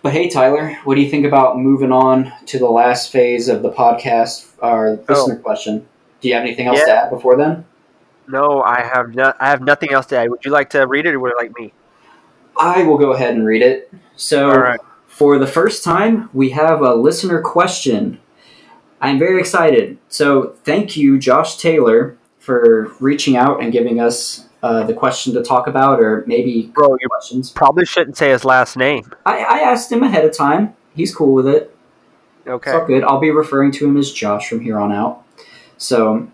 [0.00, 3.62] But hey, Tyler, what do you think about moving on to the last phase of
[3.62, 5.86] the podcast, our listener question?
[6.22, 7.66] Do you have anything else to add before then?
[8.28, 10.30] No, I have no, I have nothing else to add.
[10.30, 11.74] Would you like to read it, or would you like me?
[12.58, 13.92] I will go ahead and read it.
[14.14, 14.80] So, right.
[15.06, 18.20] for the first time, we have a listener question.
[19.00, 19.98] I'm very excited.
[20.08, 25.42] So, thank you, Josh Taylor, for reaching out and giving us uh, the question to
[25.42, 27.50] talk about, or maybe Bro, you questions.
[27.50, 29.12] probably shouldn't say his last name.
[29.26, 30.74] I, I asked him ahead of time.
[30.94, 31.76] He's cool with it.
[32.46, 32.70] Okay.
[32.70, 33.02] It's all good.
[33.02, 35.24] I'll be referring to him as Josh from here on out.
[35.82, 36.28] So,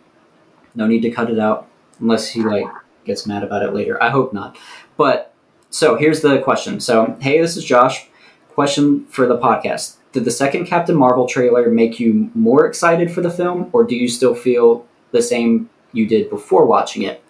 [0.74, 1.66] no need to cut it out
[2.00, 2.66] unless he like
[3.06, 4.00] gets mad about it later.
[4.02, 4.58] I hope not.
[4.98, 5.32] But
[5.70, 6.80] so here's the question.
[6.80, 8.08] So, hey, this is Josh.
[8.50, 9.96] Question for the podcast.
[10.12, 13.96] Did the second Captain Marvel trailer make you more excited for the film or do
[13.96, 17.24] you still feel the same you did before watching it?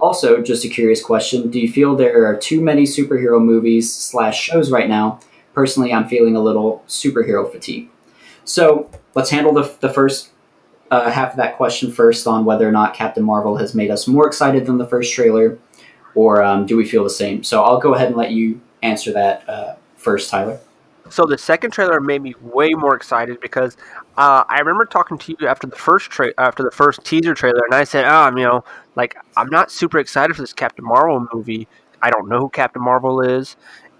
[0.00, 4.40] Also, just a curious question, do you feel there are too many superhero movies slash
[4.40, 5.20] shows right now?
[5.52, 7.90] Personally, I'm feeling a little superhero fatigue.
[8.44, 10.30] So let's handle the, the first
[10.90, 14.06] uh, half of that question first on whether or not Captain Marvel has made us
[14.06, 15.58] more excited than the first trailer,
[16.14, 17.42] or um, do we feel the same?
[17.42, 20.58] So I'll go ahead and let you answer that uh, first, Tyler.
[21.10, 23.76] So the second trailer made me way more excited because
[24.16, 27.62] uh, I remember talking to you after the first tra- after the first teaser trailer,
[27.64, 31.26] and I said, "Ah, you know, like I'm not super excited for this Captain Marvel
[31.32, 31.66] movie.
[32.02, 33.56] I don't know who Captain Marvel is,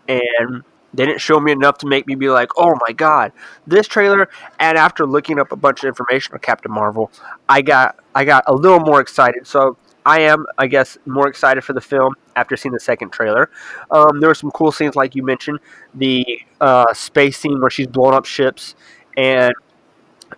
[0.06, 0.62] and
[0.98, 3.32] they didn't show me enough to make me be like, oh my god,
[3.66, 7.10] this trailer." And after looking up a bunch of information on Captain Marvel,
[7.48, 9.46] I got I got a little more excited.
[9.46, 13.50] So I am, I guess, more excited for the film after seeing the second trailer.
[13.92, 15.60] Um, there were some cool scenes, like you mentioned,
[15.94, 16.24] the
[16.60, 18.74] uh, space scene where she's blowing up ships
[19.16, 19.52] and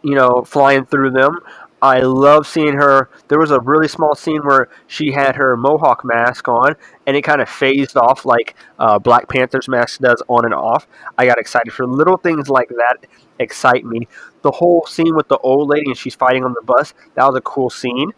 [0.02, 1.38] you know flying through them.
[1.82, 3.08] I love seeing her.
[3.28, 6.74] There was a really small scene where she had her mohawk mask on,
[7.06, 10.86] and it kind of phased off like uh, Black Panther's mask does on and off.
[11.16, 13.06] I got excited for little things like that.
[13.38, 14.08] Excite me.
[14.42, 16.92] The whole scene with the old lady and she's fighting on the bus.
[17.14, 18.12] That was a cool scene.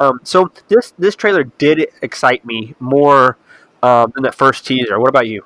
[0.00, 3.36] Um, so this this trailer did excite me more
[3.82, 5.00] um, than that first teaser.
[5.00, 5.44] What about you?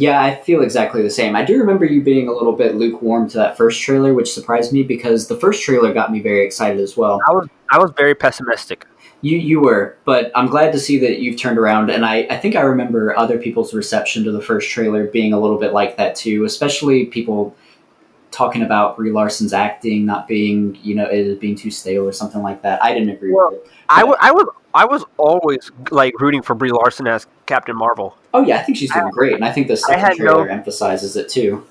[0.00, 1.36] Yeah, I feel exactly the same.
[1.36, 4.72] I do remember you being a little bit lukewarm to that first trailer, which surprised
[4.72, 7.20] me because the first trailer got me very excited as well.
[7.28, 8.86] I was I was very pessimistic.
[9.20, 11.90] You you were, but I'm glad to see that you've turned around.
[11.90, 15.38] And I, I think I remember other people's reception to the first trailer being a
[15.38, 17.54] little bit like that too, especially people
[18.30, 22.40] talking about Brie Larson's acting not being, you know, it being too stale or something
[22.40, 22.82] like that.
[22.82, 23.72] I didn't agree Well, with it.
[23.90, 28.16] I I was I was always like rooting for Brie Larson as Captain Marvel.
[28.32, 31.16] Oh yeah, I think she's doing great, and I think the second trailer no- emphasizes
[31.16, 31.66] it too.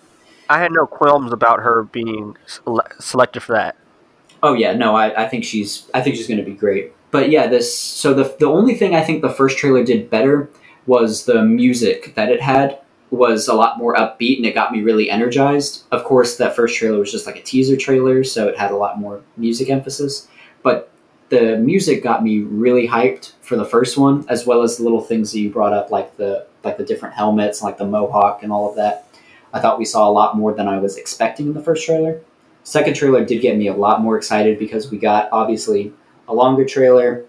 [0.49, 3.76] I had no qualms about her being sele- selected for that.
[4.41, 6.94] Oh yeah, no, I, I think she's I think she's going to be great.
[7.11, 10.49] But yeah, this so the the only thing I think the first trailer did better
[10.86, 12.80] was the music that it had
[13.11, 15.84] was a lot more upbeat and it got me really energized.
[15.91, 18.77] Of course, that first trailer was just like a teaser trailer, so it had a
[18.77, 20.27] lot more music emphasis.
[20.64, 20.89] But
[21.30, 25.02] the music got me really hyped for the first one, as well as the little
[25.02, 28.52] things that you brought up, like the like the different helmets, like the mohawk and
[28.52, 29.06] all of that.
[29.54, 32.22] I thought we saw a lot more than I was expecting in the first trailer.
[32.64, 35.94] Second trailer did get me a lot more excited because we got obviously
[36.28, 37.26] a longer trailer,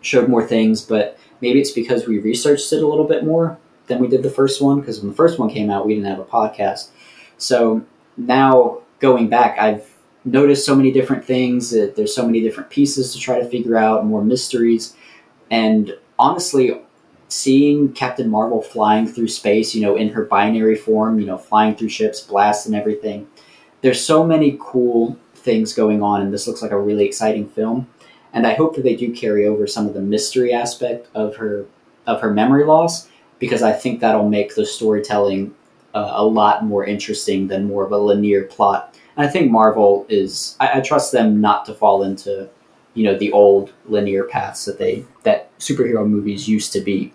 [0.00, 4.00] showed more things, but maybe it's because we researched it a little bit more than
[4.00, 6.18] we did the first one because when the first one came out, we didn't have
[6.18, 6.88] a podcast.
[7.36, 7.84] So
[8.16, 9.91] now going back, I've
[10.24, 11.70] noticed so many different things.
[11.70, 14.96] That there's so many different pieces to try to figure out, more mysteries,
[15.50, 16.80] and honestly,
[17.28, 21.74] seeing Captain Marvel flying through space, you know, in her binary form, you know, flying
[21.74, 23.26] through ships, blasts, and everything.
[23.80, 27.88] There's so many cool things going on, and this looks like a really exciting film.
[28.32, 31.66] And I hope that they do carry over some of the mystery aspect of her
[32.06, 33.08] of her memory loss,
[33.38, 35.54] because I think that'll make the storytelling
[35.94, 38.91] uh, a lot more interesting than more of a linear plot.
[39.16, 40.56] And I think Marvel is.
[40.60, 42.48] I, I trust them not to fall into,
[42.94, 47.12] you know, the old linear paths that they that superhero movies used to be.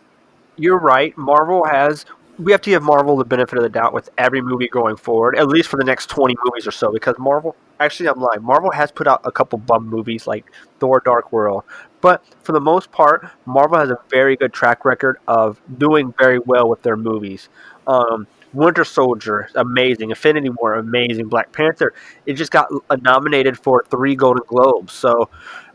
[0.57, 1.18] You're right.
[1.18, 2.06] Marvel has.
[2.40, 5.36] We have to give Marvel the benefit of the doubt with every movie going forward,
[5.36, 7.56] at least for the next 20 movies or so, because Marvel.
[7.80, 8.41] Actually, I'm lying.
[8.41, 11.64] Marvel has put out a couple bum movies like Thor: Dark World,
[12.02, 16.40] but for the most part, Marvel has a very good track record of doing very
[16.40, 17.49] well with their movies.
[17.86, 20.10] Um, Winter Soldier, amazing.
[20.10, 21.28] Infinity War, amazing.
[21.28, 21.94] Black Panther,
[22.26, 22.69] it just got
[23.02, 24.94] nominated for three Golden Globes.
[24.94, 25.30] So,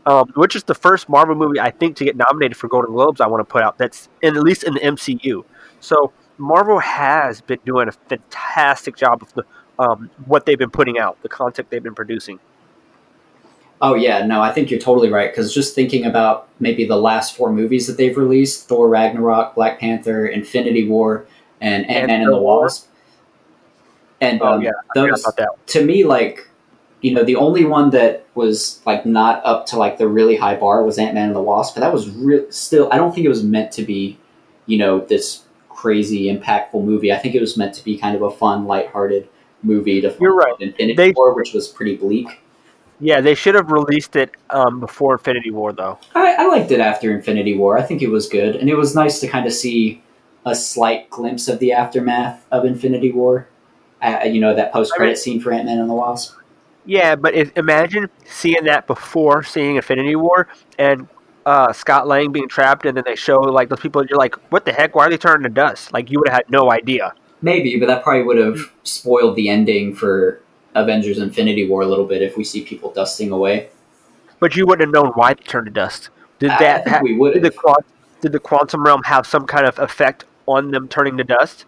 [0.05, 3.21] um, which is the first Marvel movie I think to get nominated for Golden Globes.
[3.21, 5.45] I want to put out that's in, at least in the MCU.
[5.79, 9.43] So Marvel has been doing a fantastic job of the
[9.79, 12.39] um, what they've been putting out, the content they've been producing.
[13.81, 15.31] Oh yeah, no, I think you're totally right.
[15.31, 19.79] Because just thinking about maybe the last four movies that they've released: Thor, Ragnarok, Black
[19.79, 21.25] Panther, Infinity War,
[21.63, 22.89] and Ant Man and the Wasp.
[24.21, 25.25] And Oh um, yeah, those
[25.67, 26.47] to me, like
[27.01, 30.55] you know, the only one that was like not up to like the really high
[30.55, 32.49] bar was Ant Man and the Wasp, but that was real.
[32.51, 34.17] Still, I don't think it was meant to be,
[34.67, 37.11] you know, this crazy impactful movie.
[37.11, 39.27] I think it was meant to be kind of a fun, lighthearted
[39.63, 40.53] movie to You're right.
[40.59, 42.39] Infinity They- War, which was pretty bleak.
[42.99, 45.97] Yeah, they should have released it um, before Infinity War, though.
[46.15, 47.77] I, I liked it after Infinity War.
[47.77, 50.01] I think it was good, and it was nice to kind of see
[50.45, 53.47] a slight glimpse of the aftermath of Infinity War.
[54.01, 56.35] Uh, you know that post credit scene for Ant Man and the Wasp.
[56.85, 61.07] Yeah, but if, imagine seeing that before seeing Infinity War and
[61.45, 64.05] uh, Scott Lang being trapped, and then they show like those people.
[64.05, 64.95] You're like, what the heck?
[64.95, 65.93] Why are they turning to dust?
[65.93, 67.13] Like you would have had no idea.
[67.41, 70.41] Maybe, but that probably would have spoiled the ending for
[70.75, 73.69] Avengers Infinity War a little bit if we see people dusting away.
[74.39, 76.09] But you wouldn't have known why they turned to dust.
[76.39, 76.87] Did I- that?
[76.87, 77.55] ha- we would did the have.
[77.55, 77.85] quant-
[78.21, 81.65] did the quantum realm have some kind of effect on them turning to dust?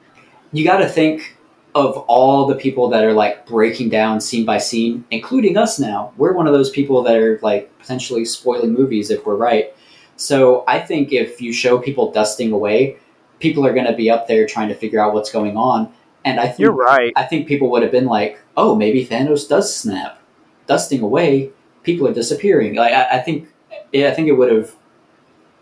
[0.51, 1.37] You got to think
[1.75, 6.13] of all the people that are like breaking down scene by scene, including us now.
[6.15, 9.75] We're one of those people that are like potentially spoiling movies if we're right.
[10.15, 12.97] So I think if you show people dusting away,
[13.39, 15.91] people are going to be up there trying to figure out what's going on.
[16.23, 17.11] And I think You're right.
[17.17, 20.19] I think people would have been like, "Oh, maybe Thanos does snap,
[20.65, 21.51] dusting away.
[21.83, 23.49] People are disappearing." Like I, I think,
[23.91, 24.75] yeah, I think it would have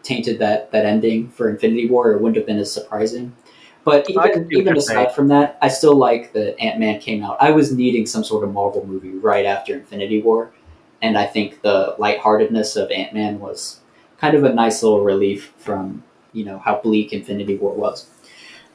[0.03, 2.11] tainted that that ending for Infinity War.
[2.11, 3.35] It wouldn't have been as surprising.
[3.83, 7.37] But even even aside from that, I still like that Ant Man came out.
[7.41, 10.53] I was needing some sort of Marvel movie right after Infinity War,
[11.01, 13.79] and I think the lightheartedness of Ant Man was
[14.19, 18.09] kind of a nice little relief from you know how bleak Infinity War was.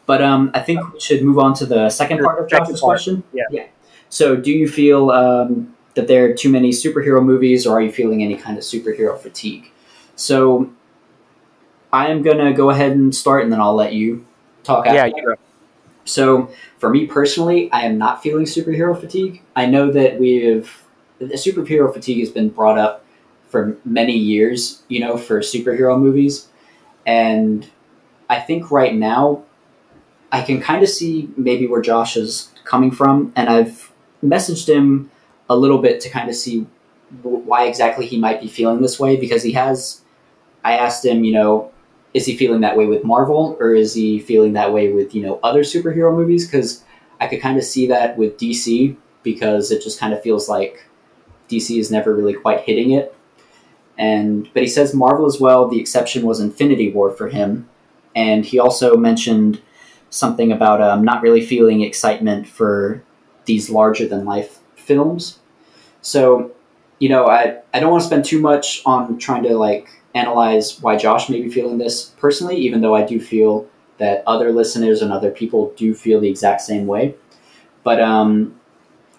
[0.04, 3.22] But um, I think we should move on to the second part of Josh's question.
[3.32, 3.44] yeah.
[3.50, 3.66] Yeah.
[4.10, 7.92] So, do you feel um, that there are too many superhero movies, or are you
[7.92, 9.70] feeling any kind of superhero fatigue?
[10.16, 10.70] So,
[11.92, 14.24] I am gonna go ahead and start, and then I'll let you
[14.62, 14.86] talk.
[14.86, 15.34] After Yeah, you.
[16.04, 19.42] So, for me personally, I am not feeling superhero fatigue.
[19.54, 20.82] I know that we've
[21.18, 23.04] the superhero fatigue has been brought up
[23.48, 26.48] for many years, you know, for superhero movies,
[27.06, 27.68] and
[28.30, 29.42] I think right now
[30.30, 33.90] I can kind of see maybe where Josh is coming from, and I've
[34.22, 35.10] messaged him
[35.48, 36.66] a little bit to kind of see
[37.22, 40.02] w- why exactly he might be feeling this way because he has.
[40.64, 41.70] I asked him, you know,
[42.14, 45.22] is he feeling that way with Marvel or is he feeling that way with you
[45.22, 46.46] know other superhero movies?
[46.46, 46.84] Because
[47.20, 50.84] I could kind of see that with DC because it just kind of feels like
[51.48, 53.14] DC is never really quite hitting it.
[53.96, 55.68] And but he says Marvel as well.
[55.68, 57.68] The exception was Infinity War for him,
[58.14, 59.60] and he also mentioned
[60.10, 63.02] something about um, not really feeling excitement for
[63.44, 65.40] these larger than life films.
[66.00, 66.52] So,
[66.98, 70.80] you know, I, I don't want to spend too much on trying to like analyze
[70.80, 73.68] why Josh may be feeling this personally, even though I do feel
[73.98, 77.14] that other listeners and other people do feel the exact same way.
[77.82, 78.58] But um,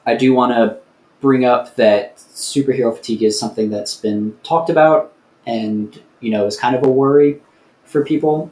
[0.05, 0.77] I do want to
[1.19, 5.13] bring up that superhero fatigue is something that's been talked about
[5.45, 7.41] and, you know, is kind of a worry
[7.83, 8.51] for people.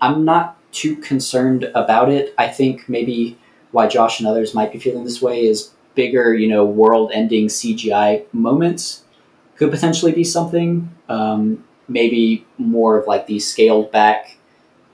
[0.00, 2.34] I'm not too concerned about it.
[2.38, 3.38] I think maybe
[3.70, 8.24] why Josh and others might be feeling this way is bigger, you know, world-ending CGI
[8.32, 9.04] moments
[9.56, 10.90] could potentially be something.
[11.08, 14.36] Um, maybe more of like these scaled-back,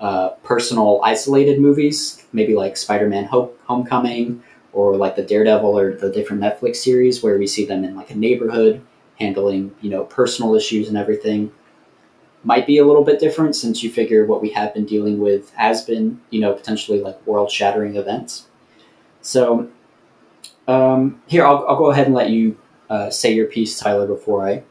[0.00, 4.42] uh, personal, isolated movies, maybe like Spider-Man: Hope, Homecoming,
[4.72, 8.10] or like the Daredevil or the different Netflix series where we see them in like
[8.10, 8.82] a neighborhood
[9.20, 11.52] handling, you know, personal issues and everything
[12.44, 15.50] might be a little bit different since you figure what we have been dealing with
[15.54, 18.46] has been, you know, potentially like world shattering events.
[19.20, 19.68] So,
[20.68, 22.56] um, here, I'll, I'll go ahead and let you
[22.88, 24.62] uh, say your piece, Tyler, before I.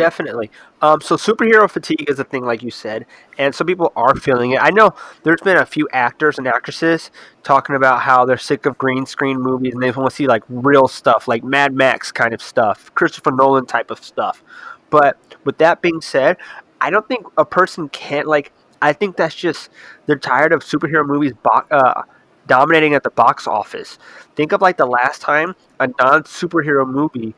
[0.00, 0.50] Definitely.
[0.80, 3.04] Um, so superhero fatigue is a thing, like you said,
[3.36, 4.62] and some people are feeling it.
[4.62, 4.94] I know
[5.24, 7.10] there's been a few actors and actresses
[7.42, 10.42] talking about how they're sick of green screen movies and they want to see like
[10.48, 14.42] real stuff, like Mad Max kind of stuff, Christopher Nolan type of stuff.
[14.88, 16.38] But with that being said,
[16.80, 18.52] I don't think a person can't like.
[18.80, 19.68] I think that's just
[20.06, 22.04] they're tired of superhero movies bo- uh,
[22.46, 23.98] dominating at the box office.
[24.34, 27.34] Think of like the last time a non superhero movie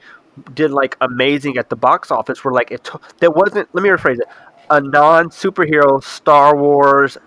[0.55, 3.91] did like amazing at the box office where like it took there wasn't let me
[3.91, 4.29] rephrase it
[4.71, 7.19] a non superhero Star Wars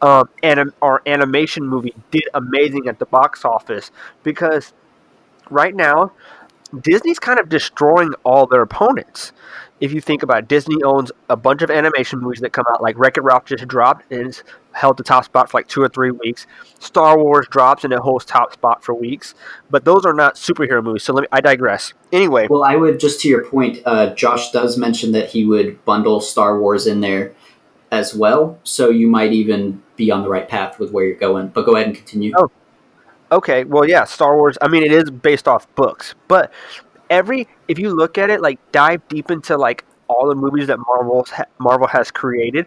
[0.00, 3.90] um, anim- or animation movie did amazing at the box office
[4.22, 4.72] because
[5.50, 6.12] right now
[6.80, 9.32] Disney's kind of destroying all their opponents.
[9.84, 12.82] If you think about it, Disney owns a bunch of animation movies that come out,
[12.82, 14.42] like Wreck It Ralph just dropped and it's
[14.72, 16.46] held the top spot for like two or three weeks.
[16.78, 19.34] Star Wars drops and it holds top spot for weeks.
[19.68, 21.02] But those are not superhero movies.
[21.02, 21.92] So let me, I digress.
[22.12, 25.84] Anyway, Well, I would just to your point, uh, Josh does mention that he would
[25.84, 27.34] bundle Star Wars in there
[27.92, 31.48] as well, so you might even be on the right path with where you're going.
[31.48, 32.32] But go ahead and continue.
[32.38, 32.50] Oh.
[33.30, 34.56] okay, well, yeah, Star Wars.
[34.62, 36.50] I mean, it is based off books, but
[37.10, 40.78] every if you look at it, like dive deep into like all the movies that
[40.78, 41.26] Marvel
[41.58, 42.66] Marvel has created,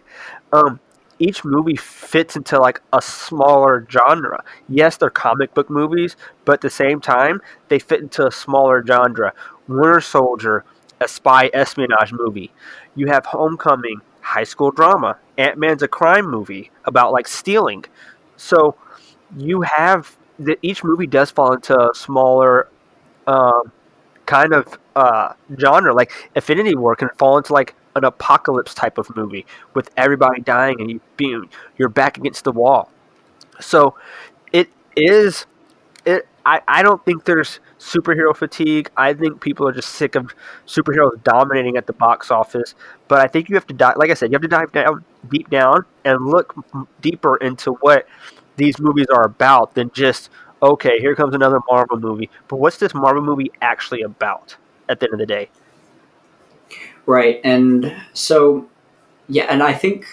[0.52, 0.80] um,
[1.18, 4.42] each movie fits into like a smaller genre.
[4.68, 8.84] Yes, they're comic book movies, but at the same time, they fit into a smaller
[8.84, 9.32] genre.
[9.66, 10.64] Winter Soldier,
[11.00, 12.52] a spy espionage movie.
[12.94, 15.18] You have Homecoming, high school drama.
[15.36, 17.84] Ant Man's a crime movie about like stealing.
[18.36, 18.76] So
[19.36, 22.68] you have that each movie does fall into a smaller
[23.26, 23.72] um,
[24.28, 25.92] kind of uh, genre.
[25.92, 29.44] Like Infinity War can fall into like an apocalypse type of movie
[29.74, 31.48] with everybody dying and you being
[31.78, 32.90] you're back against the wall.
[33.60, 33.96] So
[34.52, 35.46] it is
[36.04, 38.90] it I, I don't think there's superhero fatigue.
[38.96, 40.34] I think people are just sick of
[40.66, 42.74] superheroes dominating at the box office.
[43.08, 45.04] But I think you have to dive like I said, you have to dive down
[45.30, 46.54] deep down and look
[47.00, 48.06] deeper into what
[48.56, 50.30] these movies are about than just
[50.62, 52.30] okay, here comes another Marvel movie.
[52.48, 54.56] But what's this Marvel movie actually about
[54.88, 55.48] at the end of the day?
[57.06, 57.40] Right.
[57.44, 58.68] And so
[59.28, 60.06] yeah, and I think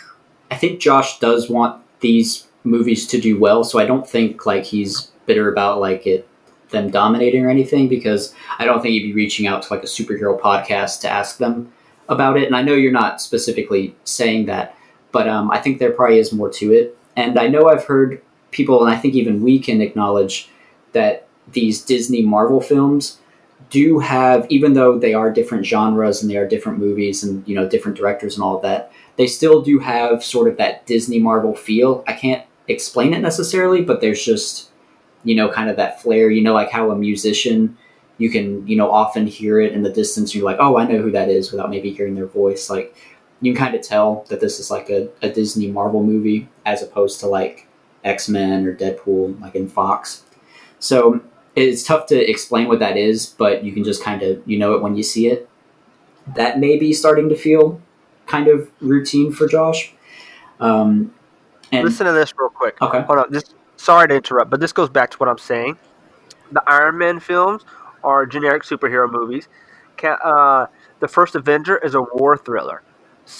[0.52, 4.64] I think Josh does want these movies to do well, so I don't think like
[4.64, 6.28] he's bitter about like it
[6.70, 9.88] them dominating or anything because I don't think he'd be reaching out to like a
[9.88, 11.72] superhero podcast to ask them
[12.10, 12.46] about it.
[12.46, 14.76] And I know you're not specifically saying that,
[15.12, 16.98] but um, I think there probably is more to it.
[17.16, 18.22] And I know I've heard
[18.56, 20.50] people, and I think even we can acknowledge
[20.94, 23.20] that these Disney Marvel films
[23.70, 27.56] do have, even though they are different genres and they are different movies and you
[27.56, 31.20] know different directors and all of that, they still do have sort of that Disney
[31.20, 32.04] Marvel feel.
[32.08, 34.70] I can't explain it necessarily, but there's just
[35.24, 36.30] you know kind of that flair.
[36.30, 37.78] You know, like how a musician
[38.18, 40.34] you can you know often hear it in the distance.
[40.34, 42.70] You're like, oh, I know who that is without maybe hearing their voice.
[42.70, 42.96] Like
[43.42, 46.82] you can kind of tell that this is like a, a Disney Marvel movie as
[46.82, 47.68] opposed to like
[48.06, 50.24] X Men or Deadpool, like in Fox.
[50.80, 51.22] So
[51.56, 54.74] it's tough to explain what that is, but you can just kind of you know
[54.74, 55.50] it when you see it.
[56.36, 57.82] That may be starting to feel
[58.28, 59.94] kind of routine for Josh.
[60.60, 61.14] Um,
[61.72, 62.82] and listen to this real quick.
[62.82, 63.32] Okay, hold on.
[63.32, 63.44] This
[63.78, 65.78] sorry to interrupt, but this goes back to what I'm saying.
[66.52, 67.64] The Iron Man films
[68.04, 69.48] are generic superhero movies.
[70.04, 70.68] Uh,
[71.00, 72.84] the first Avenger is a war thriller.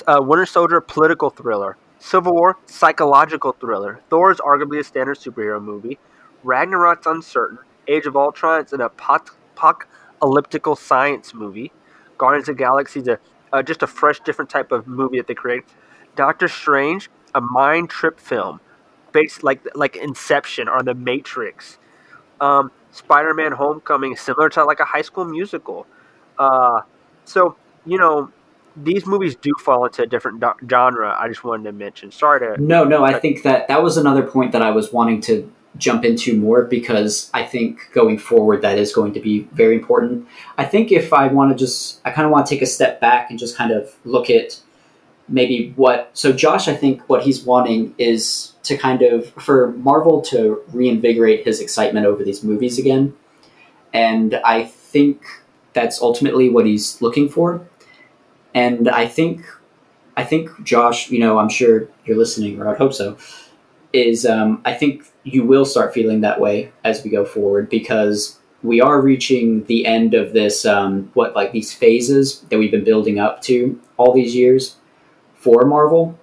[0.08, 1.78] Uh, Winter Soldier, political thriller.
[2.06, 4.00] Civil War, psychological thriller.
[4.12, 5.98] Thor is arguably a standard superhero movie.
[6.44, 7.58] Ragnarok's uncertain.
[7.88, 11.72] Age of Ultron is an apocalyptical science movie.
[12.20, 13.20] Guardians of the Galaxy is a,
[13.52, 15.64] uh, just a fresh, different type of movie that they create.
[16.16, 18.60] Doctor Strange, a mind trip film,
[19.12, 21.80] based like like Inception or The Matrix.
[22.40, 25.88] Um, Spider-Man: Homecoming, similar to like a high school musical.
[26.38, 26.82] Uh,
[27.24, 28.32] so you know,
[28.78, 31.16] these movies do fall into a different do- genre.
[31.18, 32.12] I just wanted to mention.
[32.12, 32.62] Sorry to.
[32.62, 33.04] No, no.
[33.04, 36.64] I think that that was another point that I was wanting to jump into more
[36.64, 40.28] because I think going forward that is going to be very important.
[40.58, 43.02] I think if I want to just, I kind of want to take a step
[43.02, 44.60] back and just kind of look at
[45.28, 46.10] maybe what.
[46.14, 51.46] So Josh, I think what he's wanting is to kind of for Marvel to reinvigorate
[51.46, 53.16] his excitement over these movies again,
[53.94, 55.26] and I think
[55.74, 57.68] that's ultimately what he's looking for.
[58.56, 59.46] And I think,
[60.16, 63.18] I think Josh, you know, I'm sure you're listening, or I'd hope so.
[63.94, 68.40] Is um, I think you will start feeling that way as we go forward because
[68.64, 72.84] we are reaching the end of this um, what like these phases that we've been
[72.84, 74.78] building up to all these years
[75.36, 76.18] for Marvel.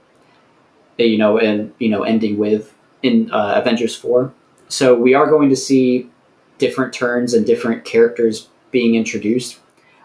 [0.99, 4.33] You know, and you know, ending with in uh, Avengers four.
[4.69, 6.11] So we are going to see
[6.59, 9.59] different turns and different characters being introduced.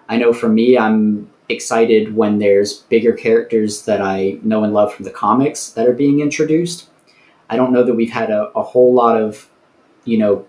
[0.09, 4.93] I know for me, I'm excited when there's bigger characters that I know and love
[4.93, 6.89] from the comics that are being introduced.
[7.49, 9.49] I don't know that we've had a, a whole lot of,
[10.03, 10.45] you know,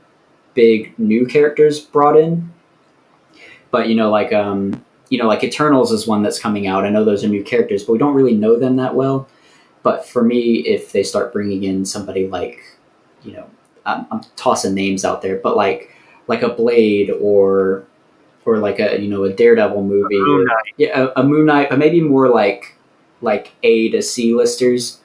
[0.55, 2.53] big new characters brought in.
[3.71, 6.85] But you know, like um, you know, like Eternals is one that's coming out.
[6.85, 9.29] I know those are new characters, but we don't really know them that well.
[9.83, 12.61] But for me, if they start bringing in somebody like,
[13.23, 13.49] you know,
[13.87, 15.95] I'm, I'm tossing names out there, but like
[16.27, 17.87] like a Blade or
[18.45, 21.71] or like a you know a Daredevil movie, a Moon yeah, a, a, Moon Knight,
[21.71, 22.77] but maybe more like
[23.21, 25.01] like A to C listers.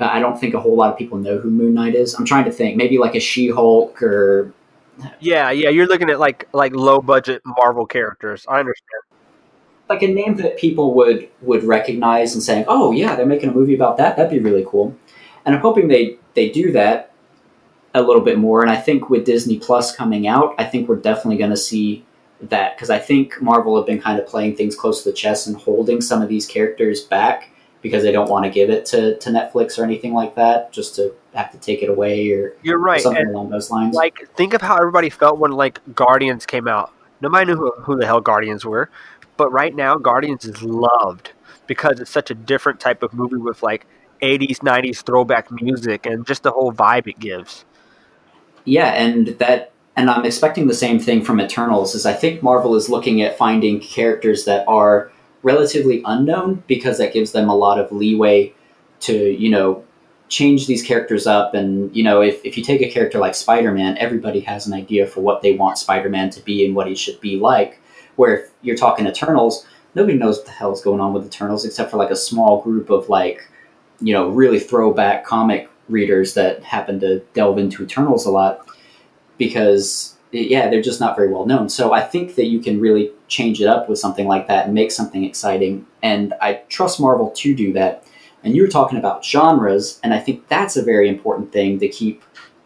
[0.00, 2.14] Uh, I don't think a whole lot of people know who Moon Knight is.
[2.14, 4.52] I'm trying to think, maybe like a She Hulk or
[5.20, 5.70] yeah, yeah.
[5.70, 8.44] You're looking at like like low budget Marvel characters.
[8.48, 9.02] I understand.
[9.88, 13.52] Like a name that people would would recognize and saying, "Oh yeah, they're making a
[13.52, 14.16] movie about that.
[14.16, 14.96] That'd be really cool."
[15.44, 17.12] And I'm hoping they they do that
[17.94, 18.62] a little bit more.
[18.62, 22.04] And I think with Disney Plus coming out, I think we're definitely going to see
[22.42, 25.46] that because I think Marvel have been kind of playing things close to the chest
[25.46, 27.50] and holding some of these characters back
[27.82, 30.94] because they don't want to give it to, to Netflix or anything like that, just
[30.96, 33.00] to have to take it away or You're right.
[33.00, 33.94] something and, along those lines.
[33.94, 36.92] like, think of how everybody felt when like Guardians came out.
[37.20, 38.88] Nobody knew who, who the hell Guardians were,
[39.36, 41.32] but right now Guardians is loved
[41.66, 43.86] because it's such a different type of movie with like
[44.22, 47.64] 80s, 90s throwback music and just the whole vibe it gives.
[48.64, 52.74] Yeah, and that and I'm expecting the same thing from Eternals is I think Marvel
[52.74, 55.12] is looking at finding characters that are
[55.42, 58.54] relatively unknown because that gives them a lot of leeway
[59.00, 59.84] to, you know,
[60.28, 61.52] change these characters up.
[61.52, 65.06] And you know if, if you take a character like spider-man everybody has an idea
[65.06, 67.80] for what they want spider-man to be and what he should be like.
[68.16, 71.66] Where if you're talking eternals nobody knows what the hell is going on with eternals
[71.66, 73.46] except for like a small group of like
[74.00, 78.66] you know really throwback comic readers that happen to delve into eternals a lot
[79.38, 83.10] because yeah they're just not very well known so i think that you can really
[83.28, 87.30] change it up with something like that and make something exciting and i trust marvel
[87.30, 88.04] to do that
[88.44, 91.88] and you were talking about genres, and I think that's a very important thing to
[91.88, 92.22] keep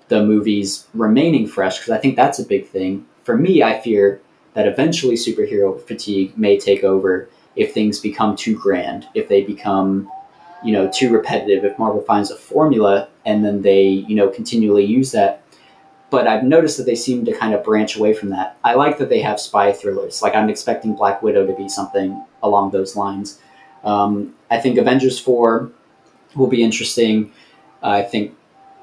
[0.09, 3.06] the movies remaining fresh because I think that's a big thing.
[3.24, 4.20] For me, I fear
[4.55, 10.10] that eventually superhero fatigue may take over if things become too grand, if they become,
[10.64, 14.84] you know, too repetitive, if Marvel finds a formula and then they, you know, continually
[14.84, 15.43] use that.
[16.16, 18.56] But I've noticed that they seem to kind of branch away from that.
[18.64, 20.22] I like that they have spy thrillers.
[20.22, 23.38] Like I'm expecting Black Widow to be something along those lines.
[23.84, 25.70] Um, I think Avengers 4
[26.34, 27.32] will be interesting.
[27.82, 28.34] Uh, I think,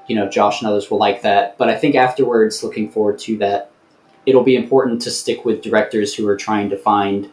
[0.06, 1.58] you know, Josh and others will like that.
[1.58, 3.72] But I think afterwards, looking forward to that,
[4.26, 7.28] it'll be important to stick with directors who are trying to find,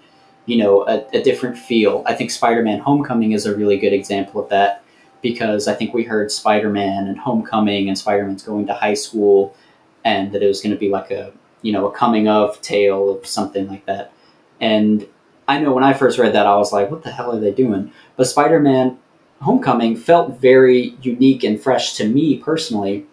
[0.47, 2.01] you know, a, a different feel.
[2.07, 4.83] I think Spider Man Homecoming is a really good example of that
[5.21, 8.95] because I think we heard Spider Man and Homecoming and Spider Man's going to high
[8.95, 9.55] school
[10.03, 13.09] and that it was going to be like a, you know, a coming of tale
[13.09, 14.13] of something like that.
[14.59, 15.07] And
[15.47, 17.51] I know when I first read that, I was like, what the hell are they
[17.51, 17.91] doing?
[18.15, 18.97] But Spider Man
[19.41, 23.07] Homecoming felt very unique and fresh to me personally.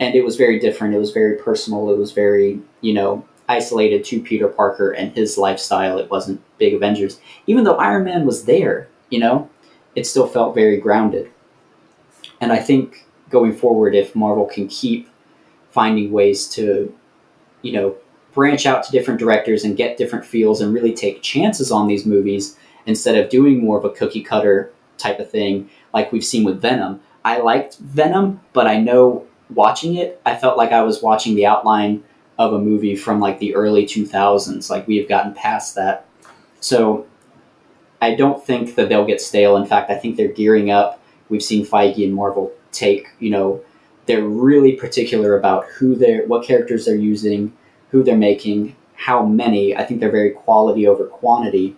[0.00, 0.94] And it was very different.
[0.94, 1.90] It was very personal.
[1.90, 5.98] It was very, you know, isolated to Peter Parker and his lifestyle.
[5.98, 7.20] It wasn't big Avengers.
[7.46, 9.50] Even though Iron Man was there, you know,
[9.94, 11.30] it still felt very grounded.
[12.40, 15.08] And I think going forward, if Marvel can keep
[15.74, 16.94] finding ways to,
[17.62, 17.96] you know,
[18.32, 22.06] branch out to different directors and get different feels and really take chances on these
[22.06, 22.56] movies
[22.86, 26.62] instead of doing more of a cookie cutter type of thing like we've seen with
[26.62, 27.00] Venom.
[27.24, 31.46] I liked Venom, but I know watching it, I felt like I was watching the
[31.46, 32.04] outline
[32.38, 34.70] of a movie from like the early 2000s.
[34.70, 36.06] Like we have gotten past that.
[36.60, 37.06] So
[38.00, 39.56] I don't think that they'll get stale.
[39.56, 41.00] In fact, I think they're gearing up.
[41.28, 43.62] We've seen Feige and Marvel take, you know,
[44.06, 47.52] they're really particular about who they're, what characters they're using,
[47.90, 49.76] who they're making, how many.
[49.76, 51.76] I think they're very quality over quantity.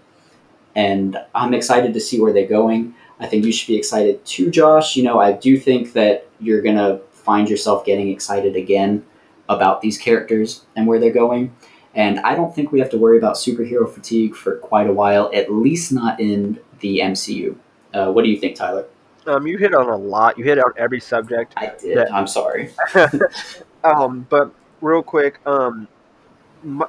[0.74, 2.94] And I'm excited to see where they're going.
[3.18, 4.96] I think you should be excited too, Josh.
[4.96, 9.04] You know, I do think that you're to find yourself getting excited again
[9.48, 11.54] about these characters and where they're going.
[11.94, 15.30] And I don't think we have to worry about superhero fatigue for quite a while,
[15.32, 17.56] at least not in the MCU.
[17.94, 18.84] Uh, what do you think, Tyler?
[19.26, 20.38] Um, you hit on a lot.
[20.38, 21.54] You hit on every subject.
[21.56, 21.96] I did.
[21.96, 22.06] Yeah.
[22.12, 22.70] I'm sorry.
[23.84, 25.88] um, but real quick, um,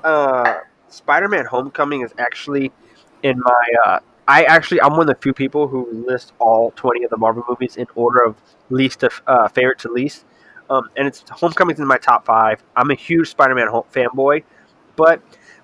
[0.04, 0.60] uh,
[0.90, 2.72] Spider-Man: Homecoming is actually
[3.24, 3.64] in my.
[3.86, 7.18] Uh, I actually I'm one of the few people who list all 20 of the
[7.18, 8.36] Marvel movies in order of
[8.70, 10.26] least to uh, favorite to least.
[10.70, 12.62] Um, and it's Homecoming's in my top five.
[12.76, 14.44] I'm a huge Spider-Man fanboy,
[14.98, 15.22] but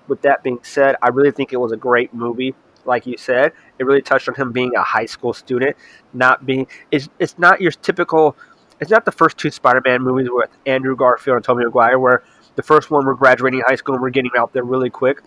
[0.08, 2.54] with that being said, I really think it was a great movie.
[2.86, 5.76] Like you said, it really touched on him being a high school student,
[6.12, 6.66] not being.
[6.90, 8.36] It's it's not your typical.
[8.80, 12.24] It's not the first two Spider-Man movies with Andrew Garfield and Tobey Maguire, where
[12.56, 15.22] the first one we're graduating high school and we're getting out there really quick.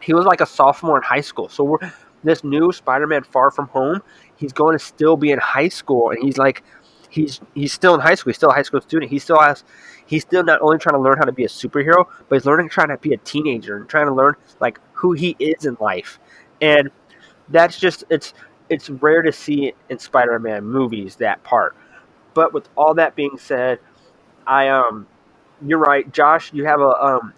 [0.00, 1.78] He was like a sophomore in high school, so we're
[2.24, 4.02] this new Spider-Man Far From Home.
[4.36, 6.64] He's going to still be in high school, and he's like,
[7.10, 8.30] he's he's still in high school.
[8.30, 9.10] He's still a high school student.
[9.10, 9.64] He still has,
[10.06, 12.70] he's still not only trying to learn how to be a superhero, but he's learning
[12.70, 16.18] trying to be a teenager and trying to learn like who he is in life,
[16.60, 16.90] and
[17.50, 18.34] that's just it's
[18.68, 21.74] it's rare to see in Spider-Man movies that part.
[22.34, 23.78] But with all that being said,
[24.46, 25.06] I um,
[25.66, 26.52] you're right, Josh.
[26.52, 27.32] You have a um,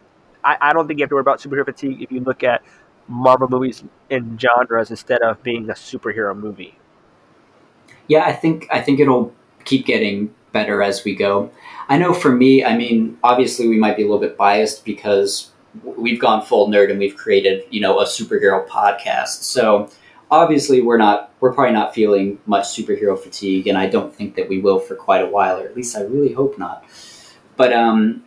[0.45, 2.63] I, I don't think you have to worry about superhero fatigue if you look at
[3.09, 6.79] Marvel movies in genres instead of being a superhero movie.
[8.09, 9.35] Yeah, I think I think it'll
[9.65, 11.51] keep getting better as we go.
[11.89, 15.51] I know for me, I mean, obviously we might be a little bit biased because
[15.85, 19.43] we've gone full nerd and we've created, you know, a superhero podcast.
[19.43, 19.89] So
[20.31, 24.49] obviously we're not we're probably not feeling much superhero fatigue and I don't think that
[24.49, 26.85] we will for quite a while or at least I really hope not.
[27.57, 28.25] But um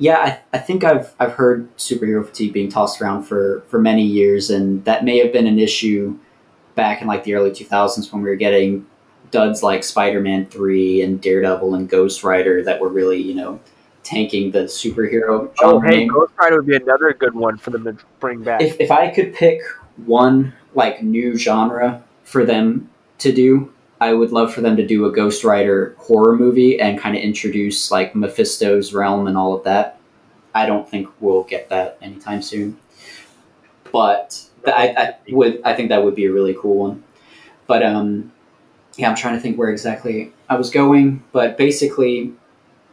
[0.00, 4.04] yeah, I, I think I've I've heard superhero fatigue being tossed around for for many
[4.04, 6.18] years and that may have been an issue
[6.74, 8.86] back in like the early 2000s when we were getting
[9.30, 13.60] duds like Spider-Man 3 and Daredevil and Ghost Rider that were really, you know,
[14.02, 15.76] tanking the superhero genre.
[15.76, 16.06] Oh, hey.
[16.06, 18.62] Ghost Rider would be another good one for them to bring back.
[18.62, 19.60] if, if I could pick
[20.06, 22.88] one like new genre for them
[23.18, 27.00] to do, I would love for them to do a Ghost Rider horror movie and
[27.00, 29.98] kind of introduce like Mephisto's realm and all of that.
[30.54, 32.78] I don't think we'll get that anytime soon,
[33.92, 37.02] but th- I, I would I think that would be a really cool one.
[37.66, 38.32] But um,
[38.96, 42.32] yeah, I'm trying to think where exactly I was going, but basically,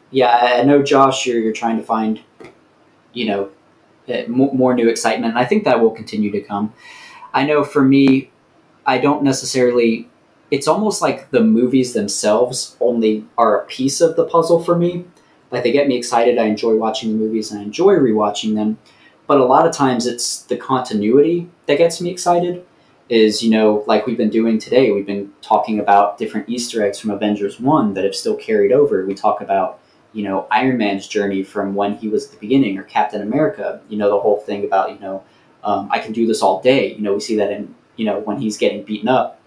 [0.09, 2.19] yeah, I know Josh, you're you're trying to find,
[3.13, 3.51] you know,
[4.09, 5.33] uh, mo- more new excitement.
[5.33, 6.73] And I think that will continue to come.
[7.35, 8.31] I know for me,
[8.85, 10.09] I don't necessarily.
[10.51, 15.05] It's almost like the movies themselves only are a piece of the puzzle for me.
[15.51, 16.37] Like they get me excited.
[16.37, 18.77] I enjoy watching the movies and I enjoy rewatching them.
[19.27, 22.65] But a lot of times it's the continuity that gets me excited.
[23.07, 24.91] Is you know like we've been doing today.
[24.91, 29.05] We've been talking about different Easter eggs from Avengers One that have still carried over.
[29.05, 29.79] We talk about
[30.13, 33.81] you know Iron Man's journey from when he was at the beginning, or Captain America.
[33.89, 35.23] You know the whole thing about you know
[35.65, 36.93] um, I can do this all day.
[36.93, 39.41] You know we see that in you know when he's getting beaten up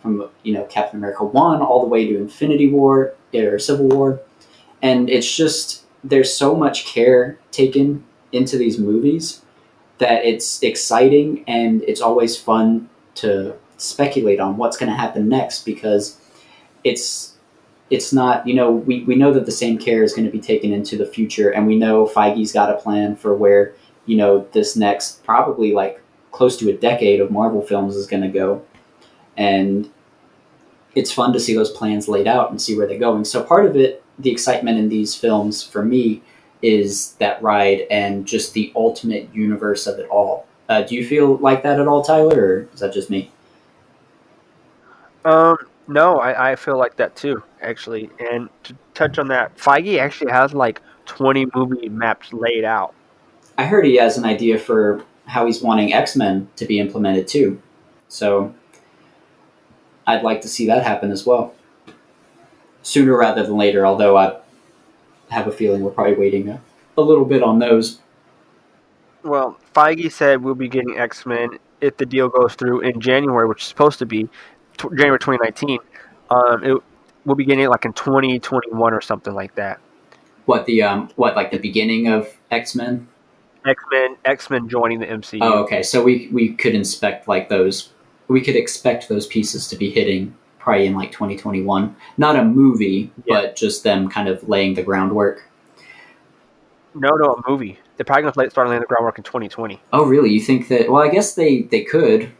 [0.00, 4.20] from you know Captain America one all the way to Infinity War or Civil War,
[4.80, 9.42] and it's just there's so much care taken into these movies
[9.98, 15.64] that it's exciting and it's always fun to speculate on what's going to happen next
[15.64, 16.18] because
[16.84, 17.34] it's
[17.90, 20.40] it's not you know we, we know that the same care is going to be
[20.40, 23.74] taken into the future and we know feige's got a plan for where
[24.06, 26.02] you know this next probably like
[26.32, 28.62] close to a decade of marvel films is going to go
[29.36, 29.90] and
[30.94, 33.66] it's fun to see those plans laid out and see where they're going so part
[33.66, 36.22] of it the excitement in these films for me
[36.62, 41.36] is that ride and just the ultimate universe of it all uh, do you feel
[41.36, 43.30] like that at all tyler or is that just me
[45.26, 45.56] Um,
[45.88, 48.10] no, I, I feel like that too, actually.
[48.30, 52.94] And to touch on that, Feige actually has like 20 movie maps laid out.
[53.58, 57.26] I heard he has an idea for how he's wanting X Men to be implemented
[57.26, 57.60] too.
[58.08, 58.54] So
[60.06, 61.54] I'd like to see that happen as well.
[62.82, 64.38] Sooner rather than later, although I
[65.30, 66.60] have a feeling we're probably waiting a,
[66.96, 68.00] a little bit on those.
[69.24, 73.48] Well, Feige said we'll be getting X Men if the deal goes through in January,
[73.48, 74.24] which is supposed to be
[74.76, 75.78] t- January 2019.
[76.30, 76.82] Um, it,
[77.24, 79.80] we'll be getting it like in 2021 or something like that.
[80.44, 83.08] What the um what like the beginning of X Men?
[83.66, 85.38] X Men, X Men joining the MCU.
[85.42, 85.82] Oh, okay.
[85.82, 87.90] So we we could inspect like those.
[88.28, 91.94] We could expect those pieces to be hitting probably in like 2021.
[92.16, 93.42] Not a movie, Yeah.
[93.42, 95.48] but just them kind of laying the groundwork.
[96.94, 97.78] No, no, a movie.
[97.96, 99.80] They're probably going to start laying the groundwork in 2020.
[99.92, 100.30] Oh, really?
[100.30, 100.90] You think that?
[100.90, 102.30] Well, I guess they they could.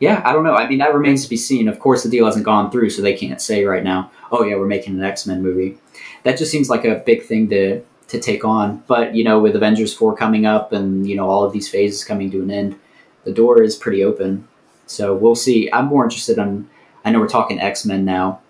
[0.00, 0.54] Yeah, I don't know.
[0.54, 1.68] I mean, that remains to be seen.
[1.68, 4.10] Of course, the deal hasn't gone through, so they can't say right now.
[4.32, 5.78] Oh, yeah, we're making an X Men movie.
[6.24, 7.82] That just seems like a big thing to
[8.12, 8.84] to take on.
[8.86, 12.04] But you know, with Avengers four coming up, and you know all of these phases
[12.04, 12.78] coming to an end,
[13.24, 14.46] the door is pretty open.
[14.86, 15.70] So we'll see.
[15.72, 16.68] I'm more interested in.
[17.04, 18.40] I know we're talking X Men now,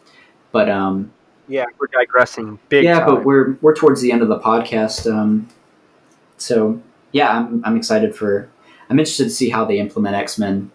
[0.50, 1.12] but um,
[1.48, 3.08] Yeah, we're digressing big yeah, time.
[3.14, 5.10] but we're we're towards the end of the podcast.
[5.10, 5.48] Um,
[6.36, 6.80] so
[7.12, 8.48] yeah, I'm I'm excited for.
[8.90, 10.70] I'm interested to see how they implement X Men.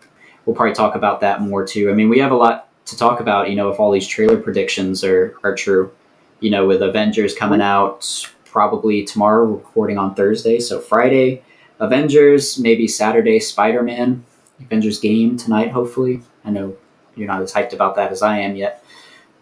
[0.46, 1.92] We'll probably talk about that more too.
[1.92, 3.50] I mean, we have a lot to talk about.
[3.50, 5.92] You know, if all these trailer predictions are are true.
[6.40, 11.44] You know, with Avengers coming out probably tomorrow, we're recording on Thursday, so Friday,
[11.80, 14.26] Avengers, maybe Saturday, Spider Man,
[14.60, 15.72] Avengers game tonight.
[15.72, 16.76] Hopefully, I know
[17.15, 18.84] you're not as hyped about that as I am yet,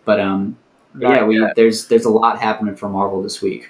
[0.03, 0.57] but um,
[0.93, 1.55] but yeah, we yet.
[1.55, 3.69] there's there's a lot happening for Marvel this week.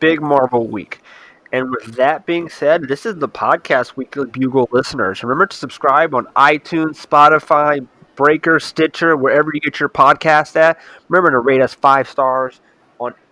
[0.00, 1.00] big Marvel week.
[1.52, 5.22] And with that being said, this is the podcast Weekly Bugle listeners.
[5.22, 10.78] Remember to subscribe on iTunes, Spotify, Breaker, Stitcher, wherever you get your podcast at.
[11.08, 12.60] Remember to rate us five stars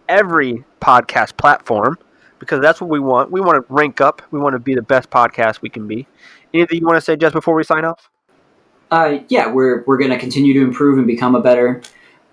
[0.08, 1.98] every podcast platform
[2.38, 3.30] because that's what we want.
[3.30, 4.22] We want to rank up.
[4.30, 6.06] We want to be the best podcast we can be.
[6.54, 8.10] Anything you want to say just before we sign off?
[8.90, 11.82] Uh, yeah, we're we're gonna continue to improve and become a better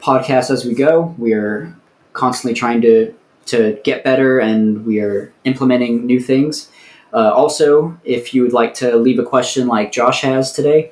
[0.01, 1.13] podcast as we go.
[1.17, 1.75] We are
[2.13, 3.13] constantly trying to
[3.47, 6.69] to get better, and we are implementing new things.
[7.13, 10.91] Uh, also, if you would like to leave a question like Josh has today,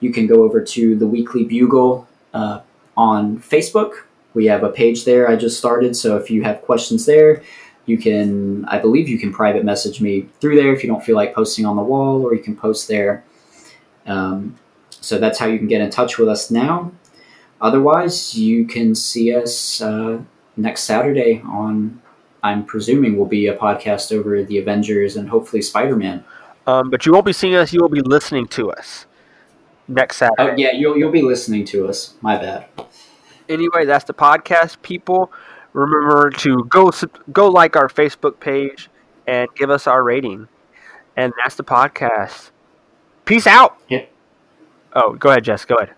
[0.00, 2.60] you can go over to the Weekly Bugle uh,
[2.96, 4.04] on Facebook.
[4.34, 7.42] We have a page there I just started, so if you have questions there,
[7.86, 11.16] you can, I believe you can private message me through there if you don't feel
[11.16, 13.24] like posting on the wall, or you can post there.
[14.06, 14.56] Um,
[14.90, 16.92] so that's how you can get in touch with us now.
[17.60, 20.18] Otherwise, you can see us uh,
[20.56, 22.00] next Saturday on,
[22.42, 26.24] I'm presuming, will be a podcast over the Avengers and hopefully Spider Man.
[26.66, 27.72] Um, but you won't be seeing us.
[27.72, 29.06] You will be listening to us.
[29.88, 30.52] next Saturday.
[30.52, 32.14] Oh yeah, you'll you'll be listening to us.
[32.20, 32.66] My bad.
[33.48, 34.80] Anyway, that's the podcast.
[34.82, 35.32] People,
[35.72, 36.90] remember to go
[37.32, 38.88] go like our Facebook page
[39.26, 40.48] and give us our rating.
[41.16, 42.50] And that's the podcast.
[43.24, 43.76] Peace out.
[43.88, 44.04] Yeah.
[44.94, 45.64] Oh, go ahead, Jess.
[45.64, 45.94] Go ahead.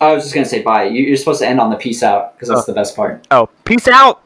[0.00, 0.84] I was just gonna say bye.
[0.84, 2.64] You- You're supposed to end on the peace out because that's Oh.
[2.66, 3.26] the best part.
[3.30, 4.20] Oh, peace out.